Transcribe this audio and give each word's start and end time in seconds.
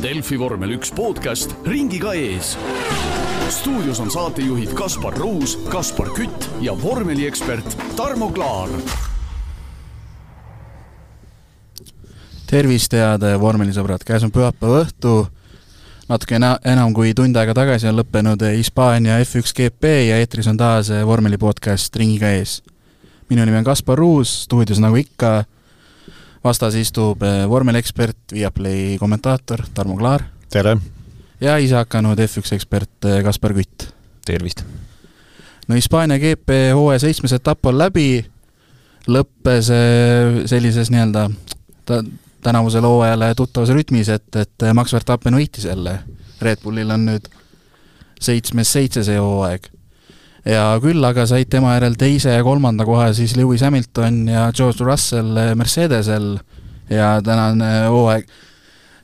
Delfi 0.00 0.38
vormel 0.40 0.78
üks 0.78 0.88
podcast 0.96 1.50
ringiga 1.68 2.14
ees. 2.16 2.54
stuudios 3.52 3.98
on 4.00 4.08
saatejuhid 4.08 4.72
Kaspar 4.72 5.12
Ruus, 5.18 5.58
Kaspar 5.68 6.08
Kütt 6.16 6.46
ja 6.64 6.72
vormeliekspert 6.72 7.76
Tarmo 7.96 8.30
Klaar. 8.32 8.70
tervist, 12.46 12.96
head 12.96 13.26
vormelisõbrad, 13.40 14.00
käes 14.06 14.24
on 14.24 14.32
pühapäeva 14.32 14.86
õhtu. 14.86 15.28
natuke 16.08 16.40
ena-, 16.40 16.58
enam 16.64 16.94
kui 16.96 17.12
tund 17.14 17.36
aega 17.36 17.54
tagasi 17.54 17.92
on 17.92 18.00
lõppenud 18.00 18.40
Hispaania 18.56 19.20
F1 19.20 19.52
GP 19.52 19.84
ja 20.08 20.16
eetris 20.16 20.48
on 20.48 20.56
taas 20.56 20.88
vormeli 21.04 21.36
podcast 21.36 21.96
Ringiga 21.96 22.32
ees. 22.32 22.62
minu 23.28 23.44
nimi 23.44 23.58
on 23.58 23.64
Kaspar 23.64 23.98
Ruus, 23.98 24.44
stuudios 24.48 24.80
nagu 24.80 24.96
ikka 24.96 25.44
vastas 26.44 26.74
istub 26.74 27.22
eh, 27.22 27.48
vormeliekspert, 27.48 28.32
Viaplay 28.32 28.98
kommentaator 28.98 29.62
Tarmo 29.74 29.96
Klaar. 29.96 30.22
tere! 30.50 30.76
ja 31.40 31.56
ise 31.58 31.74
hakanud 31.74 32.18
F1 32.18 32.54
ekspert 32.54 33.04
eh, 33.04 33.22
Kaspar 33.24 33.54
Kütt. 33.54 33.90
tervist! 34.24 34.64
no 35.68 35.74
Hispaania 35.74 36.18
GP 36.18 36.72
hooaja 36.74 36.98
seitsmes 37.04 37.32
etapp 37.36 37.66
on 37.66 37.78
läbi, 37.78 38.24
lõppes 39.08 39.70
eh, 39.74 40.40
sellises 40.46 40.90
nii-öelda 40.90 41.28
ta 41.86 42.02
tänavusele 42.42 42.88
hooajale 42.88 43.34
tuttavas 43.36 43.68
rütmis, 43.76 44.08
et, 44.08 44.36
et 44.36 44.70
Max 44.74 44.94
Verstappen 44.96 45.34
võitis 45.36 45.66
jälle. 45.68 45.98
Red 46.40 46.62
Bullil 46.64 46.88
on 46.90 47.04
nüüd 47.04 47.26
seitsmes 48.20 48.72
seitse 48.72 49.04
see 49.04 49.18
hooaeg 49.20 49.68
ja 50.44 50.64
küll 50.82 51.04
aga 51.04 51.26
said 51.28 51.50
tema 51.52 51.74
järel 51.76 51.96
teise 52.00 52.36
ja 52.36 52.44
kolmanda 52.44 52.86
koha 52.88 53.10
siis 53.16 53.36
Lewis 53.36 53.64
Hamilton 53.66 54.22
ja 54.28 54.46
George 54.56 54.84
Russell 54.84 55.38
Mercedesel 55.54 56.38
ja 56.90 57.18
tänane 57.24 57.86
hooaeg 57.88 58.30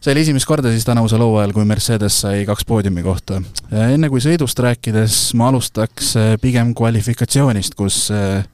see 0.00 0.14
oli 0.14 0.22
esimest 0.22 0.46
korda 0.46 0.70
siis 0.70 0.84
tänavusel 0.87 1.23
hooajal, 1.23 1.52
kui 1.52 1.64
Mercedes 1.66 2.20
sai 2.23 2.45
kaks 2.46 2.64
poodiumi 2.68 3.02
kohta. 3.02 3.40
enne 3.73 4.10
kui 4.12 4.23
sõidust 4.23 4.60
rääkides, 4.62 5.16
ma 5.34 5.51
alustaks 5.51 6.12
pigem 6.42 6.70
kvalifikatsioonist, 6.79 7.74
kus 7.74 8.04
eh, 8.14 8.45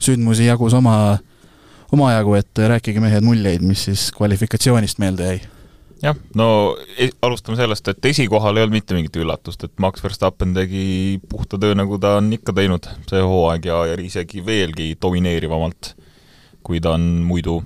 sündmusi 0.00 0.48
jagus 0.48 0.76
oma, 0.78 1.18
omajagu, 1.92 2.38
et 2.40 2.64
rääkige 2.74 3.02
mehed 3.04 3.26
muljeid, 3.26 3.66
mis 3.66 3.84
siis 3.90 4.08
kvalifikatsioonist 4.16 5.02
meelde 5.04 5.34
jäi 5.34 5.42
jah, 6.04 6.16
no 6.38 6.48
e-, 6.98 7.12
alustame 7.24 7.58
sellest, 7.58 7.88
et 7.90 8.08
esikohal 8.12 8.58
ei 8.58 8.66
olnud 8.66 8.76
mitte 8.76 8.96
mingit 8.96 9.16
üllatust, 9.20 9.64
et 9.66 9.74
Max 9.82 10.02
Verstappen 10.04 10.54
tegi 10.56 11.20
puhta 11.30 11.58
töö, 11.60 11.76
nagu 11.78 11.98
ta 12.00 12.16
on 12.20 12.32
ikka 12.36 12.54
teinud 12.56 12.88
see 13.10 13.22
hooaeg 13.24 13.68
ja, 13.70 13.80
ja 13.90 14.00
isegi 14.00 14.44
veelgi 14.46 14.92
domineerivamalt, 15.00 15.94
kui 16.64 16.82
ta 16.84 16.94
on 16.98 17.06
muidu. 17.26 17.62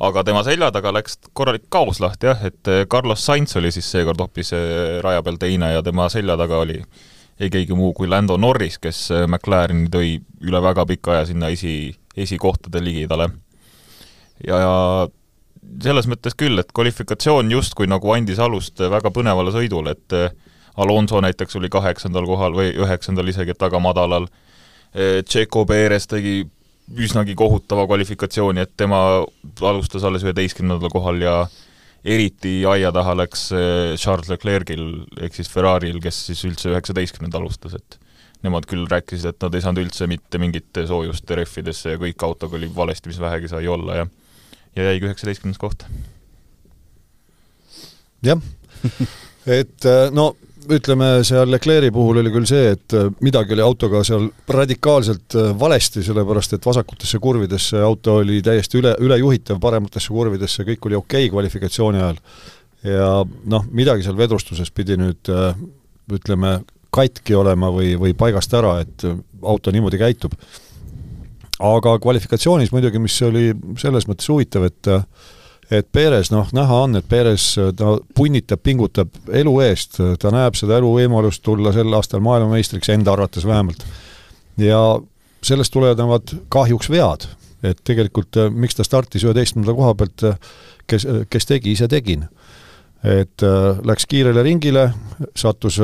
aga 0.00 0.24
tema 0.24 0.40
selja 0.44 0.70
taga 0.72 0.92
läks 0.96 1.18
korralik 1.36 1.66
kaos 1.68 2.00
lahti 2.00 2.30
jah, 2.30 2.44
et 2.48 2.68
Carlos 2.88 3.24
Sainz 3.26 3.56
oli 3.56 3.72
siis 3.72 3.90
seekord 3.90 4.20
hoopis 4.20 4.52
äh, 4.56 5.00
raja 5.04 5.22
peal 5.22 5.36
teine 5.36 5.72
ja 5.74 5.82
tema 5.82 6.08
selja 6.08 6.36
taga 6.40 6.60
oli 6.64 6.80
ei 7.40 7.50
keegi 7.50 7.76
muu 7.76 7.92
kui 7.96 8.08
Lando 8.08 8.36
Norris, 8.36 8.78
kes 8.78 9.06
äh, 9.14 9.26
McLareni 9.28 9.88
tõi 9.92 10.18
üle 10.44 10.60
väga 10.62 10.84
pika 10.88 11.14
aja 11.16 11.28
sinna 11.30 11.48
esi, 11.48 11.94
esikohtade 12.16 12.82
ligidale. 12.84 13.30
ja, 14.46 14.58
ja 14.60 14.74
selles 15.82 16.08
mõttes 16.10 16.36
küll, 16.38 16.58
et 16.60 16.70
kvalifikatsioon 16.76 17.50
justkui 17.52 17.88
nagu 17.90 18.12
andis 18.14 18.40
alust 18.42 18.80
väga 18.80 19.12
põnevale 19.14 19.52
sõidule, 19.54 19.94
et 19.96 20.16
eh, 20.16 20.30
Alonso 20.80 21.20
näiteks 21.20 21.58
oli 21.58 21.68
kaheksandal 21.72 22.26
kohal 22.28 22.54
või 22.56 22.70
üheksandal 22.78 23.28
isegi, 23.28 23.52
et 23.52 23.62
väga 23.62 23.80
madalal, 23.82 24.28
eh, 24.94 25.20
Tšeko 25.26 25.66
Perez 25.68 26.08
tegi 26.10 26.42
üsnagi 26.90 27.36
kohutava 27.38 27.86
kvalifikatsiooni, 27.86 28.64
et 28.64 28.72
tema 28.76 29.22
alustas 29.60 30.04
alles 30.04 30.24
üheteistkümnendal 30.26 30.90
kohal 30.90 31.20
ja 31.22 31.34
eriti 32.04 32.60
aia 32.66 32.90
taha 32.92 33.14
läks 33.20 33.50
eh, 33.52 33.96
Charles 34.00 34.30
Leclerc'il 34.32 34.86
ehk 35.20 35.36
siis 35.36 35.50
Ferrari'l, 35.52 36.00
kes 36.02 36.24
siis 36.30 36.44
üldse 36.48 36.72
üheksateistkümnendal 36.72 37.44
alustas, 37.44 37.76
et 37.76 38.00
nemad 38.42 38.64
küll 38.64 38.88
rääkisid, 38.88 39.34
et 39.34 39.44
nad 39.44 39.54
ei 39.54 39.62
saanud 39.62 39.84
üldse 39.84 40.08
mitte 40.08 40.40
mingit 40.40 40.80
soojust 40.88 41.28
rehvidesse 41.36 41.92
ja 41.92 42.00
kõik 42.00 42.24
autoga 42.24 42.56
oli 42.56 42.70
valesti, 42.72 43.12
mis 43.12 43.20
vähegi 43.20 43.52
sai 43.52 43.68
olla 43.68 44.00
ja 44.00 44.06
ja 44.76 44.90
jäigi 44.90 45.08
üheksateistkümnes 45.08 45.58
koht. 45.58 45.84
jah, 48.22 48.40
et 49.60 49.88
äh, 49.88 50.06
no 50.12 50.34
ütleme, 50.70 51.08
seal 51.26 51.50
Leclerc'i 51.50 51.90
puhul 51.94 52.20
oli 52.20 52.30
küll 52.34 52.46
see, 52.48 52.74
et 52.76 52.94
äh, 52.96 53.08
midagi 53.24 53.56
oli 53.56 53.64
autoga 53.64 54.02
seal 54.06 54.28
radikaalselt 54.48 55.36
äh, 55.38 55.50
valesti, 55.58 56.04
sellepärast 56.06 56.56
et 56.56 56.66
vasakutesse 56.66 57.18
kurvidesse 57.22 57.80
auto 57.84 58.18
oli 58.20 58.42
täiesti 58.44 58.80
üle, 58.82 58.94
ülejuhitav, 59.02 59.60
parematesse 59.62 60.12
kurvidesse 60.14 60.66
kõik 60.68 60.90
oli 60.90 61.00
okei 61.00 61.26
okay 61.26 61.34
kvalifikatsiooni 61.34 62.02
ajal. 62.02 62.20
ja 62.84 63.08
noh, 63.52 63.64
midagi 63.72 64.04
seal 64.06 64.16
vedrustuses 64.16 64.70
pidi 64.72 64.96
nüüd 65.00 65.28
ütleme, 66.10 66.60
katki 66.90 67.36
olema 67.38 67.68
või, 67.70 67.92
või 68.00 68.14
paigast 68.18 68.54
ära, 68.56 68.80
et 68.82 69.04
auto 69.46 69.70
niimoodi 69.70 69.98
käitub 70.00 70.34
aga 71.60 71.98
kvalifikatsioonis 72.00 72.72
muidugi, 72.72 73.00
mis 73.02 73.18
oli 73.26 73.50
selles 73.80 74.08
mõttes 74.08 74.30
huvitav, 74.32 74.66
et 74.70 74.90
et 75.70 75.86
Perez, 75.92 76.32
noh, 76.34 76.48
näha 76.56 76.78
on, 76.84 76.98
et 76.98 77.06
Perez, 77.06 77.44
ta 77.78 77.92
punnitab, 78.18 78.58
pingutab 78.66 79.12
elu 79.38 79.52
eest, 79.62 80.00
ta 80.18 80.32
näeb 80.34 80.56
seda 80.58 80.80
eluvõimalust 80.80 81.44
tulla 81.46 81.70
sel 81.74 81.94
aastal 81.94 82.22
maailmameistriks, 82.26 82.90
enda 82.90 83.12
arvates 83.14 83.46
vähemalt. 83.46 83.84
ja 84.58 84.80
sellest 85.46 85.72
tulenevad 85.72 86.34
kahjuks 86.52 86.90
vead, 86.90 87.28
et 87.62 87.78
tegelikult 87.86 88.36
miks 88.50 88.74
ta 88.74 88.84
startis 88.84 89.24
üheteistkümnenda 89.24 89.76
koha 89.76 89.94
pealt, 89.94 90.26
kes, 90.90 91.06
kes 91.30 91.46
tegi, 91.46 91.76
ise 91.78 91.88
tegin. 91.88 92.26
et 93.04 93.42
läks 93.86 94.06
kiirele 94.10 94.42
ringile, 94.42 94.90
sattus 95.36 95.78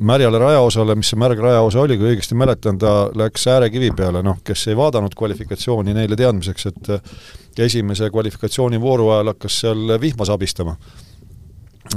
märjale 0.00 0.38
rajaosale, 0.40 0.94
mis 0.96 1.10
see 1.12 1.18
märg 1.20 1.40
rajaosa 1.42 1.82
oli, 1.82 1.96
kui 2.00 2.10
õigesti 2.14 2.36
mäletan, 2.38 2.78
ta 2.80 3.10
läks 3.16 3.46
äärekivi 3.52 3.90
peale, 3.96 4.22
noh, 4.24 4.40
kes 4.44 4.66
ei 4.70 4.76
vaadanud 4.78 5.14
kvalifikatsiooni, 5.16 5.94
neile 5.96 6.16
teadmiseks, 6.16 6.66
et 6.70 7.60
esimese 7.66 8.10
kvalifikatsioonivooru 8.12 9.10
ajal 9.14 9.32
hakkas 9.34 9.60
seal 9.64 9.96
vihma 10.00 10.26
sabistama. 10.28 10.76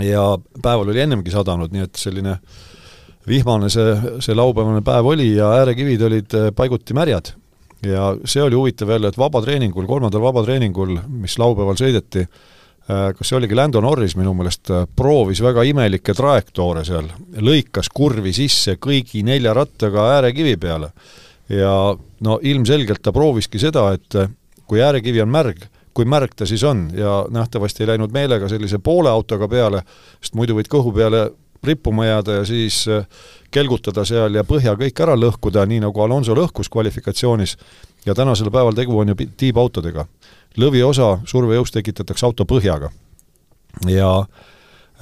ja 0.02 0.38
päeval 0.62 0.90
oli 0.90 1.00
ennemgi 1.00 1.31
sadanud, 1.31 1.72
nii 1.72 1.84
et 1.86 1.96
selline 1.96 2.38
vihmane 3.28 3.69
see, 3.69 4.18
see 4.19 4.36
laupäevane 4.36 4.81
päev 4.81 5.06
oli 5.06 5.36
ja 5.36 5.52
äärekivid 5.62 6.02
olid 6.02 6.36
paiguti 6.56 6.94
märjad. 6.94 7.34
ja 7.86 8.16
see 8.25 8.44
oli 8.44 8.56
huvitav 8.56 8.90
jälle, 8.90 9.08
et 9.08 9.18
vabatreeningul, 9.18 9.88
kolmandal 9.88 10.22
vabatreeningul, 10.22 10.97
mis 11.08 11.38
laupäeval 11.40 11.80
sõideti, 11.80 12.28
Äh, 12.28 12.62
kas 12.88 13.30
see 13.30 13.38
oligi 13.38 13.56
Lando 13.56 13.82
Norris 13.82 14.16
minu 14.20 14.34
meelest, 14.36 14.68
äh, 14.74 14.88
proovis 14.96 15.42
väga 15.44 15.64
imelikke 15.68 16.16
trajektoore 16.18 16.84
seal, 16.88 17.08
lõikas 17.40 17.90
kurvi 17.94 18.34
sisse 18.36 18.76
kõigi 18.82 19.24
nelja 19.24 19.54
rattaga 19.56 20.10
äärekivi 20.18 20.58
peale. 20.58 20.92
ja 21.50 21.96
no 22.24 22.40
ilmselgelt 22.42 23.02
ta 23.04 23.12
prooviski 23.12 23.60
seda, 23.60 23.92
et 23.94 24.16
äh, 24.16 24.30
kui 24.68 24.82
äärekivi 24.82 25.22
on 25.22 25.32
märg, 25.32 25.64
kui 25.94 26.06
märg 26.06 26.36
ta 26.36 26.46
siis 26.46 26.64
on. 26.64 26.90
Ja 26.96 27.26
nähtavasti 27.30 27.84
ei 27.84 27.88
läinud 27.88 28.12
meelega 28.12 28.50
sellise 28.50 28.80
poole 28.80 29.10
autoga 29.10 29.48
peale, 29.48 29.84
sest 30.22 30.36
muidu 30.36 30.56
võid 30.58 30.72
kõhu 30.72 30.94
peale 30.96 31.30
rippuma 31.64 32.06
jääda 32.06 32.40
ja 32.40 32.46
siis 32.46 32.84
kelgutada 33.52 34.04
seal 34.06 34.36
ja 34.36 34.44
põhja 34.44 34.74
kõik 34.76 35.00
ära 35.00 35.16
lõhkuda, 35.16 35.64
nii 35.68 35.84
nagu 35.86 36.02
Alonso 36.02 36.36
lõhkus 36.36 36.72
kvalifikatsioonis, 36.72 37.56
ja 38.06 38.16
tänasel 38.16 38.52
päeval 38.52 38.76
tegu 38.76 38.98
on 39.00 39.14
ju 39.14 39.16
tiibautodega 39.38 40.08
lõviosa 40.59 41.18
survejõust 41.30 41.74
tekitatakse 41.74 42.25
auto 42.25 42.46
põhjaga. 42.46 42.91
ja 43.90 44.09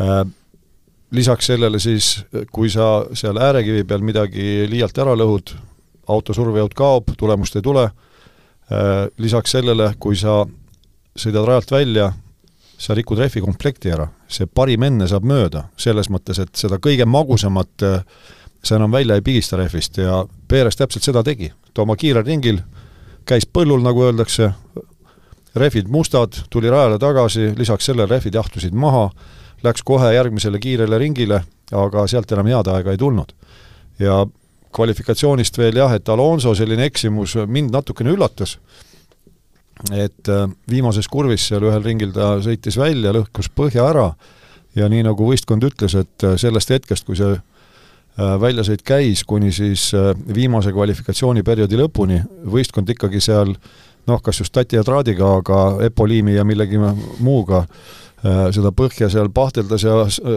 äh, 0.02 0.24
lisaks 1.12 1.46
sellele 1.52 1.80
siis, 1.80 2.24
kui 2.52 2.70
sa 2.70 3.06
seal 3.14 3.38
äärekivi 3.38 3.84
peal 3.84 4.02
midagi 4.02 4.68
liialt 4.70 4.98
ära 4.98 5.16
lõhud, 5.16 5.54
auto 6.08 6.34
survejõud 6.34 6.74
kaob, 6.74 7.14
tulemust 7.18 7.56
ei 7.56 7.62
tule 7.62 7.84
äh,, 7.86 9.08
lisaks 9.18 9.52
sellele, 9.52 9.94
kui 10.00 10.16
sa 10.16 10.46
sõidad 11.16 11.46
rajalt 11.48 11.72
välja, 11.72 12.12
sa 12.82 12.96
rikud 12.98 13.20
rehvikomplekti 13.20 13.92
ära, 13.94 14.08
see 14.32 14.48
parim 14.48 14.84
enne 14.88 15.08
saab 15.08 15.28
mööda, 15.28 15.68
selles 15.78 16.10
mõttes, 16.10 16.40
et 16.42 16.56
seda 16.58 16.80
kõige 16.82 17.06
magusamat 17.06 17.86
äh, 17.86 18.00
sa 18.64 18.76
enam 18.76 18.92
välja 18.92 19.16
ei 19.16 19.22
pigista 19.22 19.58
rehvist 19.58 19.98
ja 19.98 20.24
Perez 20.48 20.78
täpselt 20.78 21.04
seda 21.04 21.24
tegi, 21.24 21.52
ta 21.74 21.84
oma 21.84 21.96
kiirel 22.00 22.26
ringil 22.26 22.62
käis 23.26 23.46
põllul, 23.46 23.82
nagu 23.84 24.04
öeldakse, 24.06 24.52
rehvid 25.56 25.88
mustad, 25.88 26.34
tuli 26.50 26.70
rajale 26.70 27.00
tagasi, 27.00 27.52
lisaks 27.58 27.86
sellele 27.86 28.08
rehvid 28.10 28.36
jahtusid 28.36 28.76
maha, 28.76 29.10
läks 29.64 29.84
kohe 29.86 30.14
järgmisele 30.16 30.60
kiirele 30.60 30.98
ringile, 30.98 31.42
aga 31.72 32.06
sealt 32.08 32.32
enam 32.32 32.48
head 32.52 32.70
aega 32.72 32.92
ei 32.92 32.98
tulnud. 32.98 33.34
ja 34.00 34.26
kvalifikatsioonist 34.74 35.58
veel 35.58 35.76
jah, 35.78 35.92
et 35.94 36.10
Alonso 36.10 36.56
selline 36.56 36.88
eksimus 36.88 37.36
mind 37.46 37.74
natukene 37.76 38.14
üllatas, 38.16 38.58
et 39.92 40.30
äh, 40.30 40.48
viimases 40.70 41.08
kurvis 41.12 41.50
seal 41.50 41.66
ühel 41.68 41.84
ringil 41.84 42.14
ta 42.16 42.38
sõitis 42.42 42.78
välja, 42.80 43.12
lõhkus 43.14 43.52
põhja 43.54 43.90
ära 43.90 44.14
ja 44.76 44.88
nii, 44.90 45.04
nagu 45.04 45.28
võistkond 45.28 45.68
ütles, 45.68 45.96
et 46.00 46.26
äh, 46.26 46.38
sellest 46.40 46.72
hetkest, 46.72 47.06
kui 47.06 47.20
see 47.20 47.36
äh, 47.36 48.34
väljasõit 48.42 48.82
käis, 48.88 49.26
kuni 49.28 49.52
siis 49.52 49.92
viimase 50.34 50.72
kvalifikatsiooniperioodi 50.72 51.82
lõpuni, 51.82 52.22
võistkond 52.48 52.90
ikkagi 52.96 53.22
seal 53.22 53.52
äh, 53.52 53.91
noh, 54.08 54.22
kas 54.24 54.42
just 54.42 54.54
tati 54.54 54.76
ja 54.76 54.84
traadiga, 54.84 55.36
aga 55.42 55.86
epoliimi 55.86 56.36
ja 56.36 56.46
millegi 56.48 56.80
muuga 57.20 57.66
seda 58.22 58.70
põhja 58.76 59.10
seal 59.10 59.32
pahteldas 59.34 59.84
ja, 59.84 59.96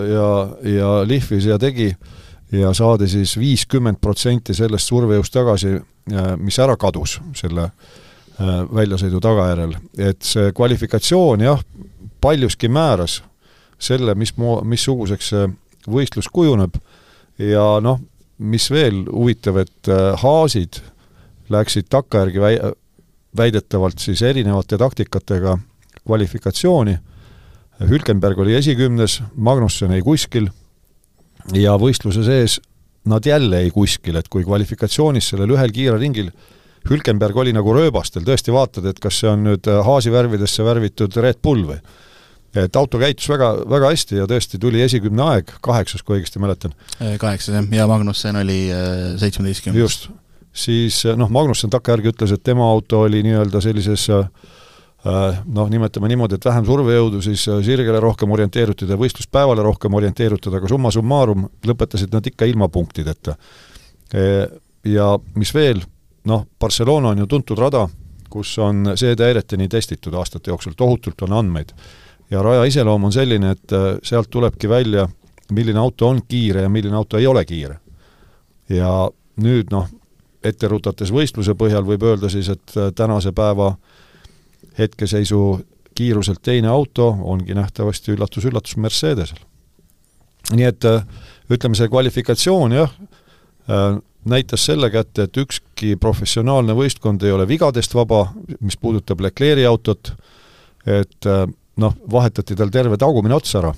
ja, 0.09 0.29
ja 0.65 0.93
lihvis 1.05 1.45
ja 1.51 1.59
tegi 1.61 1.91
ja 2.53 2.73
saadi 2.75 3.09
siis 3.09 3.35
viiskümmend 3.39 4.01
protsenti 4.01 4.55
sellest 4.57 4.89
survejõust 4.89 5.35
tagasi, 5.35 5.75
mis 6.41 6.59
ära 6.63 6.77
kadus 6.81 7.19
selle 7.37 7.69
väljasõidu 8.75 9.21
tagajärjel. 9.23 9.77
et 9.99 10.23
see 10.23 10.53
kvalifikatsioon 10.53 11.45
jah, 11.45 11.61
paljuski 12.21 12.69
määras 12.69 13.23
selle, 13.79 14.15
mis 14.15 14.35
mo-, 14.37 14.63
missuguseks 14.65 15.29
see 15.29 15.49
võistlus 15.91 16.31
kujuneb 16.33 16.79
ja 17.39 17.79
noh, 17.85 18.01
mis 18.39 18.71
veel 18.71 19.05
huvitav, 19.11 19.61
et 19.63 19.93
Haasid 20.23 20.81
läksid 21.53 21.91
takkajärgi 21.93 22.41
väi-, 22.41 22.73
väidetavalt 23.37 23.99
siis 23.99 24.23
erinevate 24.23 24.79
taktikatega 24.79 25.59
kvalifikatsiooni, 26.05 26.99
Hülkenberg 27.89 28.39
oli 28.39 28.55
esikümnes, 28.55 29.19
Magnusson 29.35 29.93
ei 29.97 30.03
kuskil 30.07 30.47
ja 31.59 31.75
võistluse 31.81 32.23
sees 32.23 32.61
nad 33.11 33.27
jälle 33.27 33.65
ei 33.65 33.73
kuskil, 33.75 34.17
et 34.17 34.29
kui 34.31 34.45
kvalifikatsioonis 34.47 35.33
sellel 35.33 35.57
ühel 35.57 35.75
kiirel 35.75 35.99
ringil 35.99 36.31
Hülkenberg 36.89 37.37
oli 37.41 37.53
nagu 37.57 37.73
rööbastel, 37.75 38.23
tõesti 38.27 38.53
vaatad, 38.53 38.87
et 38.87 39.01
kas 39.01 39.19
see 39.23 39.31
on 39.31 39.45
nüüd 39.49 39.69
Haasi 39.87 40.13
värvidesse 40.13 40.65
värvitud 40.67 41.17
Red 41.25 41.41
Bull 41.43 41.65
või 41.69 41.81
et 42.55 42.77
auto 42.79 43.01
käitus 43.03 43.27
väga, 43.33 43.49
väga 43.71 43.91
hästi 43.91 44.21
ja 44.21 44.27
tõesti 44.31 44.61
tuli 44.63 44.83
esikümne 44.85 45.25
aeg, 45.27 45.49
kaheksas, 45.65 46.05
kui 46.07 46.21
õigesti 46.21 46.43
mäletan. 46.43 46.75
kaheksas 47.19 47.57
jah, 47.57 47.71
ja 47.81 47.87
Magnussen 47.91 48.39
oli 48.39 48.59
äh, 48.71 49.17
seitsmeteistkümnes. 49.19 49.81
just, 49.81 50.07
siis 50.55 51.03
noh, 51.19 51.31
Magnussen 51.35 51.73
takkajärgi 51.73 52.13
ütles, 52.13 52.35
et 52.35 52.43
tema 52.47 52.67
auto 52.71 53.03
oli 53.09 53.23
nii-öelda 53.27 53.61
sellises 53.65 54.07
äh, 54.15 54.29
noh, 55.05 55.69
nimetame 55.71 56.09
niimoodi, 56.09 56.39
et 56.39 56.47
vähem 56.47 56.65
survejõudu, 56.69 57.21
siis 57.25 57.45
sirgele 57.67 58.01
rohkem 58.01 58.31
orienteeritud 58.33 58.91
ja 58.91 58.99
võistluspäevale 59.01 59.65
rohkem 59.67 59.95
orienteeritud, 59.95 60.55
aga 60.55 60.71
summa 60.71 60.93
summarum 60.95 61.49
lõpetasid 61.67 62.15
nad 62.15 62.27
ikka 62.27 62.49
ilma 62.49 62.71
punktideta. 62.73 63.37
Ja 64.85 65.11
mis 65.37 65.53
veel, 65.55 65.83
noh, 66.31 66.47
Barcelona 66.61 67.13
on 67.13 67.21
ju 67.25 67.27
tuntud 67.29 67.61
rada, 67.61 67.85
kus 68.31 68.57
on 68.63 68.95
seedehäireteni 68.97 69.69
testitud 69.69 70.15
aastate 70.19 70.53
jooksul, 70.53 70.73
tohutult 70.77 71.23
on 71.27 71.37
andmeid. 71.41 71.75
ja 72.31 72.43
raja 72.43 72.65
iseloom 72.65 73.05
on 73.05 73.13
selline, 73.13 73.51
et 73.51 73.75
sealt 74.03 74.31
tulebki 74.31 74.69
välja, 74.69 75.09
milline 75.53 75.79
auto 75.79 76.09
on 76.09 76.23
kiire 76.29 76.63
ja 76.63 76.69
milline 76.69 76.97
auto 76.97 77.19
ei 77.19 77.27
ole 77.27 77.45
kiire. 77.45 77.79
ja 78.69 79.11
nüüd 79.37 79.71
noh, 79.71 79.89
ette 80.45 80.69
rutates 80.69 81.13
võistluse 81.13 81.55
põhjal 81.59 81.85
võib 81.87 82.05
öelda 82.07 82.31
siis, 82.33 82.51
et 82.53 82.77
äh, 82.77 82.91
tänase 82.97 83.33
päeva 83.33 83.75
hetkeseisu 84.79 85.41
kiiruselt 85.95 86.43
teine 86.43 86.69
auto 86.69 87.09
ongi 87.23 87.55
nähtavasti 87.55 88.15
üllatus-üllatus 88.17 88.77
Mercedesel. 88.83 89.39
nii 90.53 90.67
et 90.69 90.85
äh, 90.89 91.05
ütleme, 91.51 91.79
see 91.79 91.89
kvalifikatsioon 91.89 92.77
jah, 92.77 92.93
äh, 93.71 93.97
näitas 94.25 94.67
selle 94.67 94.91
kätte, 94.91 95.29
et 95.29 95.37
ükski 95.37 95.97
professionaalne 96.01 96.77
võistkond 96.77 97.23
ei 97.25 97.33
ole 97.33 97.49
vigadest 97.49 97.95
vaba, 97.95 98.27
mis 98.61 98.77
puudutab 98.81 99.21
Leclerc'i 99.21 99.67
autot, 99.69 100.15
et 100.89 101.29
noh, 101.77 101.97
vahetati 102.13 102.57
tal 102.57 102.73
terve 102.73 102.97
tagumine 103.01 103.37
ots 103.37 103.53
ära, 103.61 103.75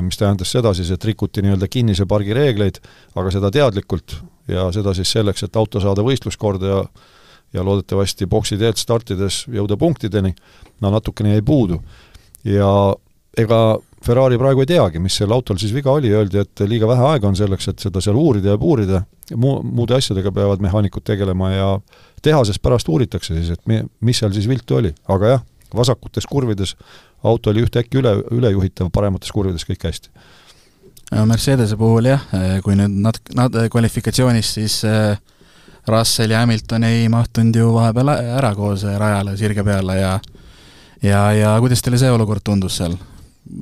mis 0.00 0.16
tähendas 0.16 0.52
seda 0.52 0.72
siis, 0.76 0.88
et 0.92 1.04
rikuti 1.04 1.44
nii-öelda 1.44 1.68
kinnise 1.68 2.06
pargi 2.08 2.32
reegleid, 2.36 2.80
aga 3.20 3.32
seda 3.36 3.52
teadlikult 3.52 4.16
ja 4.50 4.68
seda 4.74 4.94
siis 4.96 5.12
selleks, 5.12 5.46
et 5.46 5.56
auto 5.56 5.80
saada 5.80 6.04
võistluskorda 6.06 6.74
ja 6.74 6.84
ja 7.52 7.64
loodetavasti 7.64 8.26
boksi 8.30 8.58
teelt 8.58 8.78
startides 8.78 9.44
jõuda 9.50 9.76
punktideni, 9.78 10.34
no 10.80 10.90
natukene 10.94 11.32
jäi 11.34 11.42
puudu. 11.42 11.80
ja 12.44 12.94
ega 13.38 13.78
Ferrari 14.04 14.38
praegu 14.38 14.62
ei 14.62 14.66
teagi, 14.66 14.98
mis 14.98 15.16
sel 15.18 15.32
autol 15.32 15.58
siis 15.60 15.74
viga 15.74 15.92
oli, 15.92 16.08
öeldi, 16.14 16.40
et 16.40 16.62
liiga 16.64 16.88
vähe 16.88 17.04
aega 17.04 17.28
on 17.28 17.36
selleks, 17.36 17.68
et 17.68 17.82
seda 17.84 18.00
seal 18.00 18.16
uurida 18.16 18.54
ja 18.54 18.58
puurida, 18.58 19.02
muu, 19.36 19.58
muude 19.62 19.94
asjadega 19.94 20.32
peavad 20.32 20.62
mehaanikud 20.64 21.04
tegelema 21.04 21.50
ja 21.52 21.68
tehases 22.22 22.58
pärast 22.58 22.88
uuritakse 22.88 23.34
siis, 23.34 23.50
et 23.50 23.60
mi-, 23.68 23.82
mis 24.00 24.18
seal 24.22 24.32
siis 24.32 24.48
viltu 24.48 24.78
oli, 24.78 24.94
aga 25.08 25.34
jah, 25.34 25.44
vasakutes 25.76 26.26
kurvides 26.26 26.76
auto 27.22 27.50
oli 27.50 27.66
ühtäkki 27.66 28.00
üle, 28.00 28.14
ülejuhitav, 28.32 28.88
paremates 28.94 29.32
kurvides 29.36 29.66
kõik 29.68 29.84
hästi 29.90 30.14
Mercedese 31.10 31.76
puhul 31.76 32.06
jah, 32.06 32.22
kui 32.62 32.76
nüüd 32.78 33.00
nat-, 33.02 33.32
nat-, 33.34 33.56
kvalifikatsioonis 33.72 34.52
siis 34.58 34.80
äh, 34.86 35.16
Russell 35.90 36.30
ja 36.30 36.44
Hamilton 36.44 36.84
ei 36.86 37.08
mahtunud 37.10 37.56
ju 37.56 37.72
vahepeal 37.74 38.12
ära 38.14 38.52
koos 38.54 38.84
rajale 38.84 39.36
sirge 39.40 39.64
peale 39.66 39.96
ja 39.98 40.12
ja, 41.02 41.22
ja 41.32 41.54
kuidas 41.60 41.82
teile 41.82 41.98
see 42.00 42.12
olukord 42.12 42.44
tundus 42.44 42.78
seal? 42.80 42.94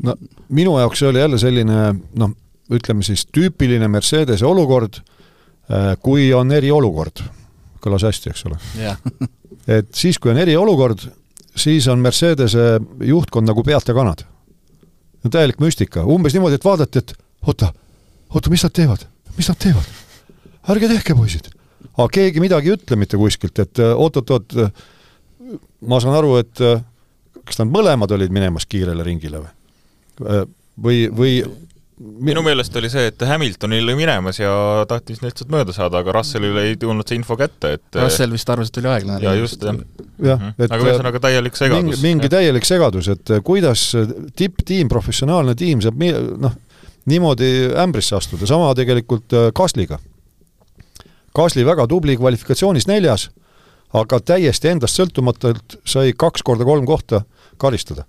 no 0.05 0.15
minu 0.49 0.77
jaoks 0.79 1.03
see 1.03 1.09
oli 1.09 1.23
jälle 1.23 1.39
selline 1.41 1.83
noh, 2.21 2.35
ütleme 2.75 3.07
siis 3.07 3.25
tüüpiline 3.33 3.89
Mercedese 3.89 4.47
olukord, 4.47 5.01
äh, 5.71 5.95
kui 6.03 6.33
on 6.35 6.53
eriolukord. 6.53 7.23
kõlas 7.81 8.05
hästi, 8.05 8.33
eks 8.35 8.45
ole 8.49 8.59
et 9.79 9.95
siis, 9.95 10.19
kui 10.19 10.33
on 10.33 10.43
eriolukord, 10.43 11.07
siis 11.57 11.87
on 11.89 12.03
Mercedese 12.03 12.75
juhtkond 13.05 13.49
nagu 13.49 13.65
peata 13.65 13.95
kanad. 13.95 14.27
no 15.25 15.31
täielik 15.31 15.63
müstika, 15.63 16.05
umbes 16.05 16.35
niimoodi, 16.35 16.59
et 16.59 16.65
vaadati, 16.67 16.99
et 16.99 17.17
oota, 17.47 17.73
oota, 18.35 18.51
mis 18.51 18.65
nad 18.67 18.75
teevad, 18.75 19.07
mis 19.37 19.49
nad 19.51 19.61
teevad? 19.63 19.95
ärge 20.69 20.91
tehke, 20.91 21.17
poisid. 21.17 21.51
aga 21.97 22.09
keegi 22.13 22.43
midagi 22.45 22.73
ei 22.73 22.77
ütle 22.77 22.99
mitte 23.01 23.21
kuskilt, 23.21 23.59
et 23.63 23.81
oot-oot-oot, 23.87 24.59
ma 25.89 26.01
saan 26.03 26.19
aru, 26.19 26.37
et 26.43 26.65
kas 27.49 27.63
nad 27.63 27.73
mõlemad 27.73 28.13
olid 28.15 28.35
minemas 28.35 28.69
kiirele 28.69 29.07
ringile 29.07 29.43
või? 29.45 30.45
või, 30.79 31.01
või 31.15 31.33
minu 31.99 32.43
meelest 32.47 32.77
oli 32.79 32.91
see, 32.93 33.09
et 33.11 33.23
Hamilton 33.27 33.75
oli 33.75 33.95
minemas 33.99 34.39
ja 34.39 34.53
tahtis 34.89 35.21
lihtsalt 35.23 35.51
mööda 35.53 35.75
saada, 35.75 36.03
aga 36.03 36.15
Russellile 36.15 36.69
ei 36.69 36.77
tulnud 36.81 37.09
see 37.09 37.19
info 37.19 37.37
kätte, 37.39 37.73
et 37.79 37.99
Russell 37.99 38.35
vist 38.35 38.51
arvas, 38.53 38.71
et 38.71 38.81
oli 38.83 38.91
aeglane. 38.93 39.25
jaa, 39.25 39.35
just, 39.39 39.65
jah. 39.65 39.81
jah, 40.23 40.39
mhm. 40.39 40.55
et 40.59 40.75
aga 40.75 40.87
ühesõnaga 40.87 41.23
täielik 41.27 41.59
segadus. 41.59 41.89
mingi, 41.89 42.01
mingi 42.05 42.31
täielik 42.33 42.69
segadus, 42.69 43.11
et 43.15 43.35
kuidas 43.47 43.85
tipptiim, 44.39 44.91
professionaalne 44.93 45.57
tiim 45.59 45.83
saab 45.85 46.07
noh, 46.45 46.55
niimoodi 47.09 47.71
ämbrisse 47.83 48.17
astuda, 48.17 48.47
sama 48.47 48.75
tegelikult 48.75 49.33
Kasliga. 49.55 49.99
Kasli 51.35 51.65
väga 51.67 51.87
tubli, 51.87 52.17
kvalifikatsioonis 52.17 52.89
neljas, 52.89 53.29
aga 53.95 54.21
täiesti 54.21 54.69
endast 54.69 54.99
sõltumatult 54.99 55.79
sai 55.87 56.13
kaks 56.13 56.43
korda 56.45 56.67
kolm 56.69 56.87
kohta 56.87 57.23
karistada 57.57 58.05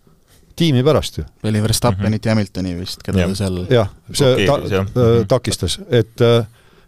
tiimi 0.59 0.83
pärast 0.83 1.17
ju. 1.17 1.23
oli 1.43 1.61
Verstappenit 1.63 2.25
mm 2.25 2.27
-hmm. 2.27 2.27
ja 2.27 2.35
Hamiltoni 2.35 2.79
vist, 2.79 3.03
keda 3.03 3.27
ta 3.27 3.35
seal 3.35 3.59
jah, 3.69 3.89
see 4.13 4.45
ta, 4.45 4.57
ta, 4.61 4.83
mhm. 4.83 5.27
takistas, 5.27 5.79
et 5.89 6.21
äh, 6.21 6.45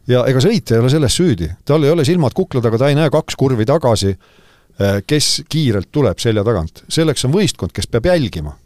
ja 0.08 0.24
ega 0.28 0.42
sõitja 0.44 0.78
ei 0.78 0.84
ole 0.84 0.90
selles 0.90 1.18
süüdi, 1.20 1.52
tal 1.66 1.84
ei 1.84 1.94
ole 1.94 2.06
silmad 2.06 2.36
kukla 2.36 2.62
taga, 2.62 2.78
ta 2.78 2.90
ei 2.90 2.98
näe 3.00 3.10
kaks 3.14 3.38
kurvi 3.40 3.66
tagasi, 3.66 4.16
äh, 4.16 5.00
kes 5.08 5.44
kiirelt 5.50 5.92
tuleb 5.92 6.20
selja 6.20 6.44
tagant. 6.44 6.84
selleks 6.90 7.26
on 7.26 7.36
võistkond, 7.38 7.72
kes 7.74 7.88
peab 7.88 8.12
jälgima. 8.12 8.58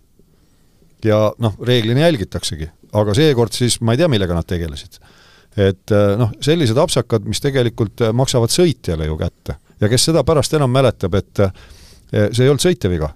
ja 1.06 1.34
noh, 1.38 1.54
reeglina 1.62 2.08
jälgitaksegi, 2.08 2.70
aga 2.96 3.16
seekord 3.18 3.56
siis 3.56 3.80
ma 3.82 3.96
ei 3.96 4.02
tea, 4.02 4.10
millega 4.12 4.38
nad 4.38 4.48
tegelesid. 4.48 5.00
et 5.56 5.92
äh, 5.96 6.16
noh, 6.20 6.34
sellised 6.44 6.78
apsakad, 6.78 7.28
mis 7.28 7.44
tegelikult 7.44 8.08
maksavad 8.14 8.52
sõitjale 8.54 9.08
ju 9.08 9.20
kätte. 9.20 9.60
Ja 9.82 9.92
kes 9.92 10.10
seda 10.10 10.24
pärast 10.24 10.54
enam 10.56 10.72
mäletab, 10.72 11.16
et 11.20 11.42
see 12.10 12.46
ei 12.46 12.50
olnud 12.50 12.64
sõitja 12.64 12.90
viga 12.92 13.10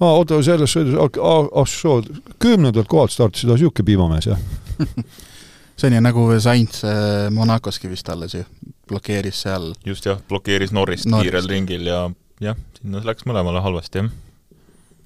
aa, 0.00 0.12
oota, 0.16 0.38
selles 0.44 0.72
sõidus, 0.72 0.96
ah 1.20 1.68
soo, 1.68 2.00
kümnendalt 2.42 2.88
kohalt 2.90 3.12
startisid, 3.14 3.50
niisugune 3.52 3.86
piimamees, 3.86 4.30
jah. 4.30 4.40
See 5.80 5.88
on 5.88 5.94
ju 5.96 6.00
nagu 6.04 6.22
Sainz 6.44 6.82
äh, 6.84 7.30
Monacoski 7.32 7.88
vist 7.88 8.08
alles 8.12 8.34
ju, 8.34 8.42
blokeeris 8.88 9.38
seal. 9.46 9.70
Just 9.86 10.04
jah, 10.04 10.18
blokeeris 10.28 10.74
Norrist, 10.76 11.06
Norrist. 11.08 11.30
kiirel 11.30 11.48
ringil 11.48 11.86
ja 11.88 12.02
jah, 12.44 12.58
sinna 12.76 13.00
läks 13.04 13.24
mõlemale 13.28 13.62
halvasti, 13.64 14.02
jah. 14.02 14.10
äh, 14.10 14.29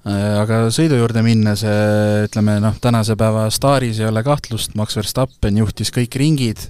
aga 0.05 0.65
sõidu 0.73 0.99
juurde 0.99 1.23
minnes, 1.25 1.63
äh, 1.65 2.25
ütleme 2.27 2.59
noh, 2.63 2.75
tänase 2.81 3.15
päeva 3.17 3.47
staaris 3.53 3.99
ei 4.01 4.09
ole 4.09 4.21
kahtlust, 4.25 4.75
Max 4.77 4.97
Verstappen 4.97 5.57
juhtis 5.57 5.91
kõik 5.93 6.17
ringid, 6.21 6.67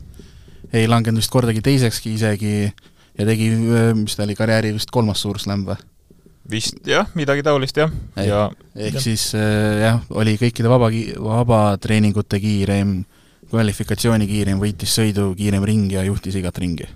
ei 0.72 0.88
langenud 0.88 1.20
vist 1.20 1.34
kordagi 1.34 1.64
teisekski 1.66 2.16
isegi 2.16 2.56
ja 2.66 3.28
tegi, 3.28 3.50
mis 4.00 4.16
ta 4.16 4.24
oli, 4.24 4.38
karjääri 4.38 4.74
vist 4.76 4.92
kolmas 4.92 5.24
suur 5.26 5.40
slam 5.42 5.68
või? 5.68 5.78
vist 6.52 6.78
jah, 6.86 7.10
midagi 7.18 7.44
taolist 7.46 7.78
jah. 7.80 7.92
ja 8.22 8.48
ehk 8.76 9.00
ja. 9.00 9.04
siis 9.04 9.32
äh, 9.38 9.82
jah, 9.82 10.02
oli 10.14 10.38
kõikide 10.40 10.70
vaba, 10.72 10.92
vabatreeningute 11.28 12.40
kiireim, 12.40 13.00
kvalifikatsiooni 13.50 14.28
kiireim, 14.30 14.62
võitis 14.62 14.94
sõidu 14.96 15.32
kiirem 15.38 15.66
ring 15.66 15.92
ja 15.92 16.06
juhtis 16.06 16.38
igat 16.40 16.58
ringi. 16.62 16.88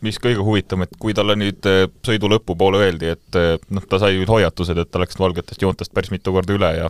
Mis 0.00 0.18
kõige 0.22 0.40
huvitavam, 0.44 0.86
et 0.86 0.94
kui 1.00 1.14
talle 1.16 1.36
nüüd 1.38 1.66
äh, 1.68 1.82
sõidu 2.06 2.30
lõpupoole 2.32 2.80
öeldi, 2.86 3.10
et 3.14 3.38
äh, 3.38 3.56
noh, 3.72 3.84
ta 3.88 4.00
sai 4.00 4.16
nüüd 4.16 4.30
hoiatused, 4.30 4.78
et 4.80 4.90
ta 4.90 5.02
läks 5.02 5.18
valgetest 5.20 5.62
joontest 5.62 5.92
päris 5.96 6.12
mitu 6.14 6.32
korda 6.32 6.56
üle 6.56 6.70
ja 6.78 6.88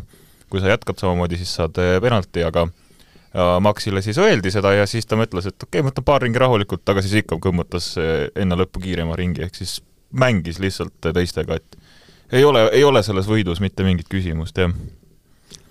kui 0.50 0.62
sa 0.62 0.70
jätkad 0.70 0.98
samamoodi, 0.98 1.38
siis 1.38 1.52
saad 1.58 1.76
penalti, 2.02 2.42
aga 2.42 2.66
Maxile 3.62 4.00
siis 4.02 4.16
öeldi 4.18 4.50
seda 4.50 4.72
ja 4.74 4.86
siis 4.90 5.06
ta 5.06 5.14
mõtles, 5.14 5.46
et 5.46 5.54
okei 5.54 5.78
okay,, 5.78 5.84
ma 5.86 5.92
võtan 5.92 6.06
paar 6.08 6.24
ringi 6.24 6.40
rahulikult, 6.42 6.82
aga 6.90 7.04
siis 7.06 7.20
ikka 7.20 7.38
kõmmutas 7.38 7.92
enne 8.00 8.58
lõppu 8.58 8.82
kiirema 8.82 9.14
ringi, 9.14 9.44
ehk 9.46 9.54
siis 9.54 9.76
mängis 10.10 10.58
lihtsalt 10.58 11.12
teistega, 11.14 11.60
et 11.60 11.78
ei 12.34 12.42
ole, 12.44 12.64
ei 12.74 12.82
ole 12.84 13.02
selles 13.06 13.30
võidus 13.30 13.62
mitte 13.62 13.86
mingit 13.86 14.10
küsimust, 14.10 14.58
jah. 14.58 14.74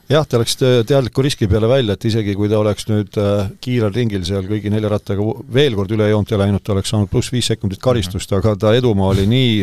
Jah, 0.09 0.25
ta 0.25 0.39
läks 0.41 0.57
teadliku 0.59 1.23
riski 1.25 1.49
peale 1.49 1.69
välja, 1.69 1.95
et 1.95 2.07
isegi 2.09 2.33
kui 2.37 2.49
ta 2.51 2.59
oleks 2.61 2.87
nüüd 2.89 3.19
äh, 3.21 3.51
kiirel 3.61 3.93
ringil 3.95 4.25
seal 4.27 4.47
kõigi 4.49 4.71
nelja 4.73 4.91
rattaga 4.95 5.25
veel 5.53 5.77
kord 5.77 5.93
üle 5.95 6.09
joont 6.09 6.31
ja 6.31 6.39
läinud, 6.41 6.63
ta 6.65 6.73
oleks 6.75 6.93
saanud 6.93 7.11
pluss 7.11 7.33
viis 7.33 7.49
sekundit 7.51 7.81
karistust, 7.83 8.33
aga 8.37 8.55
ta 8.59 8.73
edumaa 8.77 9.13
oli 9.13 9.27
nii 9.29 9.53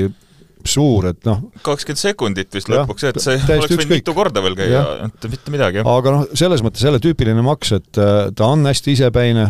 suur, 0.66 1.08
et 1.12 1.26
noh. 1.26 1.42
kakskümmend 1.66 2.00
sekundit 2.00 2.54
vist 2.54 2.70
lõpuks, 2.70 3.08
et 3.10 3.18
see 3.22 3.38
oleks 3.38 3.74
võinud 3.74 3.92
mitu 3.92 4.14
korda 4.16 4.42
veel 4.44 4.56
käia, 4.58 4.84
et 5.06 5.26
mitte 5.30 5.54
midagi, 5.54 5.82
aga 5.86 6.14
noh, 6.14 6.24
selles 6.38 6.62
mõttes 6.66 6.84
jälle 6.86 7.00
tüüpiline 7.02 7.44
maks, 7.46 7.74
et 7.78 8.00
äh, 8.02 8.14
ta 8.36 8.50
on 8.54 8.66
hästi 8.66 8.96
isepäine, 8.96 9.48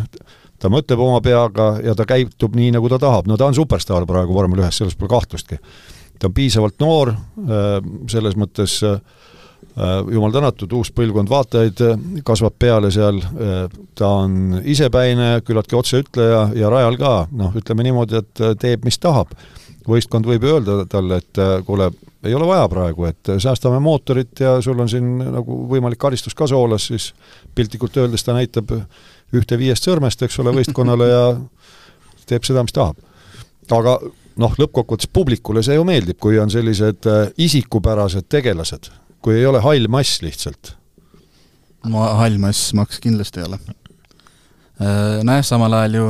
ta 0.60 0.72
mõtleb 0.72 1.00
oma 1.02 1.20
peaga 1.24 1.74
ja 1.84 1.96
ta 1.96 2.08
käitub 2.08 2.56
nii, 2.56 2.72
nagu 2.76 2.90
ta 2.92 3.00
tahab, 3.02 3.28
no 3.28 3.38
ta 3.40 3.48
on 3.48 3.56
superstaar 3.56 4.08
praegu 4.08 4.36
vormel 4.36 4.64
ühes, 4.64 4.80
selles 4.80 4.96
pole 4.98 5.12
kahtlustki. 5.12 5.60
ta 6.16 6.30
on 6.30 6.36
piisavalt 6.36 6.80
noor, 6.80 7.12
äh, 7.12 7.78
selles 8.12 8.36
mõttes 8.40 8.80
äh, 8.84 9.00
jumal 10.12 10.32
tänatud, 10.32 10.72
uus 10.72 10.88
põlvkond 10.96 11.28
vaatajaid 11.28 11.82
kasvab 12.24 12.54
peale 12.58 12.88
seal, 12.94 13.18
ta 13.98 14.08
on 14.22 14.56
isepäine, 14.64 15.42
küllaltki 15.44 15.76
otseütleja 15.76 16.46
ja 16.56 16.70
rajal 16.72 16.96
ka, 17.00 17.12
noh, 17.36 17.52
ütleme 17.60 17.84
niimoodi, 17.84 18.22
et 18.22 18.44
teeb, 18.62 18.86
mis 18.88 18.96
tahab. 19.02 19.34
Võistkond 19.86 20.26
võib 20.26 20.44
öelda 20.46 20.80
talle, 20.90 21.20
et 21.22 21.38
äh, 21.38 21.60
kuule, 21.66 21.90
ei 22.26 22.34
ole 22.34 22.46
vaja 22.48 22.66
praegu, 22.70 23.06
et 23.06 23.30
äh, 23.30 23.38
säästame 23.42 23.78
mootorit 23.82 24.40
ja 24.42 24.56
sul 24.62 24.80
on 24.82 24.90
siin 24.90 25.12
nagu 25.22 25.60
võimalik 25.70 26.00
karistus 26.02 26.34
ka 26.34 26.48
soolas, 26.50 26.88
siis 26.90 27.12
piltlikult 27.54 27.96
öeldes 28.02 28.26
ta 28.26 28.34
näitab 28.34 28.72
ühte 29.36 29.58
viiest 29.58 29.86
sõrmest, 29.86 30.22
eks 30.26 30.40
ole, 30.42 30.54
võistkonnale 30.58 31.10
ja 31.10 31.22
teeb 32.26 32.46
seda, 32.46 32.64
mis 32.66 32.74
tahab. 32.74 32.98
aga 33.70 33.98
noh, 34.42 34.58
lõppkokkuvõttes 34.58 35.10
publikule 35.12 35.62
see 35.62 35.78
ju 35.78 35.86
meeldib, 35.86 36.18
kui 36.18 36.38
on 36.42 36.50
sellised 36.50 37.06
äh, 37.06 37.30
isikupärased 37.46 38.26
tegelased, 38.28 38.90
kui 39.26 39.40
ei 39.40 39.46
ole 39.46 39.58
hall 39.58 39.88
mass 39.90 40.20
lihtsalt. 40.22 40.76
no 41.90 42.04
hall 42.20 42.38
mass 42.38 42.70
maks 42.78 43.02
kindlasti 43.02 43.42
ei 43.42 43.48
ole. 43.48 43.58
Nojah, 45.26 45.42
samal 45.46 45.74
ajal 45.74 45.98
ju 45.98 46.06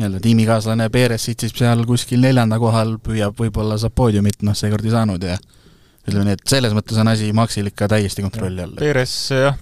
nii-öelda 0.00 0.20
tiimikaaslane 0.24 0.88
Perez 0.90 1.28
sitsib 1.28 1.54
seal 1.54 1.84
kuskil 1.86 2.22
neljanda 2.24 2.58
kohal, 2.58 2.96
püüab, 3.04 3.36
võib-olla 3.38 3.76
saab 3.78 3.94
poodiumit, 4.00 4.40
noh, 4.46 4.56
seekord 4.56 4.86
ei 4.88 4.94
saanud 4.94 5.26
ja 5.28 5.36
ütleme 6.08 6.24
nii, 6.26 6.38
et 6.38 6.46
selles 6.48 6.74
mõttes 6.74 6.98
on 6.98 7.12
asi 7.12 7.30
Maxil 7.36 7.68
ikka 7.70 7.90
täiesti 7.92 8.24
kontrolli 8.24 8.64
all. 8.64 8.74
Perez 8.80 9.14
jah, 9.36 9.58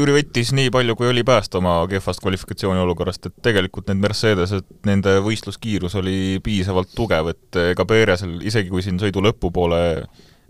üritas 0.00 0.50
nii 0.56 0.72
palju, 0.74 0.96
kui 0.98 1.12
oli 1.12 1.22
päästa 1.28 1.60
oma 1.60 1.76
kehvast 1.90 2.24
kvalifikatsiooni 2.24 2.82
olukorrast, 2.82 3.28
et 3.28 3.36
tegelikult 3.44 3.92
need 3.92 4.02
Mercedesed, 4.02 4.66
nende 4.88 5.18
võistluskiirus 5.22 6.00
oli 6.00 6.40
piisavalt 6.42 6.96
tugev, 6.96 7.34
et 7.36 7.62
ega 7.70 7.86
Perezil, 7.86 8.40
isegi 8.42 8.72
kui 8.72 8.82
siin 8.82 8.98
sõidu 9.02 9.22
lõpupoole 9.28 9.84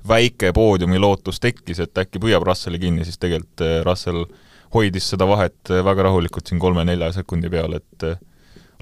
väike 0.09 0.53
poodiumi 0.53 0.99
lootus 0.99 1.41
tekkis, 1.41 1.81
et 1.81 1.99
äkki 1.99 2.21
püüab 2.23 2.45
Russelli 2.47 2.79
kinni, 2.83 3.05
siis 3.05 3.19
tegelikult 3.19 3.65
Russell 3.87 4.27
hoidis 4.75 5.07
seda 5.15 5.27
vahet 5.29 5.71
väga 5.71 6.09
rahulikult 6.09 6.51
siin 6.51 6.61
kolme-nelja 6.61 7.13
sekundi 7.15 7.51
peal, 7.51 7.79
et 7.79 8.07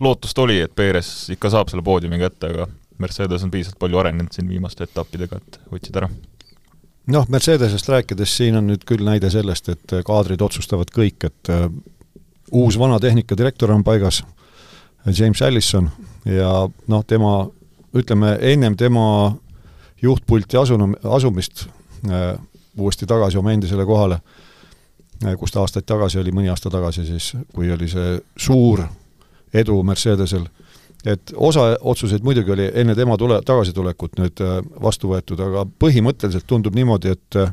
lootust 0.00 0.38
oli, 0.38 0.59
et 0.64 0.75
Perez 0.75 1.09
ikka 1.35 1.50
saab 1.52 1.71
selle 1.71 1.85
poodiumi 1.87 2.19
kätte, 2.23 2.50
aga 2.50 2.67
Mercedes 3.02 3.45
on 3.45 3.50
piisavalt 3.52 3.79
palju 3.83 4.02
arenenud 4.02 4.35
siin 4.35 4.49
viimaste 4.49 4.87
etappidega, 4.88 5.38
et 5.38 5.61
hoidsid 5.71 5.97
ära. 6.00 6.09
noh, 7.12 7.26
Mercedesest 7.29 7.88
rääkides, 7.88 8.37
siin 8.37 8.57
on 8.57 8.69
nüüd 8.71 8.87
küll 8.88 9.05
näide 9.05 9.31
sellest, 9.31 9.69
et 9.69 9.97
kaadrid 10.07 10.43
otsustavad 10.43 10.91
kõik, 10.95 11.26
et 11.29 11.52
uus 12.52 12.79
vana 12.79 13.00
tehnikadirektor 13.00 13.73
on 13.75 13.85
paigas, 13.85 14.23
James 15.19 15.43
Allison, 15.43 15.91
ja 16.25 16.52
noh, 16.88 17.05
tema, 17.07 17.49
ütleme, 17.95 18.37
ennem 18.41 18.76
tema 18.79 19.07
juhtpulti 20.03 20.57
asunu-, 20.57 20.97
asumist 21.05 21.67
uh, 21.67 22.39
uuesti 22.79 23.07
tagasi 23.07 23.39
oma 23.39 23.53
endisele 23.53 23.87
kohale, 23.87 24.19
uh, 24.23 25.37
kus 25.39 25.53
ta 25.53 25.61
aastaid 25.61 25.87
tagasi 25.87 26.19
oli, 26.19 26.33
mõni 26.35 26.51
aasta 26.51 26.71
tagasi 26.71 27.07
siis, 27.07 27.33
kui 27.55 27.71
oli 27.73 27.89
see 27.89 28.19
suur 28.37 28.85
edu 29.55 29.83
Mercedesel. 29.83 30.47
et 31.07 31.33
osa 31.37 31.77
otsuseid 31.81 32.23
muidugi 32.23 32.53
oli 32.53 32.71
enne 32.75 32.95
tema 32.95 33.17
tule, 33.19 33.41
tagasitulekut 33.45 34.21
nüüd 34.21 34.41
äh, 34.41 34.59
vastu 34.83 35.11
võetud, 35.11 35.41
aga 35.43 35.65
põhimõtteliselt 35.85 36.47
tundub 36.47 36.77
niimoodi, 36.79 37.11
et 37.11 37.39
äh, 37.41 37.51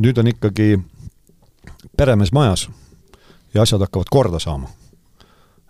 nüüd 0.00 0.18
on 0.18 0.30
ikkagi 0.32 0.78
peremees 1.96 2.32
majas 2.32 2.68
ja 3.54 3.62
asjad 3.62 3.84
hakkavad 3.84 4.08
korda 4.10 4.40
saama. 4.40 4.70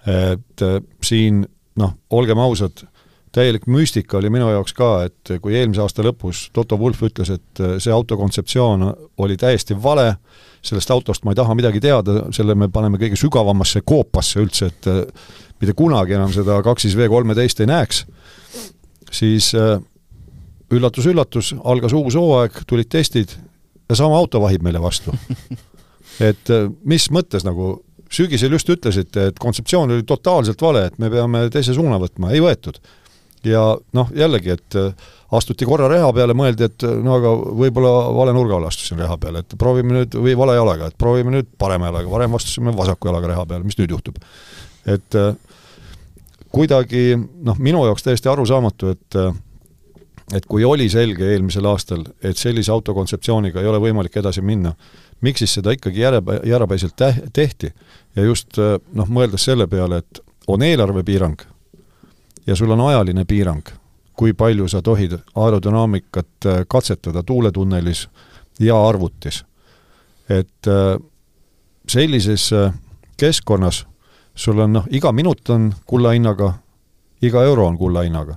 et 0.06 0.62
äh, 0.62 0.78
siin 1.02 1.42
noh, 1.76 1.96
olgem 2.10 2.38
ausad, 2.38 2.84
täielik 3.32 3.66
müstika 3.70 4.18
oli 4.18 4.30
minu 4.32 4.50
jaoks 4.52 4.74
ka, 4.76 4.90
et 5.08 5.34
kui 5.42 5.54
eelmise 5.56 5.82
aasta 5.84 6.04
lõpus 6.04 6.46
Toto 6.52 6.76
Wulf 6.80 7.02
ütles, 7.06 7.30
et 7.32 7.62
see 7.80 7.92
auto 7.92 8.18
kontseptsioon 8.20 8.84
oli 9.24 9.38
täiesti 9.40 9.76
vale, 9.82 10.16
sellest 10.62 10.90
autost 10.92 11.24
ma 11.24 11.32
ei 11.32 11.40
taha 11.40 11.56
midagi 11.58 11.80
teada, 11.80 12.26
selle 12.34 12.54
me 12.54 12.68
paneme 12.72 13.00
kõige 13.00 13.16
sügavamasse 13.18 13.80
koopasse 13.84 14.42
üldse, 14.42 14.68
et 14.68 14.90
mitte 15.62 15.74
kunagi 15.78 16.16
enam 16.18 16.32
seda 16.34 16.58
kaks 16.66 16.88
siis 16.88 16.98
V 16.98 17.08
kolmeteist 17.10 17.62
ei 17.62 17.70
näeks, 17.70 18.04
siis 19.12 19.52
üllatus-üllatus, 20.72 21.52
äh, 21.54 21.64
algas 21.64 21.94
uus 21.96 22.16
hooaeg, 22.18 22.62
tulid 22.68 22.90
testid 22.92 23.36
ja 23.88 23.98
sama 23.98 24.18
auto 24.18 24.40
vahib 24.42 24.64
meile 24.64 24.82
vastu. 24.82 25.14
et 26.30 26.52
äh, 26.52 26.68
mis 26.88 27.08
mõttes 27.14 27.46
nagu, 27.46 27.76
sügisel 28.12 28.56
just 28.56 28.70
ütlesite, 28.72 29.30
et 29.30 29.38
kontseptsioon 29.40 29.94
oli 29.96 30.08
totaalselt 30.08 30.62
vale, 30.62 30.86
et 30.88 30.98
me 31.02 31.10
peame 31.12 31.46
teise 31.52 31.76
suuna 31.76 32.00
võtma, 32.02 32.32
ei 32.32 32.42
võetud. 32.44 32.80
Ja 33.48 33.62
noh, 33.96 34.10
jällegi, 34.16 34.54
et 34.56 34.76
äh, 34.78 35.10
astuti 35.32 35.66
korra 35.68 35.88
reha 35.90 36.10
peale, 36.14 36.34
mõeldi, 36.36 36.66
et 36.68 36.86
no 37.04 37.16
aga 37.18 37.32
võib-olla 37.62 37.92
vale 38.16 38.34
nurga 38.36 38.58
all 38.58 38.68
astusin 38.68 39.00
reha 39.00 39.16
peale, 39.20 39.42
et 39.42 39.54
proovime 39.58 39.96
nüüd, 39.96 40.18
või 40.18 40.34
vale 40.38 40.56
jalaga, 40.58 40.90
et 40.90 40.98
proovime 40.98 41.34
nüüd 41.36 41.48
parema 41.58 41.90
jalaga, 41.90 42.10
varem 42.12 42.36
astusime 42.38 42.74
vasaku 42.76 43.10
jalaga 43.10 43.32
reha 43.32 43.46
peale, 43.48 43.66
mis 43.66 43.78
nüüd 43.80 43.94
juhtub? 43.96 44.20
et 44.82 45.14
äh, 45.14 45.32
kuidagi 46.52 47.14
noh, 47.16 47.58
minu 47.62 47.84
jaoks 47.86 48.04
täiesti 48.06 48.30
arusaamatu, 48.32 48.92
et 48.96 49.22
et 50.32 50.46
kui 50.48 50.64
oli 50.64 50.86
selge 50.88 51.26
eelmisel 51.28 51.66
aastal, 51.68 52.06
et 52.24 52.38
sellise 52.40 52.72
autokontseptsiooniga 52.72 53.60
ei 53.60 53.68
ole 53.68 53.80
võimalik 53.82 54.14
edasi 54.16 54.40
minna, 54.40 54.72
miks 55.20 55.42
siis 55.42 55.58
seda 55.58 55.74
ikkagi 55.76 56.00
järe, 56.00 56.22
jäärapäiselt 56.48 56.96
tä-, 56.96 57.28
tehti? 57.32 57.72
ja 58.16 58.24
just 58.24 58.56
noh, 58.58 59.08
mõeldes 59.08 59.44
selle 59.44 59.66
peale, 59.68 60.00
et 60.00 60.22
on 60.48 60.62
eelarvepiirang 60.62 61.51
ja 62.46 62.56
sul 62.56 62.70
on 62.70 62.80
ajaline 62.80 63.24
piirang, 63.24 63.62
kui 64.16 64.32
palju 64.32 64.68
sa 64.68 64.82
tohid 64.82 65.18
aerodünaamikat 65.34 66.48
katsetada 66.68 67.22
tuuletunnelis 67.22 68.08
ja 68.60 68.88
arvutis. 68.88 69.44
et 70.28 70.68
sellises 71.88 72.50
keskkonnas 73.16 73.86
sul 74.34 74.58
on 74.58 74.72
noh, 74.72 74.86
iga 74.90 75.12
minut 75.12 75.48
on 75.50 75.72
kulla 75.86 76.12
hinnaga, 76.16 76.52
iga 77.22 77.44
euro 77.44 77.66
on 77.66 77.78
kulla 77.78 78.02
hinnaga. 78.02 78.36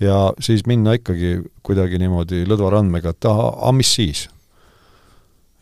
ja 0.00 0.32
siis 0.40 0.66
minna 0.66 0.94
ikkagi 0.96 1.42
kuidagi 1.62 1.98
niimoodi 1.98 2.44
lõdva 2.48 2.70
randmega, 2.72 3.10
et 3.10 3.24
aha, 3.24 3.48
aga 3.56 3.72
mis 3.72 3.94
siis? 3.94 4.28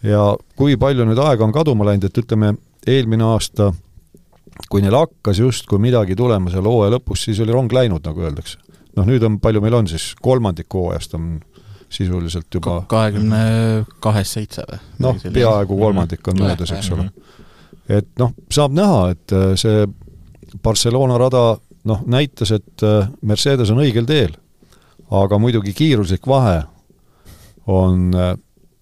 ja 0.03 0.37
kui 0.57 0.77
palju 0.77 1.05
nüüd 1.05 1.19
aega 1.19 1.45
on 1.45 1.53
kaduma 1.53 1.85
läinud, 1.89 2.05
et 2.05 2.19
ütleme, 2.19 2.55
eelmine 2.87 3.25
aasta 3.25 3.73
kui 4.69 4.83
neil 4.83 4.97
hakkas 4.99 5.39
justkui 5.43 5.81
midagi 5.83 6.17
tulema 6.19 6.51
seal 6.53 6.67
hooaja 6.67 6.97
lõpus, 6.97 7.27
siis 7.29 7.41
oli 7.45 7.55
rong 7.55 7.73
läinud, 7.73 8.05
nagu 8.05 8.27
öeldakse. 8.27 8.59
noh, 8.97 9.07
nüüd 9.07 9.23
on, 9.23 9.39
palju 9.41 9.63
meil 9.63 9.79
on 9.79 9.89
siis, 9.91 10.11
kolmandik 10.23 10.75
hooajast 10.75 11.15
on 11.15 11.39
sisuliselt 11.89 12.53
juba 12.53 12.83
kahekümne 12.91 13.87
kahest 14.05 14.37
seitse 14.37 14.67
või? 14.69 14.81
noh, 15.07 15.21
peaaegu 15.33 15.79
kolmandik 15.79 16.27
on 16.29 16.43
möödas, 16.43 16.75
eks 16.77 16.91
ole 16.97 17.09
et 17.89 18.09
noh, 18.21 18.35
saab 18.53 18.77
näha, 18.77 19.01
et 19.15 19.35
äh, 19.35 19.55
see 19.59 19.87
Barcelona 20.63 21.19
rada 21.21 21.43
noh, 21.89 22.05
näitas, 22.11 22.53
et 22.57 22.85
äh, 22.85 23.09
Mercedes 23.27 23.73
on 23.73 23.83
õigel 23.85 24.07
teel. 24.09 24.37
aga 25.09 25.39
muidugi 25.41 25.73
kiiruslik 25.73 26.27
vahe 26.29 26.63
on 27.67 28.13
äh, 28.15 28.35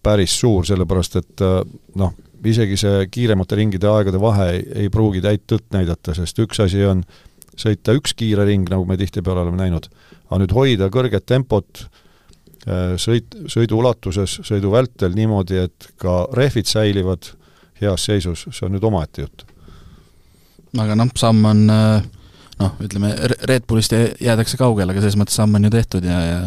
päris 0.03 0.35
suur, 0.41 0.67
sellepärast 0.67 1.17
et 1.19 1.43
noh, 1.99 2.13
isegi 2.45 2.77
see 2.81 3.07
kiiremate 3.13 3.57
ringide 3.59 3.89
aegade 3.91 4.21
vahe 4.21 4.51
ei, 4.55 4.65
ei 4.85 4.91
pruugi 4.93 5.23
täit 5.25 5.47
tõtt 5.51 5.71
näidata, 5.75 6.15
sest 6.17 6.39
üks 6.43 6.61
asi 6.63 6.85
on 6.85 7.05
sõita 7.57 7.95
üks 7.97 8.13
kiire 8.17 8.45
ring, 8.45 8.69
nagu 8.69 8.85
me 8.85 8.99
tihtipeale 9.01 9.47
oleme 9.47 9.63
näinud, 9.63 9.89
aga 10.29 10.43
nüüd 10.43 10.53
hoida 10.57 10.91
kõrget 10.93 11.25
tempot 11.27 11.87
sõit, 13.01 13.37
sõidu 13.51 13.79
ulatuses, 13.81 14.41
sõidu 14.47 14.73
vältel 14.75 15.15
niimoodi, 15.17 15.61
et 15.69 15.91
ka 16.03 16.25
rehvid 16.35 16.67
säilivad 16.67 17.31
heas 17.81 18.07
seisus, 18.09 18.47
see 18.51 18.67
on 18.67 18.75
nüüd 18.75 18.85
omaette 18.85 19.27
jutt. 19.27 19.47
aga 20.77 20.97
noh, 20.99 21.11
samm 21.17 21.45
on 21.45 21.67
noh, 21.67 22.77
ütleme, 22.83 23.15
Red 23.49 23.67
Bullist 23.69 23.95
jäädakse 24.21 24.59
kaugele, 24.61 24.93
aga 24.93 25.05
selles 25.05 25.19
mõttes 25.21 25.37
samm 25.39 25.55
on 25.57 25.69
ju 25.69 25.73
tehtud 25.73 26.05
ja, 26.05 26.21
ja 26.25 26.41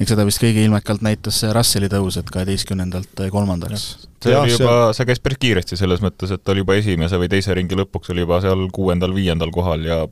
eks 0.00 0.14
seda 0.14 0.24
vist 0.28 0.42
kõige 0.42 0.64
ilmekalt 0.66 1.04
näitas 1.04 1.40
see 1.42 1.52
Russelli 1.54 1.90
tõus, 1.92 2.18
et 2.20 2.32
kaheteistkümnendalt 2.32 3.24
kolmandaks. 3.34 3.86
see 4.22 4.36
oli 4.38 4.54
juba, 4.54 4.74
see 4.96 5.08
käis 5.08 5.22
päris 5.22 5.40
kiiresti 5.42 5.78
selles 5.80 6.02
mõttes, 6.04 6.32
et 6.34 6.42
ta 6.42 6.54
oli 6.54 6.64
juba 6.64 6.78
esimese 6.80 7.20
või 7.20 7.30
teise 7.32 7.54
ringi 7.58 7.78
lõpuks 7.78 8.12
oli 8.14 8.26
juba 8.26 8.40
seal 8.44 8.68
kuuendal-viiendal 8.74 9.52
kohal 9.54 9.86
ja 9.86 10.02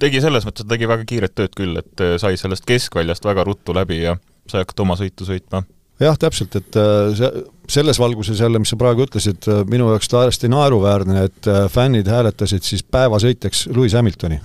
tegi 0.00 0.22
selles 0.24 0.46
mõttes, 0.48 0.68
tegi 0.68 0.88
väga 0.90 1.08
kiiret 1.08 1.34
tööd 1.38 1.56
küll, 1.56 1.80
et 1.80 2.06
sai 2.20 2.36
sellest 2.40 2.66
keskväljast 2.68 3.24
väga 3.28 3.46
ruttu 3.48 3.76
läbi 3.76 4.02
ja 4.02 4.18
sai 4.48 4.64
hakata 4.64 4.86
oma 4.86 4.98
sõitu 5.00 5.28
sõitma 5.28 5.64
jah, 6.02 6.18
täpselt, 6.20 6.56
et 6.58 6.78
äh, 6.78 7.12
see, 7.18 7.44
selles 7.68 7.98
valguses 8.00 8.40
jälle, 8.40 8.60
mis 8.62 8.70
sa 8.72 8.78
praegu 8.80 9.04
ütlesid, 9.04 9.48
minu 9.68 9.90
jaoks 9.92 10.10
täiesti 10.10 10.50
naeruväärne, 10.52 11.24
et 11.28 11.48
fännid 11.72 12.08
hääletasid 12.08 12.64
siis 12.64 12.84
päevasõitjaks 12.86 13.66
Lewis 13.74 13.96
Hamiltoni. 13.98 14.38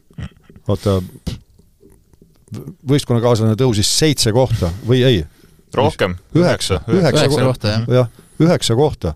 vaata, 0.68 1.00
võistkonnakaaslane 2.88 3.58
tõusis 3.60 3.90
seitse 3.98 4.32
kohta 4.32 4.72
või 4.86 5.02
ei? 5.06 5.24
rohkem, 5.74 6.16
üheksa, 6.38 6.80
üheksa, 6.86 7.28
kohta, 7.28 7.68
jah. 7.68 7.86
jah, 7.98 8.24
üheksa 8.42 8.76
kohta. 8.78 9.14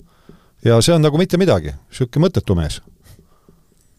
ja 0.64 0.80
see 0.82 0.94
on 0.96 1.04
nagu 1.06 1.20
mitte 1.20 1.38
midagi, 1.40 1.74
niisugune 1.90 2.26
mõttetu 2.26 2.58
mees 2.58 2.80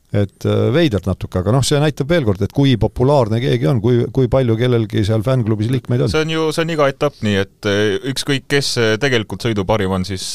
et 0.10 0.46
äh, 0.50 0.62
veidrad 0.74 1.06
natuke, 1.06 1.38
aga 1.42 1.54
noh, 1.54 1.64
see 1.66 1.78
näitab 1.82 2.10
veel 2.10 2.26
kord, 2.26 2.42
et 2.42 2.54
kui 2.56 2.74
populaarne 2.82 3.38
keegi 3.44 3.68
on, 3.70 3.82
kui, 3.84 4.02
kui 4.14 4.30
palju 4.32 4.56
kellelgi 4.58 5.04
seal 5.06 5.22
fännklubis 5.26 5.70
liikmeid 5.70 6.06
on. 6.06 6.12
see 6.12 6.24
on 6.26 6.34
ju, 6.34 6.48
see 6.56 6.66
on 6.66 6.74
iga 6.74 6.88
etapp 6.90 7.20
nii, 7.26 7.36
et 7.44 7.70
äh, 7.70 8.00
ükskõik, 8.10 8.48
kes 8.50 8.72
äh, 8.82 8.94
tegelikult 9.02 9.46
sõidu 9.46 9.68
parim 9.70 9.94
on, 10.00 10.08
siis 10.08 10.26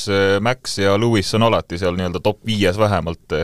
Max 0.44 0.78
ja 0.78 0.94
Lewis 1.00 1.32
on 1.34 1.49
alati 1.49 1.80
seal 1.80 1.99
nii-öelda 1.99 2.23
top 2.23 2.38
viies 2.46 2.78
vähemalt, 2.78 3.38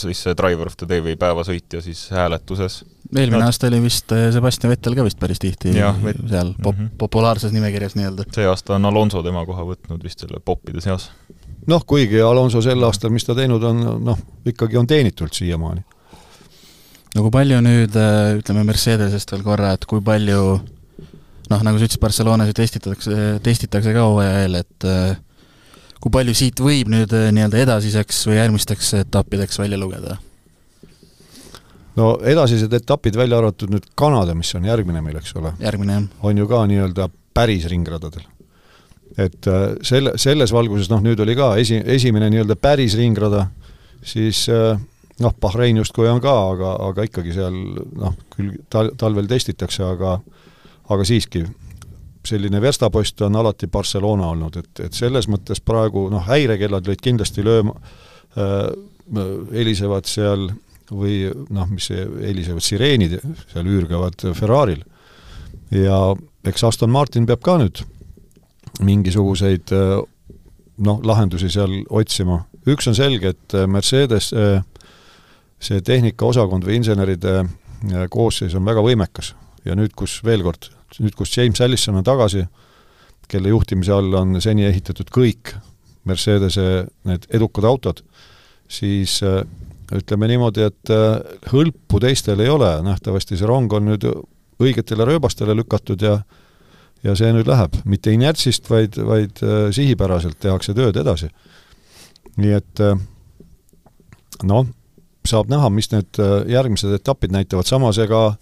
siis 0.00 0.22
see 0.24 0.36
driver 0.38 0.70
of 0.70 0.76
the 0.80 0.88
day 0.88 1.02
või 1.04 1.16
päevasõitja 1.20 1.82
siis 1.84 2.06
hääletuses. 2.14 2.80
eelmine 3.14 3.42
no. 3.42 3.48
aasta 3.50 3.68
oli 3.70 3.82
vist 3.84 4.12
Sebastian 4.34 4.72
Vettel 4.74 4.96
ka 4.98 5.04
vist 5.06 5.20
päris 5.20 5.42
tihti 5.42 5.76
ja, 5.76 5.92
vet... 6.04 6.18
seal 6.30 6.54
pop-, 6.62 6.76
mm 6.76 6.86
-hmm. 6.86 6.96
populaarses 6.98 7.52
nimekirjas 7.52 7.94
nii-öelda. 7.98 8.26
see 8.34 8.46
aasta 8.46 8.74
on 8.78 8.90
Alonso 8.90 9.22
tema 9.22 9.46
koha 9.46 9.66
võtnud 9.74 10.02
vist 10.04 10.26
selle 10.26 10.42
poppide 10.44 10.80
seas 10.80 11.10
noh, 11.68 11.84
kuigi 11.86 12.20
Alonso 12.24 12.62
sel 12.64 12.82
aastal, 12.86 13.12
mis 13.14 13.26
ta 13.26 13.36
teinud 13.36 13.64
on, 13.66 13.80
noh, 14.04 14.20
ikkagi 14.48 14.78
on 14.80 14.88
teenitult 14.90 15.36
siiamaani. 15.36 15.82
no 17.14 17.24
kui 17.24 17.32
palju 17.34 17.62
nüüd, 17.64 17.96
äh, 17.98 18.36
ütleme 18.38 18.64
Mercedesest 18.68 19.34
veel 19.34 19.42
korra, 19.46 19.74
et 19.76 19.86
kui 19.88 20.02
palju 20.04 20.44
noh, 21.50 21.64
nagu 21.66 21.78
sa 21.78 21.86
ütlesid, 21.86 22.02
Barcelonas 22.02 22.50
ju 22.50 22.56
testitakse, 22.60 23.18
testitakse 23.42 23.94
ka 23.96 24.06
hooaja 24.06 24.44
eel, 24.44 24.60
et 24.62 24.88
äh, 24.88 25.18
kui 26.00 26.12
palju 26.14 26.34
siit 26.36 26.60
võib 26.64 26.90
nüüd 26.92 27.12
äh, 27.16 27.28
nii-öelda 27.36 27.62
edasiseks 27.66 28.24
või 28.30 28.40
järgmisteks 28.40 28.94
etappideks 29.04 29.60
välja 29.60 29.78
lugeda? 29.80 30.18
no 31.96 32.12
edasised 32.24 32.72
etapid, 32.72 33.16
välja 33.18 33.38
arvatud 33.38 33.72
nüüd 33.72 33.88
Kanada, 33.94 34.34
mis 34.34 34.52
on 34.54 34.68
järgmine 34.68 35.02
meil, 35.04 35.20
eks 35.20 35.34
ole. 35.36 35.54
on 36.22 36.38
ju 36.38 36.48
ka 36.48 36.66
nii-öelda 36.70 37.10
päris 37.34 37.66
ringradadel 37.70 38.26
et 39.18 39.46
äh, 39.46 39.74
selle, 39.82 40.14
selles 40.20 40.52
valguses 40.54 40.90
noh, 40.90 41.02
nüüd 41.04 41.20
oli 41.22 41.34
ka 41.38 41.54
esi, 41.60 41.80
esimene 41.96 42.30
nii-öelda 42.30 42.56
päris 42.60 42.96
ringrada, 42.98 43.46
siis 44.06 44.44
äh, 44.52 44.78
noh, 45.20 45.34
Bahrein 45.40 45.80
justkui 45.80 46.08
on 46.10 46.20
ka, 46.22 46.34
aga, 46.54 46.74
aga 46.88 47.06
ikkagi 47.08 47.34
seal 47.36 47.56
noh, 48.00 48.14
küll 48.34 48.54
tal-, 48.72 48.92
talvel 49.00 49.28
testitakse, 49.30 49.84
aga 49.86 50.18
aga 50.90 51.06
siiski, 51.06 51.44
selline 52.26 52.60
verstapost 52.60 53.20
on 53.24 53.36
alati 53.36 53.66
Barcelona 53.66 54.30
olnud, 54.34 54.56
et, 54.60 54.80
et 54.86 54.96
selles 54.96 55.28
mõttes 55.30 55.62
praegu 55.64 56.08
noh, 56.12 56.24
häirekellad 56.26 56.88
lõid 56.88 57.02
kindlasti 57.04 57.44
lööma 57.46 57.76
äh,, 58.36 58.70
helisevad 59.50 60.06
seal 60.06 60.50
või 60.90 61.24
noh, 61.54 61.68
mis 61.70 61.88
helisevad 61.90 62.64
sireenid 62.64 63.16
seal 63.52 63.66
üürgavad 63.66 64.22
Ferraril. 64.38 64.82
ja 65.70 65.98
eks 66.46 66.64
Aston 66.66 66.90
Martin 66.90 67.26
peab 67.26 67.42
ka 67.46 67.56
nüüd 67.60 67.82
mingisuguseid 68.86 69.70
noh, 69.70 71.00
lahendusi 71.02 71.50
seal 71.50 71.82
otsima. 71.88 72.44
üks 72.66 72.88
on 72.90 72.94
selge, 72.94 73.34
et 73.34 73.56
Mercedes 73.66 74.32
see 75.60 75.80
tehnikaosakond 75.84 76.64
või 76.64 76.80
inseneride 76.80 77.44
koosseis 78.10 78.54
on 78.54 78.64
väga 78.64 78.82
võimekas 78.84 79.34
ja 79.64 79.76
nüüd, 79.76 79.94
kus 79.96 80.20
veel 80.24 80.44
kord, 80.44 80.70
nüüd, 80.98 81.14
kus 81.18 81.36
James 81.36 81.60
Allison 81.60 82.00
on 82.00 82.06
tagasi, 82.06 82.44
kelle 83.30 83.52
juhtimise 83.52 83.94
all 83.94 84.14
on 84.18 84.40
seni 84.42 84.66
ehitatud 84.66 85.12
kõik 85.14 85.54
Mercedese 86.08 86.86
need 87.06 87.26
edukad 87.36 87.66
autod, 87.68 88.00
siis 88.70 89.20
ütleme 89.20 90.30
niimoodi, 90.30 90.64
et 90.64 90.92
hõlpu 91.52 92.00
teistel 92.02 92.40
ei 92.40 92.48
ole, 92.50 92.70
nähtavasti 92.86 93.36
see 93.36 93.46
rong 93.46 93.72
on 93.76 93.90
nüüd 93.90 94.06
õigetele 94.60 95.04
rööbastele 95.06 95.54
lükatud 95.58 96.02
ja 96.02 96.16
ja 97.06 97.14
see 97.16 97.30
nüüd 97.34 97.48
läheb, 97.48 97.78
mitte 97.88 98.12
inertsist, 98.14 98.68
vaid, 98.70 98.98
vaid 99.06 99.40
äh, 99.44 99.68
sihipäraselt 99.74 100.40
tehakse 100.40 100.74
tööd 100.76 100.98
edasi. 101.00 101.30
nii 102.40 102.52
et 102.56 102.80
äh, 102.84 103.00
noh, 104.46 104.66
saab 105.26 105.50
näha, 105.52 105.70
mis 105.72 105.90
need 105.92 106.20
äh, 106.20 106.44
järgmised 106.52 106.92
etapid 107.00 107.32
näitavad, 107.34 107.68
samas 107.68 107.98
ega 107.98 108.36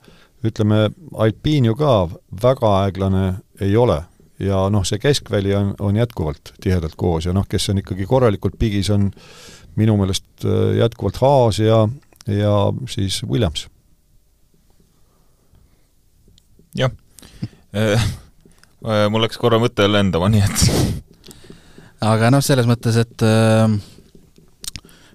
ütleme, 0.45 0.91
alpiin 1.15 1.67
ju 1.71 1.75
ka 1.79 2.09
väga 2.43 2.75
aeglane 2.83 3.25
ei 3.61 3.77
ole 3.77 4.03
ja 4.39 4.69
noh, 4.71 4.85
see 4.87 5.01
keskväli 5.03 5.55
on, 5.59 5.73
on 5.83 5.97
jätkuvalt 5.99 6.53
tihedalt 6.63 6.95
koos 6.97 7.27
ja 7.27 7.35
noh, 7.35 7.47
kes 7.49 7.71
on 7.73 7.83
ikkagi 7.83 8.07
korralikult 8.07 8.59
pigis, 8.59 8.91
on 8.95 9.11
minu 9.79 9.97
meelest 9.99 10.47
jätkuvalt 10.79 11.19
Haas 11.23 11.59
ja, 11.59 11.83
ja 12.27 12.55
siis 12.91 13.23
Williams. 13.27 13.67
jah 16.79 16.95
Äh, 17.75 18.01
mul 19.11 19.25
läks 19.25 19.39
korra 19.41 19.59
mõte 19.61 19.85
lendama, 19.91 20.31
nii 20.33 20.45
et 20.45 20.63
aga 22.13 22.31
noh, 22.33 22.45
selles 22.45 22.69
mõttes, 22.69 22.97
et 23.01 23.25
äh, 23.27 23.67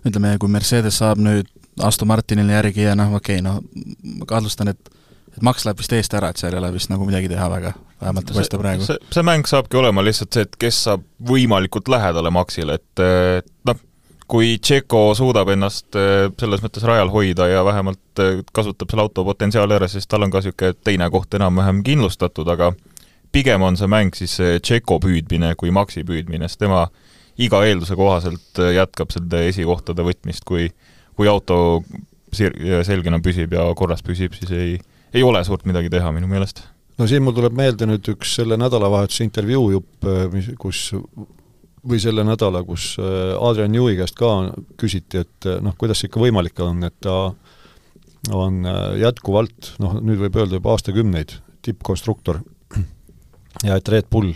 ütleme, 0.05 0.35
kui 0.41 0.51
Mercedes 0.53 0.99
saab 1.01 1.21
nüüd 1.23 1.49
Aston 1.81 2.11
Martinile 2.11 2.53
järgi 2.53 2.85
ja 2.85 2.97
noh, 2.97 3.15
okei 3.17 3.39
okay,, 3.39 3.45
noh, 3.45 3.61
ma 4.19 4.29
kahtlustan, 4.29 4.73
et 4.75 4.93
et 5.33 5.41
Max 5.45 5.65
läheb 5.65 5.79
vist 5.81 5.95
eest 5.97 6.13
ära, 6.17 6.29
et 6.29 6.41
seal 6.41 6.53
ei 6.53 6.61
ole 6.61 6.73
vist 6.75 6.91
nagu 6.91 7.07
midagi 7.07 7.31
teha 7.31 7.47
väga, 7.51 7.73
vähemalt 8.01 8.29
ei 8.29 8.37
paista 8.37 8.59
praegu. 8.61 8.85
see, 8.87 9.25
mäng 9.25 9.49
saabki 9.49 9.79
olema 9.79 10.03
lihtsalt 10.05 10.35
see, 10.35 10.45
et 10.47 10.59
kes 10.61 10.83
saab 10.89 11.03
võimalikult 11.29 11.89
lähedale 11.91 12.31
Maxile, 12.33 12.77
et 12.79 13.03
noh, 13.69 13.81
kui 14.33 14.55
Tšeko 14.57 15.03
suudab 15.17 15.51
ennast 15.53 15.97
äh, 15.99 16.29
selles 16.39 16.63
mõttes 16.63 16.85
rajal 16.87 17.11
hoida 17.13 17.49
ja 17.51 17.65
vähemalt 17.65 18.23
kasutab 18.55 18.91
selle 18.91 19.05
auto 19.05 19.25
potentsiaali 19.27 19.75
ära, 19.77 19.89
siis 19.91 20.07
tal 20.09 20.25
on 20.25 20.33
ka 20.33 20.41
niisugune 20.41 20.77
teine 20.85 21.09
koht 21.13 21.33
enam-vähem 21.37 21.83
kindlustatud, 21.85 22.47
aga 22.49 22.71
pigem 23.33 23.65
on 23.65 23.77
see 23.77 23.89
mäng 23.89 24.15
siis 24.17 24.37
Tšeko 24.37 24.99
püüdmine 25.03 25.53
kui 25.59 25.73
Maxi 25.75 26.05
püüdmine, 26.07 26.47
sest 26.47 26.63
tema 26.63 26.87
iga 27.41 27.63
eelduse 27.65 27.97
kohaselt 27.97 28.61
äh, 28.61 28.75
jätkab 28.77 29.13
selle 29.13 29.47
esikohtade 29.49 30.05
võtmist, 30.05 30.45
kui 30.47 30.69
kui 31.17 31.29
auto 31.29 31.83
sir-, 32.33 32.55
selgena 32.87 33.19
püsib 33.23 33.53
ja 33.53 33.67
korras 33.77 34.03
püsib, 34.05 34.35
siis 34.37 34.53
ei, 34.53 34.77
ei 35.13 35.23
ole 35.23 35.43
suurt 35.45 35.65
midagi 35.69 35.91
teha 35.93 36.11
minu 36.15 36.29
meelest. 36.31 36.63
no 36.97 37.07
siin 37.09 37.23
mul 37.25 37.35
tuleb 37.37 37.55
meelde 37.57 37.87
nüüd 37.89 38.09
üks 38.15 38.35
selle 38.39 38.57
nädalavahetuse 38.61 39.25
intervjuu 39.27 39.71
jupp, 39.77 40.07
äh, 40.07 40.27
mis, 40.33 40.51
kus 40.59 40.91
või 41.83 41.99
selle 41.99 42.23
nädala, 42.27 42.63
kus 42.67 42.93
äh, 43.01 43.33
Adrian 43.37 43.73
Newey 43.73 43.97
käest 43.99 44.17
ka 44.19 44.31
küsiti, 44.79 45.23
et 45.25 45.49
noh, 45.61 45.75
kuidas 45.79 46.01
see 46.01 46.11
ikka 46.11 46.21
võimalik 46.23 46.63
on, 46.63 46.83
et 46.87 46.95
ta 47.03 47.33
on 48.31 48.63
jätkuvalt, 48.95 49.73
noh 49.83 49.97
nüüd 49.99 50.21
võib 50.21 50.37
öelda 50.39 50.55
juba 50.55 50.77
aastakümneid, 50.77 51.33
tippkonstruktor 51.65 52.39
ja 53.67 53.75
et 53.75 53.89
Red 53.91 54.07
Bull 54.11 54.31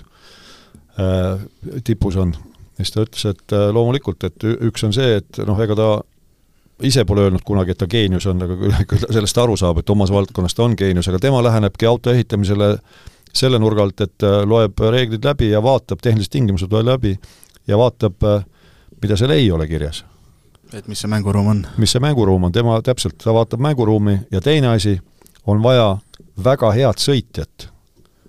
äh, 0.99 1.39
tipus 1.83 2.17
on. 2.19 2.35
siis 2.77 2.91
ta 2.93 3.05
ütles, 3.05 3.25
et 3.31 3.55
äh, 3.55 3.69
loomulikult, 3.73 4.23
et 4.27 4.43
üks 4.43 4.83
on 4.85 4.93
see, 4.95 5.17
et 5.21 5.41
noh, 5.47 5.59
ega 5.63 5.77
ta 5.77 5.89
ise 6.83 7.05
pole 7.05 7.25
öelnud 7.25 7.43
kunagi, 7.45 7.73
et 7.73 7.77
ta 7.81 7.87
geenius 7.89 8.27
on, 8.29 8.41
aga 8.43 8.57
küll 8.57 8.75
ta 9.05 9.11
sellest 9.13 9.37
aru 9.41 9.57
saab, 9.57 9.81
et 9.81 9.89
omas 9.89 10.11
valdkonnas 10.13 10.57
ta 10.57 10.65
on 10.65 10.75
geenius, 10.77 11.07
aga 11.11 11.19
tema 11.19 11.41
lähenebki 11.43 11.89
auto 11.89 12.13
ehitamisele 12.13 12.75
selle 13.33 13.59
nurga 13.59 13.85
alt, 13.85 14.01
et 14.01 14.25
äh, 14.25 14.41
loeb 14.45 14.79
reeglid 14.79 15.25
läbi 15.25 15.51
ja 15.51 15.61
vaatab, 15.63 16.01
tehnilised 16.03 16.33
tingimused 16.33 16.71
loeb 16.73 16.87
läbi 16.87 17.15
ja 17.67 17.77
vaatab, 17.77 18.23
äh, 18.23 18.43
mida 19.01 19.17
seal 19.17 19.33
ei 19.35 19.51
ole 19.51 19.67
kirjas. 19.67 20.05
et 20.73 20.87
mis 20.87 20.99
see 20.99 21.07
mänguruum 21.07 21.47
on? 21.47 21.63
mis 21.77 21.91
see 21.91 22.03
mänguruum 22.03 22.43
on, 22.43 22.51
tema 22.51 22.81
täpselt, 22.81 23.17
ta 23.23 23.33
vaatab 23.33 23.61
mänguruumi 23.63 24.19
ja 24.31 24.41
teine 24.41 24.67
asi, 24.75 24.99
on 25.45 25.63
vaja 25.63 25.97
väga 26.43 26.71
head 26.71 27.01
sõitjat 27.01 27.71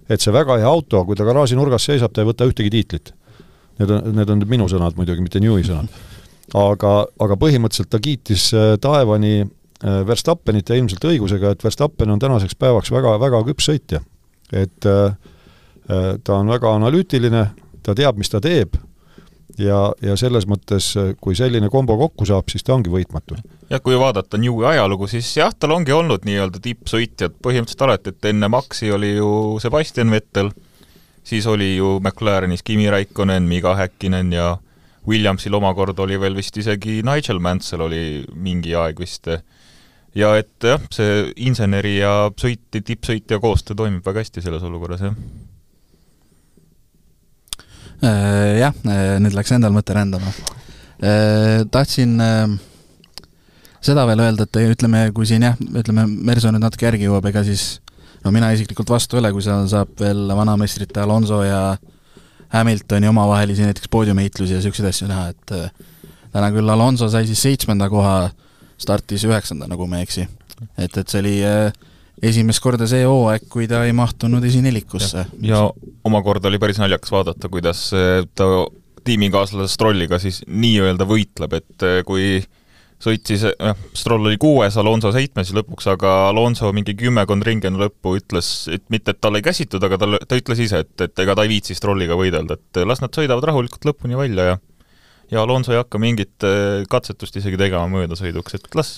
et 0.08 0.24
see 0.24 0.32
väga 0.32 0.58
hea 0.60 0.68
auto, 0.68 1.02
kui 1.04 1.16
ta 1.16 1.26
garaaži 1.28 1.56
nurgas 1.58 1.84
seisab, 1.88 2.12
ta 2.14 2.24
ei 2.24 2.28
võta 2.30 2.48
ühtegi 2.48 2.72
tiitlit. 2.72 3.12
Need 3.78 3.92
on, 3.94 4.14
need 4.16 4.30
on 4.32 4.44
minu 4.50 4.68
sõnad 4.70 4.96
muidugi, 4.98 5.22
mitte 5.22 5.42
Newi 5.42 5.66
sõnad. 5.66 5.92
Aga, 6.56 6.92
aga 7.20 7.36
põhimõtteliselt 7.40 7.90
ta 7.92 8.00
kiitis 8.02 8.48
äh, 8.56 8.74
taevani 8.80 9.42
äh, 9.42 10.00
Verstappenit 10.08 10.70
ja 10.70 10.78
ilmselt 10.78 11.04
õigusega, 11.04 11.52
et 11.52 11.64
Verstappen 11.64 12.10
on 12.14 12.22
tänaseks 12.22 12.56
päevaks 12.58 12.92
väga, 12.94 13.16
väga 13.20 13.42
küps 13.50 13.68
sõitja. 13.68 14.00
et 14.52 14.86
äh, 14.86 15.16
ta 16.24 16.34
on 16.36 16.48
väga 16.48 16.74
analüütiline, 16.76 17.46
ta 17.82 17.94
teab, 17.96 18.18
mis 18.20 18.28
ta 18.28 18.40
teeb 18.44 18.76
ja, 19.58 19.78
ja 20.04 20.16
selles 20.20 20.44
mõttes, 20.48 20.90
kui 21.20 21.36
selline 21.36 21.70
kombo 21.72 21.96
kokku 21.96 22.26
saab, 22.28 22.48
siis 22.52 22.64
ta 22.64 22.74
ongi 22.74 22.92
võitmatu. 22.92 23.38
jah, 23.70 23.82
kui 23.82 23.98
vaadata 23.98 24.40
Newi 24.40 24.66
ajalugu, 24.68 25.08
siis 25.08 25.30
jah, 25.36 25.52
tal 25.54 25.72
ongi 25.76 25.92
olnud 25.92 26.24
nii-öelda 26.28 26.60
tippsõitjad 26.64 27.38
põhimõtteliselt 27.44 27.84
alati, 27.88 28.14
et 28.14 28.30
enne 28.32 28.48
Maxi 28.52 28.92
oli 28.92 29.14
ju 29.16 29.30
Sebastian 29.62 30.10
Vettel, 30.12 30.52
siis 31.24 31.46
oli 31.46 31.74
ju 31.76 31.98
McLarenis 32.00 32.62
Kimi 32.62 32.90
Raikkonen, 32.90 33.48
Miga 33.48 33.74
Häkkinen 33.76 34.32
ja 34.32 34.56
Williamsil 35.06 35.54
omakorda 35.54 36.02
oli 36.02 36.18
veel 36.20 36.36
vist 36.36 36.56
isegi 36.56 37.02
Nigel 37.06 37.38
Mansell 37.40 37.84
oli 37.86 38.24
mingi 38.34 38.74
aeg 38.74 38.98
vist. 39.00 39.28
ja 40.14 40.32
et 40.36 40.64
jah, 40.64 40.80
see 40.90 41.32
inseneri 41.36 41.98
ja 41.98 42.30
sõiti, 42.36 42.82
tippsõitja 42.82 43.38
koostöö 43.40 43.76
toimib 43.76 44.06
väga 44.06 44.24
hästi 44.24 44.42
selles 44.42 44.64
olukorras, 44.66 45.04
jah 45.04 45.14
Jah, 47.98 48.74
nüüd 49.18 49.34
läks 49.34 49.50
endal 49.56 49.72
mõte 49.74 49.94
rändama. 49.96 50.30
Tahtsin 51.74 52.14
seda 53.82 54.04
veel 54.06 54.22
öelda, 54.22 54.46
et 54.46 54.58
ütleme, 54.62 55.08
kui 55.14 55.26
siin 55.26 55.46
jah, 55.46 55.58
ütleme, 55.58 56.06
Merso 56.06 56.52
nüüd 56.52 56.62
natuke 56.62 56.86
järgi 56.86 57.08
jõuab, 57.08 57.26
ega 57.30 57.42
siis 57.46 57.80
no 58.24 58.32
mina 58.34 58.50
isiklikult 58.54 58.90
vastu 58.90 59.18
ei 59.18 59.22
ole, 59.22 59.32
kui 59.34 59.44
seal 59.44 59.66
saab 59.70 59.94
veel 60.00 60.28
vanameistrite 60.34 61.02
Alonso 61.02 61.42
ja 61.46 61.62
Hamiltoni 62.54 63.08
omavahelisi 63.08 63.66
näiteks 63.66 63.90
poodiumiheitlusi 63.92 64.54
ja 64.54 64.62
niisuguseid 64.62 64.88
asju 64.88 65.08
näha, 65.10 65.28
et 65.34 65.52
täna 66.32 66.50
küll 66.54 66.72
Alonso 66.72 67.08
sai 67.12 67.26
siis 67.28 67.42
seitsmenda 67.44 67.88
koha, 67.92 68.30
startis 68.80 69.24
üheksanda, 69.28 69.68
nagu 69.70 69.86
ma 69.90 70.00
ei 70.00 70.08
eksi. 70.08 70.26
et, 70.78 70.96
et 70.96 71.08
see 71.08 71.20
oli 71.20 71.34
äh, 71.46 71.72
esimest 72.22 72.62
korda 72.62 72.88
see 72.90 73.04
hooaeg, 73.06 73.46
kui 73.50 73.68
ta 73.70 73.84
ei 73.86 73.94
mahtunud 73.96 74.44
esinelikusse. 74.44 75.26
ja 75.42 75.64
omakorda 76.04 76.50
oli 76.50 76.60
päris 76.62 76.80
naljakas 76.82 77.12
vaadata, 77.14 77.50
kuidas 77.52 77.88
äh, 77.96 78.24
ta 78.34 78.46
tiimikaaslase 79.04 79.72
Strolliga 79.72 80.18
siis 80.22 80.42
nii-öelda 80.46 81.06
võitleb, 81.08 81.58
et 81.60 81.86
äh, 81.86 82.00
kui 82.06 82.38
sõitis, 83.02 83.44
noh, 83.62 83.82
Stroll 83.96 84.26
oli 84.26 84.38
kuues, 84.40 84.76
Alonso 84.80 85.12
seitsmes 85.14 85.52
lõpuks, 85.56 85.86
aga 85.92 86.14
Alonso 86.28 86.72
mingi 86.74 86.96
kümmekond 86.98 87.46
ringi 87.46 87.70
enne 87.70 87.84
lõppu 87.84 88.16
ütles, 88.18 88.50
et 88.74 88.84
mitte, 88.92 89.14
et 89.14 89.20
tal 89.22 89.38
ei 89.38 89.44
käsitud, 89.46 89.82
aga 89.84 90.00
tal, 90.00 90.18
ta 90.26 90.38
ütles 90.38 90.64
ise, 90.64 90.82
et, 90.86 90.94
et 91.06 91.24
ega 91.24 91.36
ta 91.38 91.46
ei 91.46 91.52
viitsi 91.52 91.78
Strolliga 91.78 92.18
võidelda, 92.18 92.58
et 92.58 92.82
las 92.88 93.02
nad 93.04 93.14
sõidavad 93.14 93.46
rahulikult 93.46 93.86
lõpuni 93.90 94.18
välja 94.18 94.52
ja 94.52 94.58
ja 95.30 95.42
Alonso 95.42 95.74
ei 95.74 95.80
hakka 95.80 96.00
mingit 96.00 96.44
äh, 96.46 96.84
katsetust 96.88 97.36
isegi 97.36 97.58
tegema 97.60 97.84
möödasõiduks, 97.92 98.56
et 98.56 98.78
las, 98.78 98.94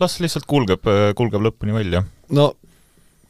las 0.00 0.20
lihtsalt 0.22 0.46
kulgeb, 0.50 0.86
äh, 0.86 1.10
kulgeb 1.18 1.42
lõpuni 1.42 1.74
välja. 1.74 2.04
no 2.30 2.52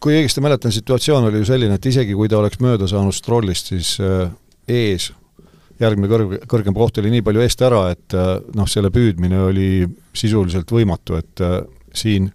kui 0.03 0.19
õigesti 0.19 0.43
mäletan, 0.45 0.75
situatsioon 0.75 1.31
oli 1.31 1.43
ju 1.43 1.49
selline, 1.53 1.79
et 1.79 1.89
isegi 1.89 2.17
kui 2.19 2.29
ta 2.29 2.41
oleks 2.41 2.61
mööda 2.63 2.89
saanud 2.91 3.17
Strollist, 3.17 3.73
siis 3.73 3.95
äh, 4.03 4.29
ees 4.69 5.13
järgmine 5.81 6.11
kõrg, 6.11 6.37
kõrgem 6.51 6.77
koht 6.77 6.99
oli 7.01 7.11
nii 7.15 7.25
palju 7.27 7.43
eest 7.45 7.63
ära, 7.65 7.87
et 7.95 8.17
noh, 8.57 8.69
selle 8.69 8.91
püüdmine 8.93 9.41
oli 9.49 9.71
sisuliselt 10.17 10.71
võimatu, 10.73 11.17
et 11.19 11.43
siin 11.97 12.31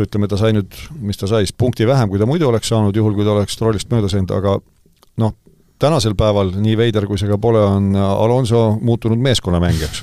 ütleme, 0.00 0.28
ta 0.28 0.38
sai 0.40 0.52
nüüd, 0.56 0.76
mis 1.00 1.18
ta 1.20 1.28
sai, 1.28 1.46
siis 1.46 1.56
punkti 1.56 1.86
vähem, 1.88 2.10
kui 2.12 2.20
ta 2.20 2.28
muidu 2.28 2.48
oleks 2.50 2.68
saanud, 2.72 2.96
juhul 2.96 3.16
kui 3.16 3.24
ta 3.24 3.32
oleks 3.32 3.56
Strollist 3.56 3.92
mööda 3.92 4.10
sõitnud, 4.12 4.34
aga 4.36 4.56
noh, 5.22 5.32
tänasel 5.82 6.16
päeval, 6.18 6.52
nii 6.60 6.76
veider 6.78 7.06
kui 7.08 7.20
see 7.20 7.30
ka 7.30 7.38
pole, 7.40 7.62
on 7.64 7.94
Alonso 7.96 8.68
muutunud 8.80 9.20
meeskonnamängijaks. 9.24 10.02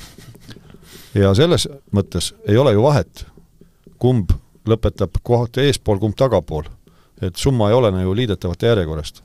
ja 1.22 1.34
selles 1.38 1.68
mõttes 1.94 2.32
ei 2.50 2.58
ole 2.58 2.74
ju 2.74 2.86
vahet, 2.86 3.26
kumb 4.02 4.34
lõpetab 4.70 5.20
koht 5.24 5.58
eespool, 5.62 6.00
kumb 6.02 6.18
tagapool. 6.18 6.66
et 7.22 7.36
summa 7.36 7.70
ei 7.70 7.74
olene 7.74 8.02
ju 8.02 8.16
liidetavate 8.16 8.68
järjekorrast. 8.68 9.24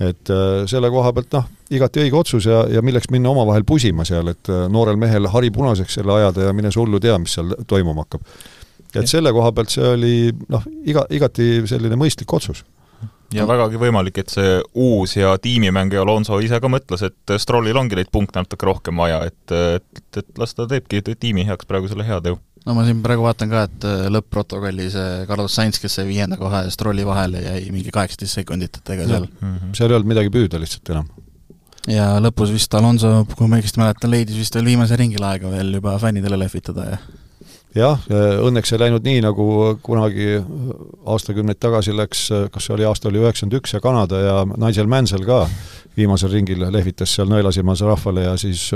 Et 0.00 0.30
äh, 0.30 0.64
selle 0.70 0.90
koha 0.90 1.12
pealt 1.14 1.36
noh, 1.36 1.46
igati 1.74 2.02
õige 2.02 2.18
otsus 2.18 2.48
ja, 2.50 2.64
ja 2.70 2.82
milleks 2.82 3.10
minna 3.14 3.30
omavahel 3.30 3.66
pusima 3.66 4.06
seal, 4.06 4.32
et 4.32 4.50
äh, 4.50 4.66
noorel 4.72 4.98
mehel 5.00 5.28
hari 5.30 5.52
punaseks 5.54 6.00
selle 6.00 6.16
ajada 6.16 6.48
ja 6.48 6.54
mine 6.56 6.72
sa 6.74 6.82
hullu 6.82 7.00
tea, 7.02 7.16
mis 7.22 7.36
seal 7.38 7.54
toimuma 7.70 8.06
hakkab. 8.06 8.24
et 8.94 9.10
selle 9.10 9.32
koha 9.34 9.52
pealt 9.54 9.74
see 9.74 9.86
oli 9.86 10.14
noh, 10.48 10.66
iga, 10.86 11.06
igati 11.10 11.62
selline 11.70 11.98
mõistlik 12.00 12.32
otsus 12.34 12.64
ja 13.34 13.46
vägagi 13.48 13.78
võimalik, 13.80 14.18
et 14.22 14.32
see 14.32 14.58
uus 14.78 15.16
ja 15.16 15.34
tiimimängija 15.42 16.02
Alonso 16.04 16.38
ise 16.42 16.60
ka 16.62 16.70
mõtles, 16.70 17.02
et 17.06 17.34
Strollil 17.42 17.78
ongi 17.78 17.98
neid 17.98 18.10
punkte 18.14 18.42
natuke 18.42 18.68
rohkem 18.68 18.98
vaja, 19.00 19.22
et, 19.30 19.54
et, 19.54 20.02
et 20.20 20.38
las 20.38 20.54
ta 20.54 20.68
teebki 20.70 21.02
tiimi 21.14 21.46
heaks 21.48 21.66
praegu 21.70 21.90
selle 21.90 22.06
heateo. 22.06 22.38
No 22.64 22.76
ma 22.76 22.84
siin 22.86 23.02
praegu 23.04 23.26
vaatan 23.26 23.52
ka, 23.52 23.64
et 23.68 23.88
äh, 23.88 24.06
lõpp-protokollis 24.14 24.96
Carlos 25.28 25.56
Sainz, 25.56 25.80
kes 25.82 25.98
sai 25.98 26.08
viienda 26.08 26.38
koha 26.40 26.64
ja 26.66 26.72
Strolli 26.72 27.04
vahele, 27.06 27.42
jäi 27.44 27.68
mingi 27.74 27.92
kaheksateist 27.94 28.40
sekundit, 28.40 28.80
et 28.80 28.96
ega 28.96 29.08
seal 29.10 29.28
mm 29.28 29.52
-hmm. 29.52 29.76
seal 29.76 29.90
ei 29.90 29.98
olnud 29.98 30.14
midagi 30.14 30.32
püüda 30.34 30.60
lihtsalt 30.62 30.94
enam. 30.96 31.10
ja 31.88 32.14
lõpus 32.20 32.52
vist 32.52 32.74
Alonso, 32.74 33.26
kui 33.36 33.48
ma 33.48 33.60
õigesti 33.60 33.82
mäletan, 33.82 34.10
leidis 34.10 34.40
vist 34.40 34.54
veel 34.54 34.72
viimase 34.72 34.96
ringil 34.96 35.22
aega 35.22 35.50
veel 35.50 35.74
juba 35.80 35.98
fännidele 35.98 36.38
lehvitada 36.38 36.90
ja 36.90 36.98
jah, 37.74 38.04
õnneks 38.46 38.72
ei 38.72 38.80
läinud 38.84 39.06
nii, 39.06 39.20
nagu 39.24 39.46
kunagi 39.82 40.38
aastakümneid 41.10 41.58
tagasi 41.62 41.94
läks, 41.96 42.28
kas 42.54 42.68
see 42.68 42.74
oli, 42.76 42.86
aasta 42.88 43.10
oli 43.10 43.22
üheksakümmend 43.22 43.58
üks 43.58 43.74
ja 43.74 43.82
Kanada 43.84 44.20
ja 44.22 44.36
Nigel 44.54 44.90
Mansell 44.90 45.26
ka 45.26 45.44
viimasel 45.96 46.32
ringil 46.32 46.64
lehvitas 46.72 47.14
seal 47.14 47.30
nõelasilmas 47.30 47.82
rahvale 47.86 48.28
ja 48.28 48.36
siis 48.40 48.68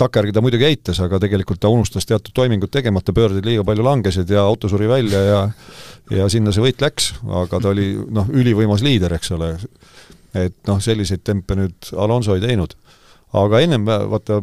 takkajärgi 0.00 0.34
ta 0.34 0.42
muidugi 0.44 0.66
eitas, 0.68 1.00
aga 1.04 1.20
tegelikult 1.22 1.60
ta 1.62 1.70
unustas 1.72 2.06
teatud 2.08 2.34
toimingud 2.34 2.72
tegemata, 2.72 3.14
pöörded 3.14 3.46
liiga 3.46 3.64
palju 3.66 3.86
langesid 3.86 4.30
ja 4.30 4.42
auto 4.42 4.68
suri 4.70 4.88
välja 4.90 5.22
ja 5.22 5.40
ja 6.12 6.28
sinna 6.28 6.52
see 6.52 6.64
võit 6.64 6.82
läks, 6.84 7.12
aga 7.24 7.60
ta 7.60 7.70
oli 7.70 7.92
noh, 8.12 8.28
ülivõimas 8.28 8.84
liider, 8.84 9.14
eks 9.16 9.32
ole. 9.36 9.54
et 10.34 10.56
noh, 10.68 10.80
selliseid 10.82 11.22
tempe 11.24 11.56
nüüd 11.56 11.92
Alonso 11.96 12.34
ei 12.34 12.42
teinud. 12.42 12.74
aga 13.32 13.60
ennem 13.60 13.86
vaata 13.86 14.40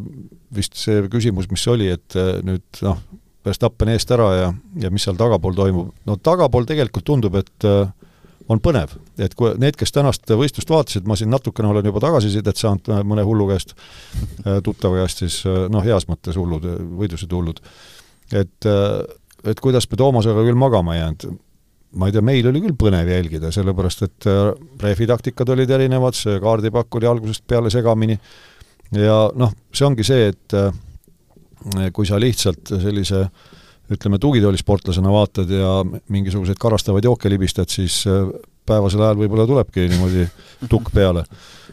vist 0.55 0.75
see 0.75 1.03
küsimus, 1.11 1.49
mis 1.51 1.67
oli, 1.67 1.91
et 1.91 2.17
nüüd 2.43 2.83
noh, 2.87 2.99
Verstappen 3.45 3.89
eest 3.89 4.11
ära 4.13 4.27
ja, 4.37 4.49
ja 4.77 4.91
mis 4.93 5.03
seal 5.07 5.17
tagapool 5.17 5.55
toimub, 5.57 5.93
no 6.05 6.15
tagapool 6.21 6.67
tegelikult 6.69 7.05
tundub, 7.07 7.35
et 7.39 7.65
äh, 7.65 7.87
on 8.49 8.61
põnev, 8.63 8.95
et 9.21 9.35
kui 9.37 9.53
need, 9.61 9.77
kes 9.79 9.93
tänast 9.93 10.31
võistlust 10.37 10.71
vaatasid, 10.71 11.07
ma 11.09 11.17
siin 11.19 11.31
natukene 11.33 11.69
olen 11.71 11.87
juba 11.89 12.01
tagasisidet 12.03 12.59
saanud 12.59 12.89
mõne 13.07 13.25
hullu 13.27 13.47
käest, 13.51 13.75
äh, 14.45 14.59
tuttava 14.65 15.01
käest 15.01 15.23
siis 15.23 15.41
äh, 15.49 15.65
noh, 15.71 15.83
heas 15.85 16.07
mõttes 16.09 16.39
hullud, 16.39 16.65
võidused 16.99 17.31
hullud. 17.31 17.61
et, 18.31 18.67
et 19.43 19.59
kuidas 19.59 19.89
me 19.91 19.97
Toomasega 19.99 20.45
küll 20.47 20.59
magama 20.59 20.95
jäänud, 20.95 21.25
ma 21.99 22.07
ei 22.07 22.15
tea, 22.15 22.23
meil 22.23 22.47
oli 22.47 22.61
küll 22.63 22.77
põnev 22.79 23.09
jälgida, 23.11 23.51
sellepärast 23.51 24.05
et 24.07 24.29
rehvi 24.81 25.07
taktikad 25.09 25.49
olid 25.51 25.69
erinevad, 25.69 26.15
see 26.15 26.39
kaardipakk 26.39 26.95
oli 26.95 27.09
algusest 27.09 27.43
peale 27.47 27.69
segamini. 27.73 28.15
Ja 28.95 29.25
noh, 29.35 29.51
see 29.75 29.87
ongi 29.87 30.05
see, 30.07 30.29
et 30.31 30.55
kui 31.91 32.07
sa 32.07 32.19
lihtsalt 32.19 32.71
sellise 32.79 33.25
ütleme, 33.95 34.19
tugitoolisportlasena 34.21 35.11
vaatad 35.11 35.51
ja 35.51 35.81
mingisuguseid 36.13 36.59
karastavaid 36.61 37.07
jooke 37.07 37.29
libistad, 37.31 37.69
siis 37.71 38.01
äh, 38.09 38.31
päevasel 38.67 39.03
ajal 39.05 39.19
võib-olla 39.23 39.47
tulebki 39.49 39.87
niimoodi 39.91 40.25
tukk 40.69 40.91
peale. 40.95 41.25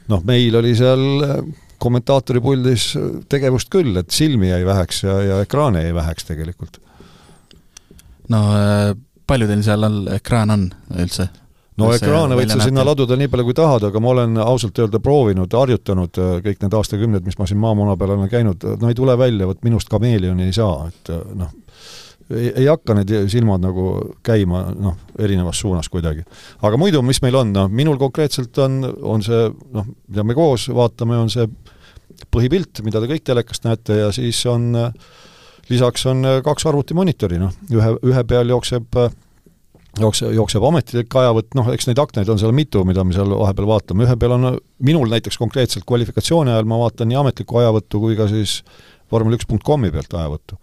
noh, 0.09 0.23
meil 0.27 0.57
oli 0.61 0.75
seal 0.79 1.05
äh, 1.25 1.41
kommentaatori 1.79 2.43
puldis 2.43 2.91
tegevust 3.31 3.71
küll, 3.73 3.97
et 4.01 4.11
silmi 4.15 4.51
jäi 4.51 4.65
väheks 4.67 5.03
ja, 5.07 5.19
ja 5.23 5.43
ekraane 5.45 5.85
jäi 5.85 5.95
väheks 5.95 6.31
tegelikult. 6.31 6.81
no 8.29 8.47
äh, 8.55 8.95
palju 9.27 9.51
teil 9.51 9.63
seal 9.67 9.87
all 9.89 10.09
ekraan 10.19 10.55
on 10.55 10.65
üldse? 10.97 11.29
no 11.79 11.93
ekraane 11.95 12.39
võid 12.39 12.53
sa 12.53 12.65
sinna 12.65 12.85
laduda 12.87 13.17
nii 13.19 13.31
palju, 13.31 13.47
kui 13.49 13.57
tahad, 13.57 13.89
aga 13.91 14.03
ma 14.03 14.13
olen 14.15 14.41
ausalt 14.43 14.79
öelda 14.83 15.01
proovinud, 15.03 15.55
harjutanud 15.55 16.21
äh, 16.23 16.35
kõik 16.49 16.65
need 16.65 16.77
aastakümned, 16.81 17.27
mis 17.27 17.39
ma 17.39 17.47
siin 17.49 17.63
maamuna 17.63 17.97
peal 18.01 18.17
olen 18.17 18.33
käinud, 18.33 18.67
no 18.83 18.91
ei 18.91 18.99
tule 18.99 19.15
välja, 19.21 19.49
vot 19.51 19.63
minust 19.67 19.91
kameelioni 19.93 20.49
ei 20.49 20.57
saa, 20.57 20.89
et 20.91 21.15
äh, 21.15 21.23
noh, 21.39 21.55
ei, 22.31 22.51
ei 22.63 22.67
hakka 22.69 22.97
need 22.99 23.13
silmad 23.33 23.63
nagu 23.65 23.89
käima 24.27 24.67
noh, 24.75 24.99
erinevas 25.19 25.61
suunas 25.63 25.89
kuidagi. 25.93 26.25
aga 26.63 26.81
muidu, 26.81 27.03
mis 27.07 27.23
meil 27.25 27.39
on, 27.41 27.53
noh, 27.55 27.71
minul 27.71 27.99
konkreetselt 28.01 28.59
on, 28.65 28.83
on 29.03 29.25
see 29.25 29.49
noh, 29.75 29.89
mida 30.09 30.27
me 30.27 30.37
koos 30.39 30.69
vaatame, 30.75 31.19
on 31.19 31.33
see 31.33 31.49
põhipilt, 32.35 32.83
mida 32.85 33.01
te 33.01 33.11
kõik 33.11 33.25
telekast 33.25 33.65
näete 33.69 34.03
ja 34.03 34.13
siis 34.15 34.41
on 34.51 34.73
lisaks 35.69 36.07
on 36.09 36.25
kaks 36.45 36.67
arvutimonitori, 36.69 37.39
noh, 37.41 37.55
ühe, 37.73 37.95
ühe 38.09 38.25
peal 38.29 38.55
jookseb 38.57 39.01
äh, 39.01 39.13
jookse, 40.01 40.29
jookseb 40.35 40.65
ametlik 40.69 41.15
ajavõtt, 41.21 41.53
noh, 41.59 41.69
eks 41.73 41.89
neid 41.89 42.01
aknaid 42.03 42.29
on 42.33 42.41
seal 42.41 42.55
mitu, 42.57 42.83
mida 42.89 43.05
me 43.07 43.17
seal 43.17 43.33
vahepeal 43.33 43.69
vaatame, 43.71 44.07
ühe 44.07 44.17
peal 44.21 44.37
on 44.37 44.49
minul 44.85 45.11
näiteks 45.13 45.39
konkreetselt 45.41 45.87
kvalifikatsiooni 45.89 46.53
ajal 46.55 46.69
ma 46.71 46.81
vaatan 46.83 47.11
nii 47.11 47.21
ametlikku 47.23 47.61
ajavõttu 47.63 48.03
kui 48.03 48.19
ka 48.19 48.29
siis 48.31 48.61
vormel 49.13 49.39
üks 49.39 49.49
punkt 49.49 49.67
komi 49.67 49.91
pealt 49.95 50.15
ajavõttu. 50.15 50.59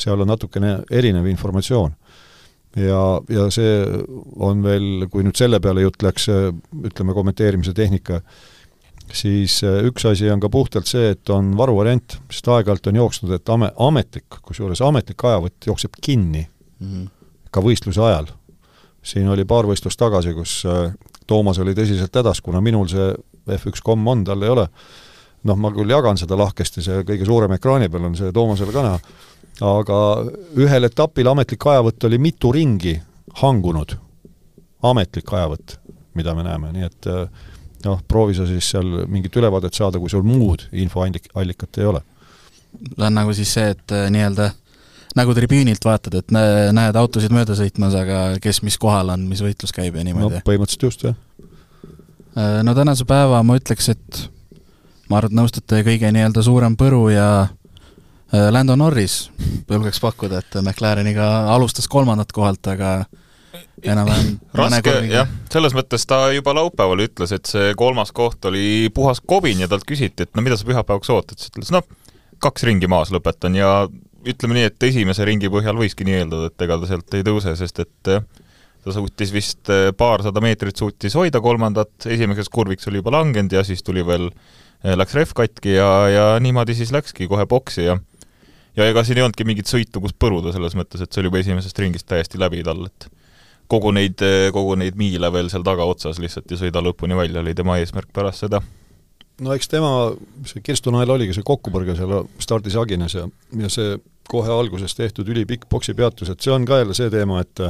Seal 0.00 0.20
on 0.20 0.30
natukene 0.30 0.78
erinev 0.90 1.26
informatsioon. 1.30 1.94
ja, 2.76 3.02
ja 3.30 3.46
see 3.54 3.84
on 4.42 4.62
veel, 4.64 5.06
kui 5.10 5.22
nüüd 5.22 5.38
selle 5.38 5.60
peale 5.62 5.84
jutt 5.84 6.02
läks, 6.02 6.28
ütleme, 6.90 7.14
kommenteerimise 7.14 7.74
tehnika, 7.74 8.20
siis 9.12 9.60
üks 9.62 10.06
asi 10.10 10.30
on 10.32 10.42
ka 10.42 10.50
puhtalt 10.50 10.90
see, 10.90 11.12
et 11.14 11.30
on 11.30 11.52
varuvariant, 11.58 12.18
sest 12.32 12.48
aeg-ajalt 12.50 12.90
on 12.90 13.02
jooksnud, 13.02 13.34
et 13.36 13.52
ame-, 13.54 13.70
ametlik, 13.78 14.40
kusjuures 14.42 14.82
ametlik 14.82 15.22
ajavõtt 15.24 15.70
jookseb 15.70 16.00
kinni 16.00 16.46
mm 16.46 16.88
-hmm. 16.88 17.12
ka 17.50 17.62
võistluse 17.62 18.02
ajal 18.02 18.32
siin 19.04 19.28
oli 19.30 19.44
paar 19.48 19.68
võistlust 19.68 20.00
tagasi, 20.00 20.34
kus 20.36 20.62
äh, 20.68 20.94
Toomas 21.28 21.58
oli 21.62 21.74
tõsiselt 21.76 22.14
hädas, 22.16 22.40
kuna 22.44 22.60
minul 22.64 22.88
see 22.90 23.12
F1.com 23.56 24.08
on, 24.12 24.24
tal 24.26 24.42
ei 24.44 24.52
ole, 24.52 24.66
noh, 25.48 25.60
ma 25.60 25.70
küll 25.72 25.92
jagan 25.92 26.18
seda 26.20 26.36
lahkesti, 26.40 26.84
see 26.84 27.04
kõige 27.06 27.28
suurem 27.28 27.54
ekraani 27.56 27.90
peal 27.92 28.08
on 28.10 28.16
see 28.18 28.32
Toomasele 28.32 28.74
ka 28.74 28.84
näha, 28.84 29.00
aga 29.62 29.98
ühel 30.58 30.88
etapil 30.88 31.28
ametlik 31.30 31.66
ajavõtt 31.70 32.06
oli 32.08 32.18
mitu 32.18 32.52
ringi 32.54 32.96
hangunud, 33.40 33.96
ametlik 34.82 35.32
ajavõtt, 35.32 35.78
mida 36.18 36.34
me 36.34 36.46
näeme, 36.46 36.72
nii 36.74 36.88
et 36.88 37.10
äh, 37.10 37.46
noh, 37.84 38.02
proovi 38.08 38.34
sa 38.38 38.46
siis 38.48 38.66
seal 38.74 39.04
mingit 39.10 39.36
ülevaadet 39.36 39.74
saada, 39.74 40.00
kui 40.02 40.10
sul 40.10 40.26
muud 40.26 40.66
infoallikat 40.72 41.78
ei 41.78 41.88
ole. 41.90 42.02
see 42.74 43.06
on 43.06 43.14
nagu 43.14 43.34
siis 43.34 43.54
see, 43.54 43.70
et 43.74 43.94
äh, 43.94 44.10
nii-öelda 44.10 44.50
nagu 45.14 45.34
tribüünilt 45.36 45.84
vaatad, 45.86 46.16
et 46.18 46.32
näed 46.34 46.96
autosid 46.98 47.34
mööda 47.34 47.54
sõitmas, 47.54 47.94
aga 47.94 48.40
kes 48.42 48.64
mis 48.66 48.78
kohal 48.82 49.12
on, 49.14 49.28
mis 49.30 49.44
võitlus 49.44 49.74
käib 49.74 49.94
ja 49.94 50.02
niimoodi. 50.06 50.40
no 50.40 50.46
põhimõtteliselt 50.46 50.88
just, 50.88 51.04
jah. 51.06 51.14
No 52.66 52.74
tänase 52.74 53.06
päeva 53.06 53.44
ma 53.46 53.54
ütleks, 53.54 53.92
et 53.92 54.24
ma 55.06 55.20
arvan, 55.20 55.30
et 55.30 55.38
nõustute 55.38 55.84
kõige 55.86 56.10
nii-öelda 56.10 56.42
suurem 56.42 56.74
põru 56.74 57.04
ja 57.12 57.28
Lando 58.34 58.74
Norris, 58.74 59.28
julgeks 59.70 60.00
pakkuda, 60.02 60.40
et 60.42 60.56
McLareniga 60.58 61.26
alustas 61.54 61.86
kolmandat 61.90 62.32
kohalt, 62.34 62.66
aga 62.72 63.04
enam-vähem 63.84 64.38
raske, 64.58 64.94
jah, 65.10 65.28
selles 65.52 65.74
mõttes 65.76 66.06
ta 66.08 66.26
juba 66.34 66.54
laupäeval 66.56 67.04
ütles, 67.04 67.34
et 67.36 67.46
see 67.50 67.74
kolmas 67.78 68.10
koht 68.16 68.48
oli 68.50 68.88
puhas 68.94 69.22
kobin 69.24 69.62
ja 69.62 69.68
talt 69.70 69.86
küsiti, 69.88 70.26
et 70.26 70.32
no 70.34 70.42
mida 70.44 70.58
sa 70.58 70.66
pühapäevaks 70.68 71.12
ootad, 71.14 71.38
siis 71.38 71.52
ütles 71.52 71.70
noh, 71.74 71.86
kaks 72.42 72.66
ringi 72.68 72.90
maas 72.90 73.12
lõpetan 73.14 73.56
ja 73.58 73.84
ütleme 74.24 74.58
nii, 74.58 74.70
et 74.70 74.88
esimese 74.88 75.26
ringi 75.28 75.50
põhjal 75.52 75.78
võiski 75.78 76.06
nii 76.06 76.18
eeldada, 76.22 76.48
et 76.50 76.66
ega 76.66 76.80
ta 76.80 76.90
sealt 76.90 77.16
ei 77.16 77.26
tõuse, 77.26 77.54
sest 77.60 77.82
et 77.84 78.12
eh, 78.12 78.24
ta 78.84 78.94
suutis 78.96 79.32
vist 79.34 79.72
eh, 79.72 79.90
paarsada 79.96 80.42
meetrit 80.44 80.80
suutis 80.80 81.16
hoida 81.18 81.42
kolmandat, 81.44 81.92
esimeseks 82.08 82.50
kurviks 82.52 82.88
oli 82.90 83.02
juba 83.02 83.14
langenud 83.18 83.52
ja 83.52 83.64
siis 83.66 83.84
tuli 83.84 84.04
veel, 84.06 84.30
eh, 84.82 84.96
läks 84.96 85.16
rehv 85.18 85.36
katki 85.36 85.76
ja, 85.76 85.90
ja 86.12 86.26
niimoodi 86.40 86.76
siis 86.78 86.92
läkski 86.94 87.28
kohe 87.30 87.46
boksi 87.50 87.88
ja 87.90 87.98
ja 88.76 88.86
ega 88.90 89.04
siin 89.04 89.20
ei 89.20 89.24
olnudki 89.24 89.46
mingit 89.48 89.70
sõitu, 89.70 90.02
kus 90.04 90.14
põruda, 90.18 90.52
selles 90.54 90.76
mõttes, 90.78 91.02
et 91.02 91.12
see 91.12 91.22
oli 91.22 91.30
juba 91.30 91.42
esimesest 91.42 91.78
ringist 91.82 92.08
täiesti 92.10 92.40
läbi 92.40 92.62
tal, 92.66 92.86
et 92.88 93.08
kogu 93.70 93.92
neid, 93.96 94.22
kogu 94.54 94.74
neid 94.80 94.98
miile 95.00 95.30
veel 95.32 95.50
seal 95.52 95.64
tagaotsas 95.66 96.20
lihtsalt 96.22 96.50
ja 96.50 96.60
sõida 96.60 96.82
lõpuni 96.84 97.16
välja, 97.18 97.40
oli 97.40 97.54
tema 97.56 97.78
eesmärk 97.80 98.10
pärast 98.14 98.44
seda. 98.44 98.60
no 99.40 99.54
eks 99.54 99.70
tema, 99.70 99.92
see 100.48 100.62
Kirstu 100.64 100.92
Nael 100.94 101.10
oligi 101.10 101.36
see 101.36 101.46
kokkupõrge 101.46 101.96
seal 101.98 102.26
stardis 102.42 102.76
Agines 102.78 103.16
ja, 103.16 103.28
ja 103.60 103.70
see 103.72 103.96
kohe 104.28 104.52
alguses 104.52 104.94
tehtud 104.96 105.28
ülipikk 105.28 105.66
poksipeatus, 105.68 106.30
et 106.32 106.40
see 106.40 106.52
on 106.52 106.64
ka 106.68 106.80
jälle 106.80 106.96
see 106.96 107.10
teema, 107.12 107.40
et 107.44 107.64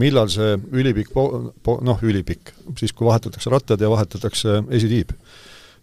millal 0.00 0.30
see 0.32 0.54
ülipikk 0.74 1.12
po-, 1.14 1.52
po-, 1.62 1.80
noh, 1.84 1.98
ülipikk, 2.02 2.52
siis 2.78 2.94
kui 2.94 3.06
vahetatakse 3.08 3.50
rattad 3.52 3.82
ja 3.82 3.90
vahetatakse 3.90 4.62
esitiib. 4.74 5.14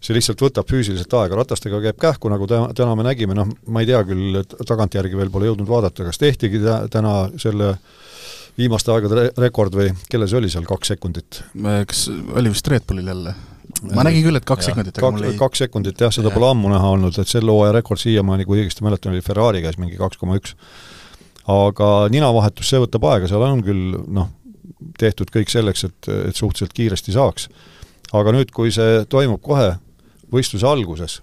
See 0.02 0.16
lihtsalt 0.16 0.40
võtab 0.42 0.66
füüsiliselt 0.66 1.12
aega, 1.14 1.36
ratastega 1.38 1.78
käib 1.84 1.98
kähku, 2.02 2.30
nagu 2.32 2.46
täna, 2.50 2.72
täna 2.74 2.96
me 2.98 3.06
nägime, 3.06 3.36
noh, 3.38 3.50
ma 3.70 3.84
ei 3.84 3.90
tea 3.90 4.00
küll, 4.08 4.40
tagantjärgi 4.66 5.18
veel 5.18 5.30
pole 5.30 5.46
jõudnud 5.46 5.68
vaadata, 5.70 6.08
kas 6.08 6.18
tehtigi 6.18 6.58
tä-, 6.64 6.80
täna 6.90 7.14
selle 7.42 7.74
äh, 7.76 8.00
viimaste 8.58 8.92
aegade 8.92 9.16
re 9.16 9.24
rekord 9.46 9.74
või 9.76 9.88
kellel 10.10 10.28
see 10.30 10.40
oli 10.40 10.50
seal, 10.52 10.66
kaks 10.68 10.92
sekundit? 10.92 11.40
kas 11.88 12.04
oli 12.10 12.52
vist 12.52 12.68
Red 12.68 12.86
Bullil 12.88 13.08
jälle? 13.08 13.34
ma 13.96 14.04
nägin 14.06 14.26
küll, 14.26 14.38
et 14.38 14.46
kaks 14.48 14.68
ja, 14.68 14.72
sekundit, 14.72 14.98
aga 14.98 15.06
kaks, 15.06 15.16
mul 15.16 15.28
ei 15.30 15.38
kaks 15.40 15.62
sekundit 15.64 16.04
jah, 16.04 16.12
seda 16.14 16.28
ja. 16.28 16.34
pole 16.36 16.50
ammu 16.52 16.72
näha 16.72 16.92
olnud, 16.96 17.16
et 17.18 17.30
selle 17.30 17.54
hooaja 17.54 17.72
rekord 17.78 18.02
siiamaani, 18.02 18.46
kui 18.48 18.60
õigesti 18.60 18.84
mäletan, 18.84 19.14
oli 19.14 19.24
Ferrari 19.24 19.62
käes 19.64 19.78
mingi 19.80 19.96
kaks 20.00 20.20
koma 20.20 20.36
üks. 20.40 20.54
aga 21.50 21.90
ninavahetus, 22.12 22.68
see 22.68 22.82
võtab 22.82 23.08
aega, 23.08 23.30
seal 23.30 23.46
on 23.46 23.64
küll 23.64 23.96
noh, 24.12 24.28
tehtud 25.00 25.32
kõik 25.32 25.50
selleks, 25.50 25.86
et, 25.88 26.10
et 26.28 26.36
suhteliselt 26.36 26.76
kiiresti 26.76 27.16
saaks. 27.16 27.48
aga 28.12 28.36
nüüd, 28.36 28.52
kui 28.52 28.74
see 28.74 29.06
toimub 29.08 29.40
kohe 29.42 29.72
võistluse 30.32 30.66
alguses, 30.68 31.20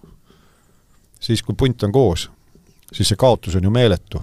siis 1.20 1.42
kui 1.44 1.58
punt 1.58 1.84
on 1.84 1.94
koos, 1.94 2.28
siis 2.94 3.10
see 3.10 3.20
kaotus 3.20 3.58
on 3.60 3.68
ju 3.68 3.74
meeletu. 3.74 4.22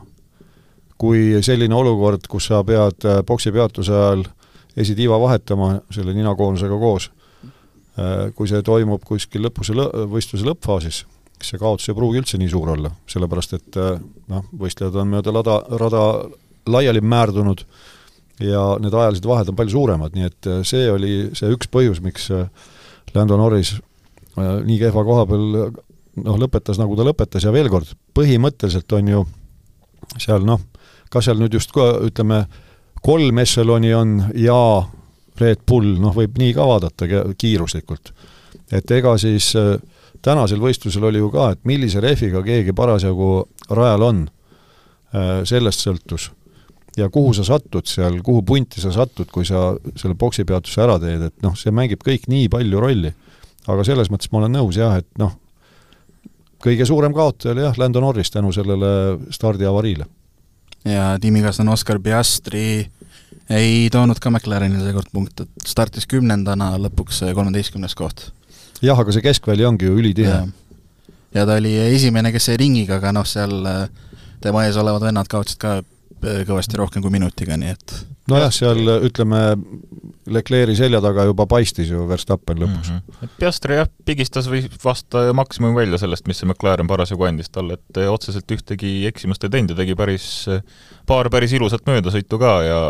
Kui 0.96 1.42
selline 1.44 1.76
olukord, 1.76 2.24
kus 2.30 2.48
sa 2.48 2.62
pead 2.64 3.04
äh, 3.04 3.20
poksipeatuse 3.26 3.92
ajal 3.92 4.24
esitiiva 4.76 5.18
vahetama 5.20 5.74
selle 5.92 6.14
ninakoonusega 6.16 6.78
koos, 6.80 7.10
äh, 7.98 8.30
kui 8.36 8.48
see 8.48 8.62
toimub 8.64 9.04
kuskil 9.04 9.44
lõpuse 9.44 9.76
lõ-, 9.76 10.06
võistluse 10.12 10.46
lõppfaasis, 10.48 11.02
siis 11.36 11.52
see 11.52 11.60
kaotus 11.60 11.90
ei 11.90 11.98
pruugi 11.98 12.22
üldse 12.22 12.40
nii 12.40 12.48
suur 12.52 12.72
olla, 12.76 12.94
sellepärast 13.12 13.58
et 13.58 13.80
äh, 13.82 13.98
noh, 14.32 14.48
võistlejad 14.56 14.96
on 15.02 15.12
mööda 15.12 15.34
lada, 15.36 15.58
rada 15.82 16.06
laiali 16.66 17.02
määrdunud 17.04 17.66
ja 18.42 18.62
need 18.80 18.96
ajalised 18.96 19.28
vahed 19.28 19.52
on 19.52 19.58
palju 19.58 19.76
suuremad, 19.76 20.16
nii 20.16 20.30
et 20.30 20.48
see 20.68 20.88
oli 20.92 21.12
see 21.36 21.52
üks 21.52 21.68
põhjus, 21.72 22.02
miks 22.04 22.30
Lando 23.14 23.36
Norris 23.40 23.76
nii 24.36 24.78
kehva 24.80 25.04
koha 25.06 25.26
peal 25.28 25.46
noh, 25.56 26.38
lõpetas 26.40 26.80
nagu 26.80 26.96
ta 26.96 27.06
lõpetas 27.06 27.44
ja 27.44 27.52
veel 27.54 27.70
kord, 27.72 27.88
põhimõtteliselt 28.16 28.92
on 28.98 29.12
ju 29.12 29.24
seal 30.20 30.44
noh, 30.46 30.60
kas 31.12 31.28
seal 31.28 31.40
nüüd 31.40 31.56
just 31.56 31.72
ka 31.74 31.88
ütleme, 32.06 32.44
kolm 33.04 33.38
ešeloni 33.42 33.92
on 33.94 34.14
ja 34.40 34.60
Red 35.40 35.66
Bull, 35.68 35.98
noh, 36.00 36.14
võib 36.16 36.38
nii 36.40 36.54
ka 36.56 36.64
vaadata 36.66 37.08
kiiruslikult. 37.38 38.12
et 38.72 38.90
ega 38.90 39.12
siis 39.20 39.52
äh, 39.56 39.76
tänasel 40.22 40.62
võistlusel 40.62 41.04
oli 41.06 41.20
ju 41.20 41.28
ka, 41.30 41.50
et 41.54 41.60
millise 41.68 42.00
rehviga 42.02 42.42
keegi 42.42 42.74
parasjagu 42.76 43.46
rajal 43.70 44.06
on, 44.08 44.24
äh, 45.14 45.44
sellest 45.44 45.84
sõltus. 45.84 46.30
ja 46.96 47.10
kuhu 47.12 47.34
sa 47.36 47.44
satud 47.44 47.84
seal, 47.86 48.22
kuhu 48.24 48.42
punti 48.42 48.80
sa 48.80 48.92
satud, 48.92 49.28
kui 49.30 49.44
sa 49.44 49.74
selle 49.96 50.16
poksipeatuse 50.16 50.80
ära 50.80 50.98
teed, 50.98 51.26
et 51.28 51.42
noh, 51.44 51.52
see 51.52 51.70
mängib 51.70 52.00
kõik 52.00 52.24
nii 52.32 52.48
palju 52.48 52.80
rolli. 52.80 53.12
Aga 53.66 53.84
selles 53.84 54.10
mõttes 54.12 54.30
ma 54.32 54.42
olen 54.42 54.56
nõus 54.58 54.78
jah, 54.78 54.98
et 55.00 55.08
noh, 55.18 55.34
kõige 56.62 56.86
suurem 56.88 57.14
kaotaja 57.14 57.54
oli 57.54 57.66
jah, 57.66 57.78
Lando 57.78 58.00
Norris 58.00 58.30
tänu 58.30 58.52
sellele 58.54 59.18
stardiavariile 59.34 60.06
ja 60.86 61.16
tiimikaaslane 61.20 61.70
Oskar 61.70 61.98
Piastri 62.02 62.86
ei 63.50 63.88
toonud 63.92 64.18
ka 64.22 64.30
McLarenile 64.30 64.84
seekord 64.84 65.10
punkte, 65.14 65.46
startis 65.66 66.06
kümnendana, 66.10 66.72
lõpuks 66.82 67.22
kolmeteistkümnes 67.34 67.94
koht. 67.98 68.30
jah, 68.82 68.98
aga 68.98 69.14
see 69.14 69.24
keskväli 69.24 69.66
ongi 69.66 69.86
ju 69.86 69.98
ülitihe. 69.98 70.40
ja 71.34 71.46
ta 71.46 71.58
oli 71.58 71.74
esimene, 71.94 72.32
kes 72.32 72.48
jäi 72.50 72.58
ringiga, 72.62 73.00
aga 73.00 73.12
noh, 73.14 73.26
seal 73.26 73.66
äh, 73.66 73.88
tema 74.42 74.66
ees 74.66 74.76
olevad 74.76 75.08
vennad 75.08 75.30
kaotasid 75.30 75.60
ka 75.62 75.80
kõvasti 76.22 76.78
rohkem 76.80 77.04
kui 77.04 77.12
minutiga, 77.12 77.56
nii 77.60 77.72
et 77.74 77.96
nojah, 78.30 78.52
seal 78.54 78.90
ütleme, 79.06 79.40
Leclerc'i 80.32 80.76
selja 80.78 81.00
taga 81.04 81.26
juba 81.28 81.46
paistis 81.50 81.90
ju 81.92 82.06
Verstappen 82.10 82.58
lõpus 82.62 82.90
mm. 82.90 83.02
-hmm. 83.02 83.34
Piastri 83.38 83.78
jah, 83.78 83.90
pigistas 84.08 84.48
või 84.50 84.64
vasta 84.82 85.28
maksimum 85.36 85.76
välja 85.76 86.00
sellest, 86.02 86.26
mis 86.26 86.40
see 86.40 86.48
McLaren 86.48 86.88
parasjagu 86.90 87.28
andis 87.28 87.52
talle, 87.52 87.78
et 87.78 88.00
eh, 88.02 88.10
otseselt 88.10 88.50
ühtegi 88.50 89.06
eksimust 89.10 89.44
ei 89.44 89.52
teinud 89.54 89.74
ja 89.74 89.80
tegi 89.82 89.94
päris, 89.98 90.46
paar 91.06 91.30
päris 91.30 91.52
ilusat 91.52 91.86
möödasõitu 91.86 92.40
ka 92.42 92.54
ja 92.66 92.80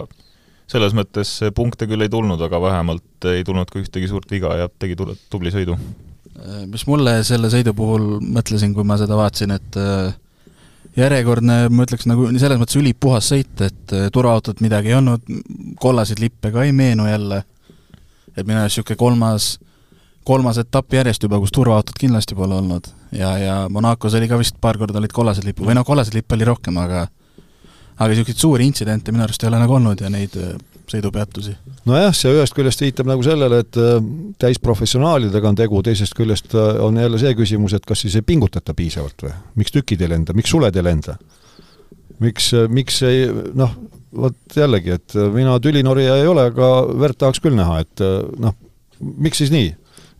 selles 0.70 0.96
mõttes 0.96 1.38
punkte 1.54 1.86
küll 1.86 2.02
ei 2.02 2.10
tulnud, 2.10 2.40
aga 2.42 2.60
vähemalt 2.62 3.30
ei 3.30 3.44
tulnud 3.46 3.70
ka 3.70 3.80
ühtegi 3.82 4.10
suurt 4.10 4.30
viga 4.30 4.54
ja 4.62 4.68
tegi 4.68 4.96
tubli 4.98 5.52
sõidu. 5.54 5.76
mis 6.66 6.86
mulle 6.86 7.22
selle 7.24 7.50
sõidu 7.52 7.74
puhul 7.74 8.16
mõtlesin, 8.20 8.74
kui 8.74 8.84
ma 8.84 8.98
seda 9.00 9.16
vaatasin, 9.16 9.54
et 9.56 9.78
äh, 9.80 10.16
järjekordne, 10.96 11.58
ma 11.68 11.84
ütleks 11.86 12.08
nagu 12.08 12.28
selles 12.38 12.60
mõttes 12.60 12.78
ülipuhas 12.80 13.30
sõit, 13.32 13.54
et 13.64 13.94
äh, 13.94 14.08
turvaautot 14.12 14.62
midagi 14.64 14.92
ei 14.92 14.98
olnud, 14.98 15.24
kollaseid 15.82 16.22
lippe 16.22 16.52
ka 16.54 16.64
ei 16.64 16.72
meenu 16.76 17.08
jälle, 17.08 17.42
et 18.36 18.44
minu 18.46 18.60
arust 18.60 18.78
niisugune 18.78 19.00
kolmas, 19.00 19.50
kolmas 20.26 20.60
etapp 20.62 20.96
järjest 20.96 21.26
juba, 21.26 21.40
kus 21.42 21.54
turvaautot 21.54 21.98
kindlasti 22.00 22.38
pole 22.38 22.56
olnud. 22.56 22.88
Ja, 23.16 23.36
ja 23.38 23.58
Monacos 23.70 24.16
oli 24.18 24.28
ka 24.28 24.40
vist 24.40 24.56
paar 24.60 24.78
korda 24.80 24.98
olid 25.00 25.14
kollased 25.14 25.46
lipud, 25.46 25.68
või 25.68 25.76
noh, 25.78 25.86
kollaseid 25.86 26.16
lippe 26.16 26.36
oli 26.38 26.48
rohkem, 26.48 26.80
aga 26.82 27.06
aga 27.96 28.12
niisuguseid 28.12 28.40
suuri 28.40 28.66
intsidente 28.68 29.12
minu 29.12 29.24
arust 29.24 29.44
ei 29.44 29.48
ole 29.48 29.60
nagu 29.62 29.76
olnud 29.78 30.02
ja 30.04 30.10
neid 30.12 30.34
äh, 30.40 30.56
sõidupeatusi. 30.90 31.54
nojah, 31.88 32.14
see 32.14 32.32
ühest 32.34 32.54
küljest 32.56 32.82
viitab 32.82 33.08
nagu 33.10 33.24
sellele, 33.26 33.62
et 33.64 33.78
äh, 33.80 33.96
täisprofessionaalidega 34.42 35.50
on 35.50 35.58
tegu, 35.58 35.82
teisest 35.86 36.16
küljest 36.18 36.54
äh, 36.54 36.80
on 36.84 36.98
jälle 37.00 37.20
see 37.22 37.34
küsimus, 37.38 37.76
et 37.76 37.86
kas 37.86 38.04
siis 38.04 38.16
ei 38.18 38.26
pingutata 38.26 38.74
piisavalt 38.76 39.26
või? 39.26 39.34
miks 39.62 39.74
tükid 39.74 40.04
ei 40.04 40.12
lenda, 40.14 40.36
miks 40.36 40.52
suled 40.54 40.76
ei 40.76 40.86
lenda? 40.86 41.16
miks, 42.22 42.52
äh, 42.56 42.68
miks 42.72 43.00
ei 43.06 43.26
noh, 43.54 43.74
vot 44.16 44.56
jällegi, 44.56 44.94
et 44.96 45.16
mina 45.34 45.58
tülinorija 45.60 46.20
ei 46.20 46.30
ole, 46.30 46.46
aga 46.52 46.70
verd 46.98 47.18
tahaks 47.20 47.42
küll 47.44 47.58
näha, 47.58 47.82
et 47.84 48.06
noh, 48.40 48.56
miks 49.00 49.42
siis 49.42 49.52
nii? 49.54 49.74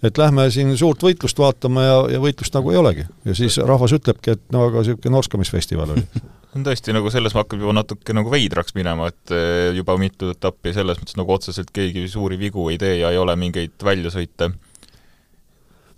et 0.05 0.19
lähme 0.21 0.45
siin 0.53 0.75
suurt 0.77 1.03
võitlust 1.03 1.39
vaatama 1.41 1.83
ja, 1.83 1.95
ja 2.17 2.19
võitlust 2.23 2.55
nagu 2.55 2.71
ei 2.71 2.79
olegi. 2.79 3.07
ja 3.25 3.35
siis 3.35 3.57
rahvas 3.59 3.95
ütlebki, 3.97 4.37
et 4.37 4.43
no 4.53 4.67
aga 4.69 4.83
niisugune 4.83 5.15
norskamisfestival 5.17 5.95
oli 5.97 6.05
on 6.57 6.65
tõesti 6.67 6.95
nagu 6.97 7.11
selles 7.13 7.35
hakkab 7.37 7.61
juba 7.63 7.75
natuke 7.77 8.15
nagu 8.17 8.33
veidraks 8.33 8.75
minema, 8.77 9.11
et 9.13 9.35
eh, 9.35 9.73
juba 9.77 9.97
mitu 10.01 10.33
etappi 10.35 10.73
selles 10.77 11.01
mõttes 11.01 11.19
nagu 11.19 11.35
otseselt 11.35 11.73
keegi 11.75 12.07
suuri 12.13 12.39
vigu 12.41 12.69
ei 12.73 12.79
tee 12.81 12.97
ja 13.03 13.13
ei 13.13 13.21
ole 13.21 13.37
mingeid 13.39 13.77
väljasõite. 13.85 14.51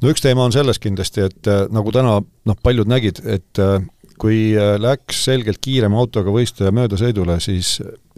no 0.03 0.13
üks 0.13 0.25
teema 0.25 0.47
on 0.47 0.55
selles 0.55 0.81
kindlasti, 0.83 1.27
et 1.29 1.51
eh, 1.51 1.65
nagu 1.75 1.95
täna 1.95 2.19
noh, 2.21 2.59
paljud 2.63 2.91
nägid, 2.91 3.23
et 3.27 3.63
eh, 3.63 3.79
kui 4.19 4.41
läks 4.83 5.21
selgelt 5.29 5.61
kiirema 5.63 5.99
autoga 6.01 6.33
võistleja 6.35 6.75
möödasõidule, 6.75 7.37
siis 7.39 7.77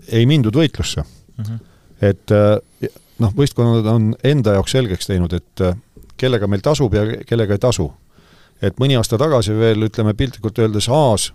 ei 0.08 0.24
mindud 0.24 0.56
võitlusse 0.56 1.02
mm. 1.04 1.44
-hmm. 1.44 1.58
et 2.08 2.32
noh, 3.20 3.34
võistkonnad 3.36 3.84
on 3.92 4.14
enda 4.24 4.54
jaoks 4.56 4.72
selgeks 4.78 5.10
teinud, 5.10 5.34
et 5.36 5.64
kellega 6.16 6.48
meil 6.48 6.64
tasub 6.64 6.96
ja 6.96 7.04
kellega 7.28 7.52
ei 7.52 7.60
tasu. 7.60 7.90
et 8.62 8.80
mõni 8.80 8.96
aasta 8.96 9.18
tagasi 9.18 9.52
veel, 9.56 9.84
ütleme 9.88 10.14
piltlikult 10.14 10.58
öeldes, 10.58 10.88
Haas 10.88 11.30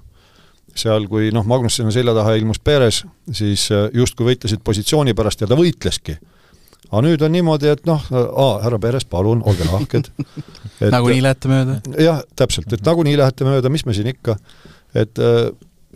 seal, 0.76 1.08
kui 1.12 1.32
noh, 1.34 1.46
Magnusseni 1.48 1.94
selja 1.94 2.14
taha 2.16 2.36
ilmus 2.40 2.60
Perez, 2.64 3.04
siis 3.32 3.68
äh, 3.74 3.88
justkui 3.96 4.30
võitlesid 4.32 4.64
positsiooni 4.66 5.16
pärast 5.18 5.44
ja 5.44 5.50
ta 5.50 5.58
võitleski. 5.60 6.18
aga 6.90 7.02
nüüd 7.08 7.22
on 7.26 7.32
niimoodi, 7.34 7.70
et 7.72 7.86
noh, 7.88 8.02
härra 8.64 8.80
Perez, 8.80 9.06
palun, 9.10 9.44
olge 9.46 9.68
lahked 9.70 10.12
nagunii 10.96 11.22
lähete 11.24 11.52
mööda? 11.52 11.78
jah, 12.02 12.24
täpselt, 12.36 12.74
et 12.74 12.84
nagunii 12.86 13.18
lähete 13.18 13.48
mööda, 13.48 13.72
mis 13.72 13.86
me 13.86 13.96
siin 13.96 14.12
ikka, 14.12 14.38
et 14.94 15.22
äh, 15.24 15.48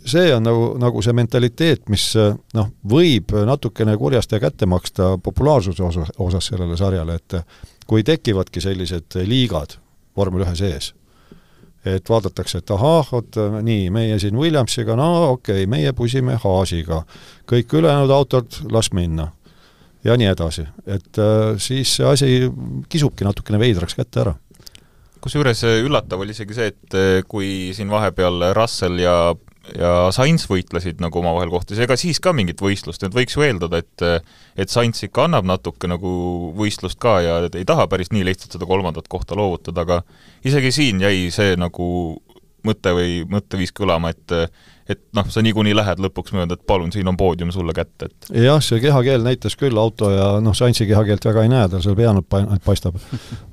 see 0.04 0.32
on 0.34 0.46
nagu, 0.48 0.70
nagu 0.80 1.02
see 1.04 1.16
mentaliteet, 1.16 1.84
mis 1.92 2.10
äh, 2.18 2.32
noh, 2.56 2.72
võib 2.88 3.36
natukene 3.46 3.96
kurjasti 4.00 4.40
kätte 4.40 4.68
maksta 4.70 5.16
populaarsuse 5.22 5.84
osas, 5.84 6.14
osas 6.18 6.52
sellele 6.52 6.78
sarjale, 6.80 7.20
et 7.20 7.42
kui 7.90 8.06
tekivadki 8.06 8.62
sellised 8.62 9.20
liigad, 9.26 9.76
vormel 10.16 10.46
ühe 10.46 10.56
sees. 10.56 10.94
Et 11.84 12.10
vaadatakse, 12.10 12.60
et 12.60 12.72
ahah, 12.74 13.08
vot 13.12 13.40
nii, 13.64 13.88
meie 13.94 14.18
siin 14.20 14.36
Williamsiga, 14.36 14.96
no 14.98 15.10
okei 15.32 15.62
okay,, 15.64 15.70
meie 15.70 15.92
pusime 15.96 16.36
Haasiga, 16.42 17.02
kõik 17.48 17.76
ülejäänud 17.80 18.12
autod, 18.14 18.60
las 18.72 18.92
minna. 18.92 19.30
ja 20.04 20.14
nii 20.16 20.30
edasi, 20.30 20.62
et 20.88 21.18
äh, 21.20 21.58
siis 21.60 21.90
see 21.98 22.06
asi 22.08 22.28
kisubki 22.88 23.24
natukene 23.24 23.58
veidraks 23.60 23.96
kätte 23.98 24.22
ära. 24.22 24.32
Kusjuures 25.20 25.60
üllatav 25.68 26.22
oli 26.24 26.32
isegi 26.32 26.56
see, 26.56 26.70
et 26.72 26.96
äh, 26.96 27.20
kui 27.28 27.72
siin 27.76 27.92
vahepeal 27.92 28.52
Russell 28.56 29.02
ja 29.02 29.34
ja 29.76 29.92
Sainz 30.14 30.46
võitlesid 30.50 31.02
nagu 31.02 31.20
omavahel 31.20 31.52
kohtus, 31.52 31.80
ega 31.82 31.96
siis 32.00 32.20
ka 32.22 32.32
mingit 32.36 32.62
võistlust, 32.64 33.04
et 33.04 33.14
võiks 33.14 33.36
ju 33.36 33.44
eeldada, 33.46 33.82
et 33.82 34.06
et 34.60 34.72
Sainz 34.72 35.02
ikka 35.06 35.26
annab 35.28 35.46
natuke 35.48 35.90
nagu 35.90 36.10
võistlust 36.56 37.00
ka 37.00 37.20
ja 37.24 37.38
ei 37.48 37.66
taha 37.68 37.86
päris 37.90 38.12
nii 38.14 38.24
lihtsalt 38.30 38.56
seda 38.56 38.68
kolmandat 38.68 39.08
kohta 39.08 39.38
loovutada, 39.38 39.86
aga 39.86 40.02
isegi 40.44 40.72
siin 40.74 41.00
jäi 41.04 41.28
see 41.34 41.56
nagu 41.60 41.86
mõte 42.66 42.92
või 42.92 43.22
mõtteviis 43.28 43.72
kõlama, 43.76 44.12
et 44.12 44.36
et 44.90 44.98
noh, 45.14 45.26
sa 45.30 45.38
niikuinii 45.44 45.70
lähed 45.76 46.00
lõpuks 46.02 46.32
mööda, 46.34 46.56
et 46.58 46.64
palun, 46.66 46.90
siin 46.90 47.06
on 47.06 47.14
poodium 47.14 47.52
sulle 47.54 47.70
kätte, 47.76 48.08
et 48.08 48.30
jah, 48.42 48.58
see 48.64 48.80
kehakeel 48.82 49.22
näitas 49.22 49.54
küll 49.60 49.78
auto 49.78 50.10
ja 50.10 50.32
noh, 50.42 50.56
Sainzi 50.56 50.88
kehakeelt 50.88 51.24
väga 51.30 51.44
ei 51.46 51.52
näe, 51.52 51.68
tal 51.70 51.84
seal 51.84 51.94
pea 51.98 52.10
ainult 52.10 52.64
paistab. 52.66 52.98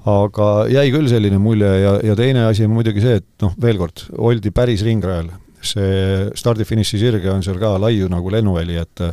aga 0.10 0.48
jäi 0.72 0.88
küll 0.96 1.12
selline 1.12 1.38
mulje 1.38 1.70
ja, 1.84 1.98
ja 2.10 2.16
teine 2.18 2.48
asi 2.50 2.66
on 2.66 2.74
muidugi 2.74 3.04
see, 3.06 3.20
et 3.22 3.28
noh, 3.46 3.54
veel 3.62 3.78
kord, 3.78 4.08
oldi 4.18 4.56
päris 4.56 4.82
ringrajal 4.88 5.30
see 5.64 6.28
stardi-finiši 6.38 7.00
sirge 7.02 7.32
on 7.32 7.44
seal 7.46 7.60
ka 7.62 7.76
laiu 7.82 8.10
nagu 8.12 8.32
lennuväli, 8.34 8.78
et 8.82 9.06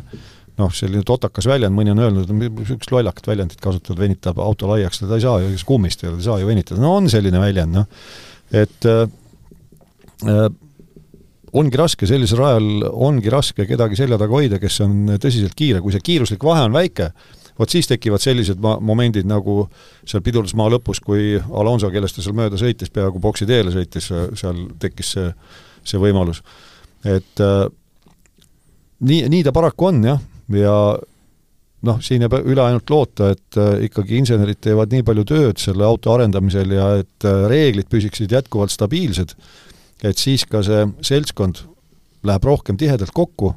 noh, 0.61 0.71
selline 0.75 1.03
totakas 1.07 1.49
väljend, 1.51 1.75
mõni 1.75 1.93
on 1.95 2.03
öelnud, 2.05 2.31
niisugust 2.39 2.93
lollakat 2.95 3.27
väljendit 3.33 3.63
kasutad, 3.63 3.99
venitab 3.99 4.39
auto 4.43 4.69
laiaks, 4.71 5.03
teda 5.03 5.19
ei 5.19 5.25
saa 5.25 5.41
ju, 5.43 5.55
kummist 5.67 6.05
ei 6.05 6.11
ole, 6.11 6.19
ta 6.19 6.23
ei 6.23 6.29
saa 6.29 6.43
ju 6.43 6.51
venitada, 6.51 6.83
no 6.83 6.93
on 6.99 7.11
selline 7.11 7.41
väljend, 7.43 7.81
noh. 7.81 7.89
et 8.55 8.91
äh, 8.91 10.45
ongi 11.55 11.79
raske, 11.79 12.07
sellisel 12.11 12.41
rajal 12.43 12.87
ongi 12.93 13.33
raske 13.33 13.67
kedagi 13.67 13.99
selja 13.99 14.19
taga 14.21 14.39
hoida, 14.39 14.61
kes 14.63 14.81
on 14.87 15.17
tõsiselt 15.23 15.57
kiire, 15.59 15.83
kui 15.83 15.95
see 15.95 16.07
kiiruslik 16.07 16.47
vahe 16.47 16.67
on 16.69 16.75
väike, 16.75 17.11
vot 17.59 17.71
siis 17.71 17.91
tekivad 17.91 18.23
sellised 18.23 18.63
ma-, 18.63 18.79
momendid 18.83 19.27
nagu 19.31 19.65
seal 20.07 20.23
pidurdusmaa 20.27 20.71
lõpus, 20.75 21.03
kui 21.03 21.37
Alonso, 21.39 21.91
kellest 21.95 22.19
ta 22.19 22.25
seal 22.27 22.37
mööda 22.39 22.59
sõitis, 22.61 22.91
peaaegu 22.95 23.23
boksi 23.23 23.47
teele 23.51 23.75
sõitis, 23.75 24.11
seal 24.39 24.67
tekkis 24.83 25.15
see 25.17 25.31
see 25.85 26.01
võimalus. 26.01 26.43
et 27.05 27.41
äh, 27.41 27.67
nii, 29.01 29.27
nii 29.29 29.43
ta 29.45 29.53
paraku 29.53 29.91
on 29.91 30.05
jah, 30.05 30.23
ja 30.55 30.77
noh, 31.85 32.01
siin 32.05 32.25
jääb 32.25 32.37
üle 32.43 32.63
ainult 32.65 32.91
loota, 32.91 33.31
et 33.35 33.59
äh, 33.61 33.85
ikkagi 33.89 34.19
insenerid 34.21 34.61
teevad 34.65 34.93
nii 34.95 35.05
palju 35.07 35.27
tööd 35.29 35.61
selle 35.63 35.87
auto 35.87 36.15
arendamisel 36.15 36.75
ja 36.77 36.89
et 37.03 37.29
äh, 37.29 37.45
reeglid 37.51 37.91
püsiksid 37.93 38.33
jätkuvalt 38.33 38.73
stabiilsed, 38.75 39.35
et 40.05 40.21
siis 40.21 40.47
ka 40.49 40.63
see 40.65 40.87
seltskond 41.05 41.65
läheb 42.25 42.49
rohkem 42.49 42.79
tihedalt 42.81 43.13
kokku 43.15 43.53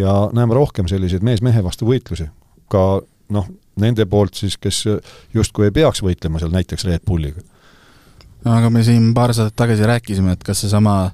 ja 0.00 0.30
näeme 0.36 0.56
rohkem 0.56 0.88
selliseid 0.88 1.24
mees 1.26 1.42
mehe 1.44 1.62
vastu 1.64 1.88
võitlusi. 1.88 2.30
ka 2.70 3.00
noh, 3.34 3.46
nende 3.80 4.06
poolt 4.06 4.38
siis, 4.38 4.56
kes 4.56 4.84
justkui 5.34 5.66
ei 5.68 5.74
peaks 5.74 6.02
võitlema 6.04 6.38
seal 6.38 6.52
näiteks 6.54 6.86
Red 6.86 7.04
Bulliga. 7.06 7.42
aga 8.44 8.70
me 8.70 8.84
siin 8.84 9.12
paar 9.14 9.34
saadet 9.34 9.56
tagasi 9.56 9.86
rääkisime, 9.86 10.32
et 10.32 10.44
kas 10.44 10.64
seesama 10.64 11.10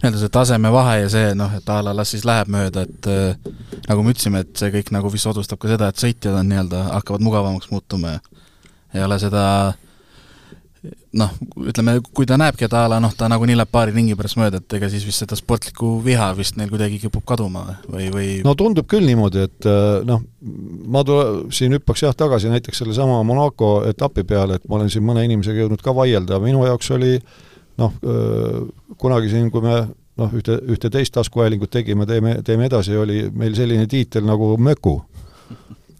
nii-öelda 0.00 0.22
see 0.22 0.32
tasemevahe 0.32 0.96
ja 1.02 1.10
see 1.12 1.34
noh, 1.36 1.52
et 1.56 1.68
a 1.68 1.80
la 1.84 1.94
las 1.96 2.14
siis 2.14 2.24
läheb 2.28 2.48
mööda, 2.52 2.86
et 2.88 3.10
äh, 3.10 3.52
nagu 3.88 4.04
me 4.04 4.14
ütlesime, 4.14 4.44
et 4.46 4.56
see 4.56 4.72
kõik 4.72 4.94
nagu 4.96 5.12
vist 5.12 5.28
soodustab 5.28 5.60
ka 5.60 5.70
seda, 5.74 5.90
et 5.90 6.00
sõitjad 6.00 6.40
on 6.40 6.48
nii-öelda, 6.50 6.86
hakkavad 6.96 7.24
mugavamaks 7.26 7.70
muutuma 7.74 8.16
ja 8.16 8.20
ei 8.96 9.04
ole 9.04 9.18
seda 9.20 9.44
noh, 11.20 11.34
ütleme, 11.68 11.98
kui 12.16 12.24
ta 12.24 12.38
näebki, 12.40 12.64
et 12.64 12.74
a 12.76 12.86
la 12.88 13.00
noh, 13.02 13.12
ta 13.16 13.28
nagunii 13.28 13.58
läheb 13.58 13.70
paari 13.72 13.92
ringi 13.92 14.16
pärast 14.16 14.38
mööda, 14.40 14.62
et 14.62 14.76
ega 14.78 14.88
siis 14.88 15.04
vist 15.04 15.20
seda 15.20 15.36
sportlikku 15.36 15.98
viha 16.06 16.30
vist 16.38 16.56
neil 16.56 16.72
kuidagi 16.72 17.02
kipub 17.02 17.26
kaduma 17.28 17.66
või, 17.84 18.08
või 18.14 18.30
no 18.46 18.56
tundub 18.56 18.88
küll 18.88 19.04
niimoodi, 19.04 19.44
et 19.50 19.68
äh, 19.68 20.00
noh, 20.08 20.24
ma 20.88 21.04
tule-, 21.04 21.52
siin 21.54 21.76
hüppaks 21.76 22.06
jah 22.06 22.16
tagasi 22.16 22.52
näiteks 22.52 22.80
sellesama 22.80 23.20
Monaco 23.28 23.74
etapi 23.90 24.24
peale, 24.24 24.56
et 24.56 24.66
ma 24.70 24.80
olen 24.80 24.90
siin 24.92 25.04
mõne 25.04 25.26
inimesega 25.28 25.66
jõudnud 25.66 25.84
ka 25.84 25.94
vaielda, 25.96 26.40
minu 26.40 26.64
jaoks 26.64 26.94
oli 26.96 27.18
äh, 27.18 27.38
noh, 27.80 27.96
kunagi 29.00 29.32
siin, 29.32 29.48
kui 29.50 29.64
me 29.64 29.74
noh, 30.20 30.34
ühte, 30.36 30.58
ühte 30.70 30.90
teist 30.92 31.14
taskuhäälingut 31.16 31.72
tegime, 31.72 32.06
teeme, 32.08 32.36
teeme 32.46 32.68
edasi, 32.68 32.96
oli 32.98 33.22
meil 33.36 33.56
selline 33.56 33.86
tiitel 33.90 34.26
nagu 34.28 34.54
Möku. 34.58 35.00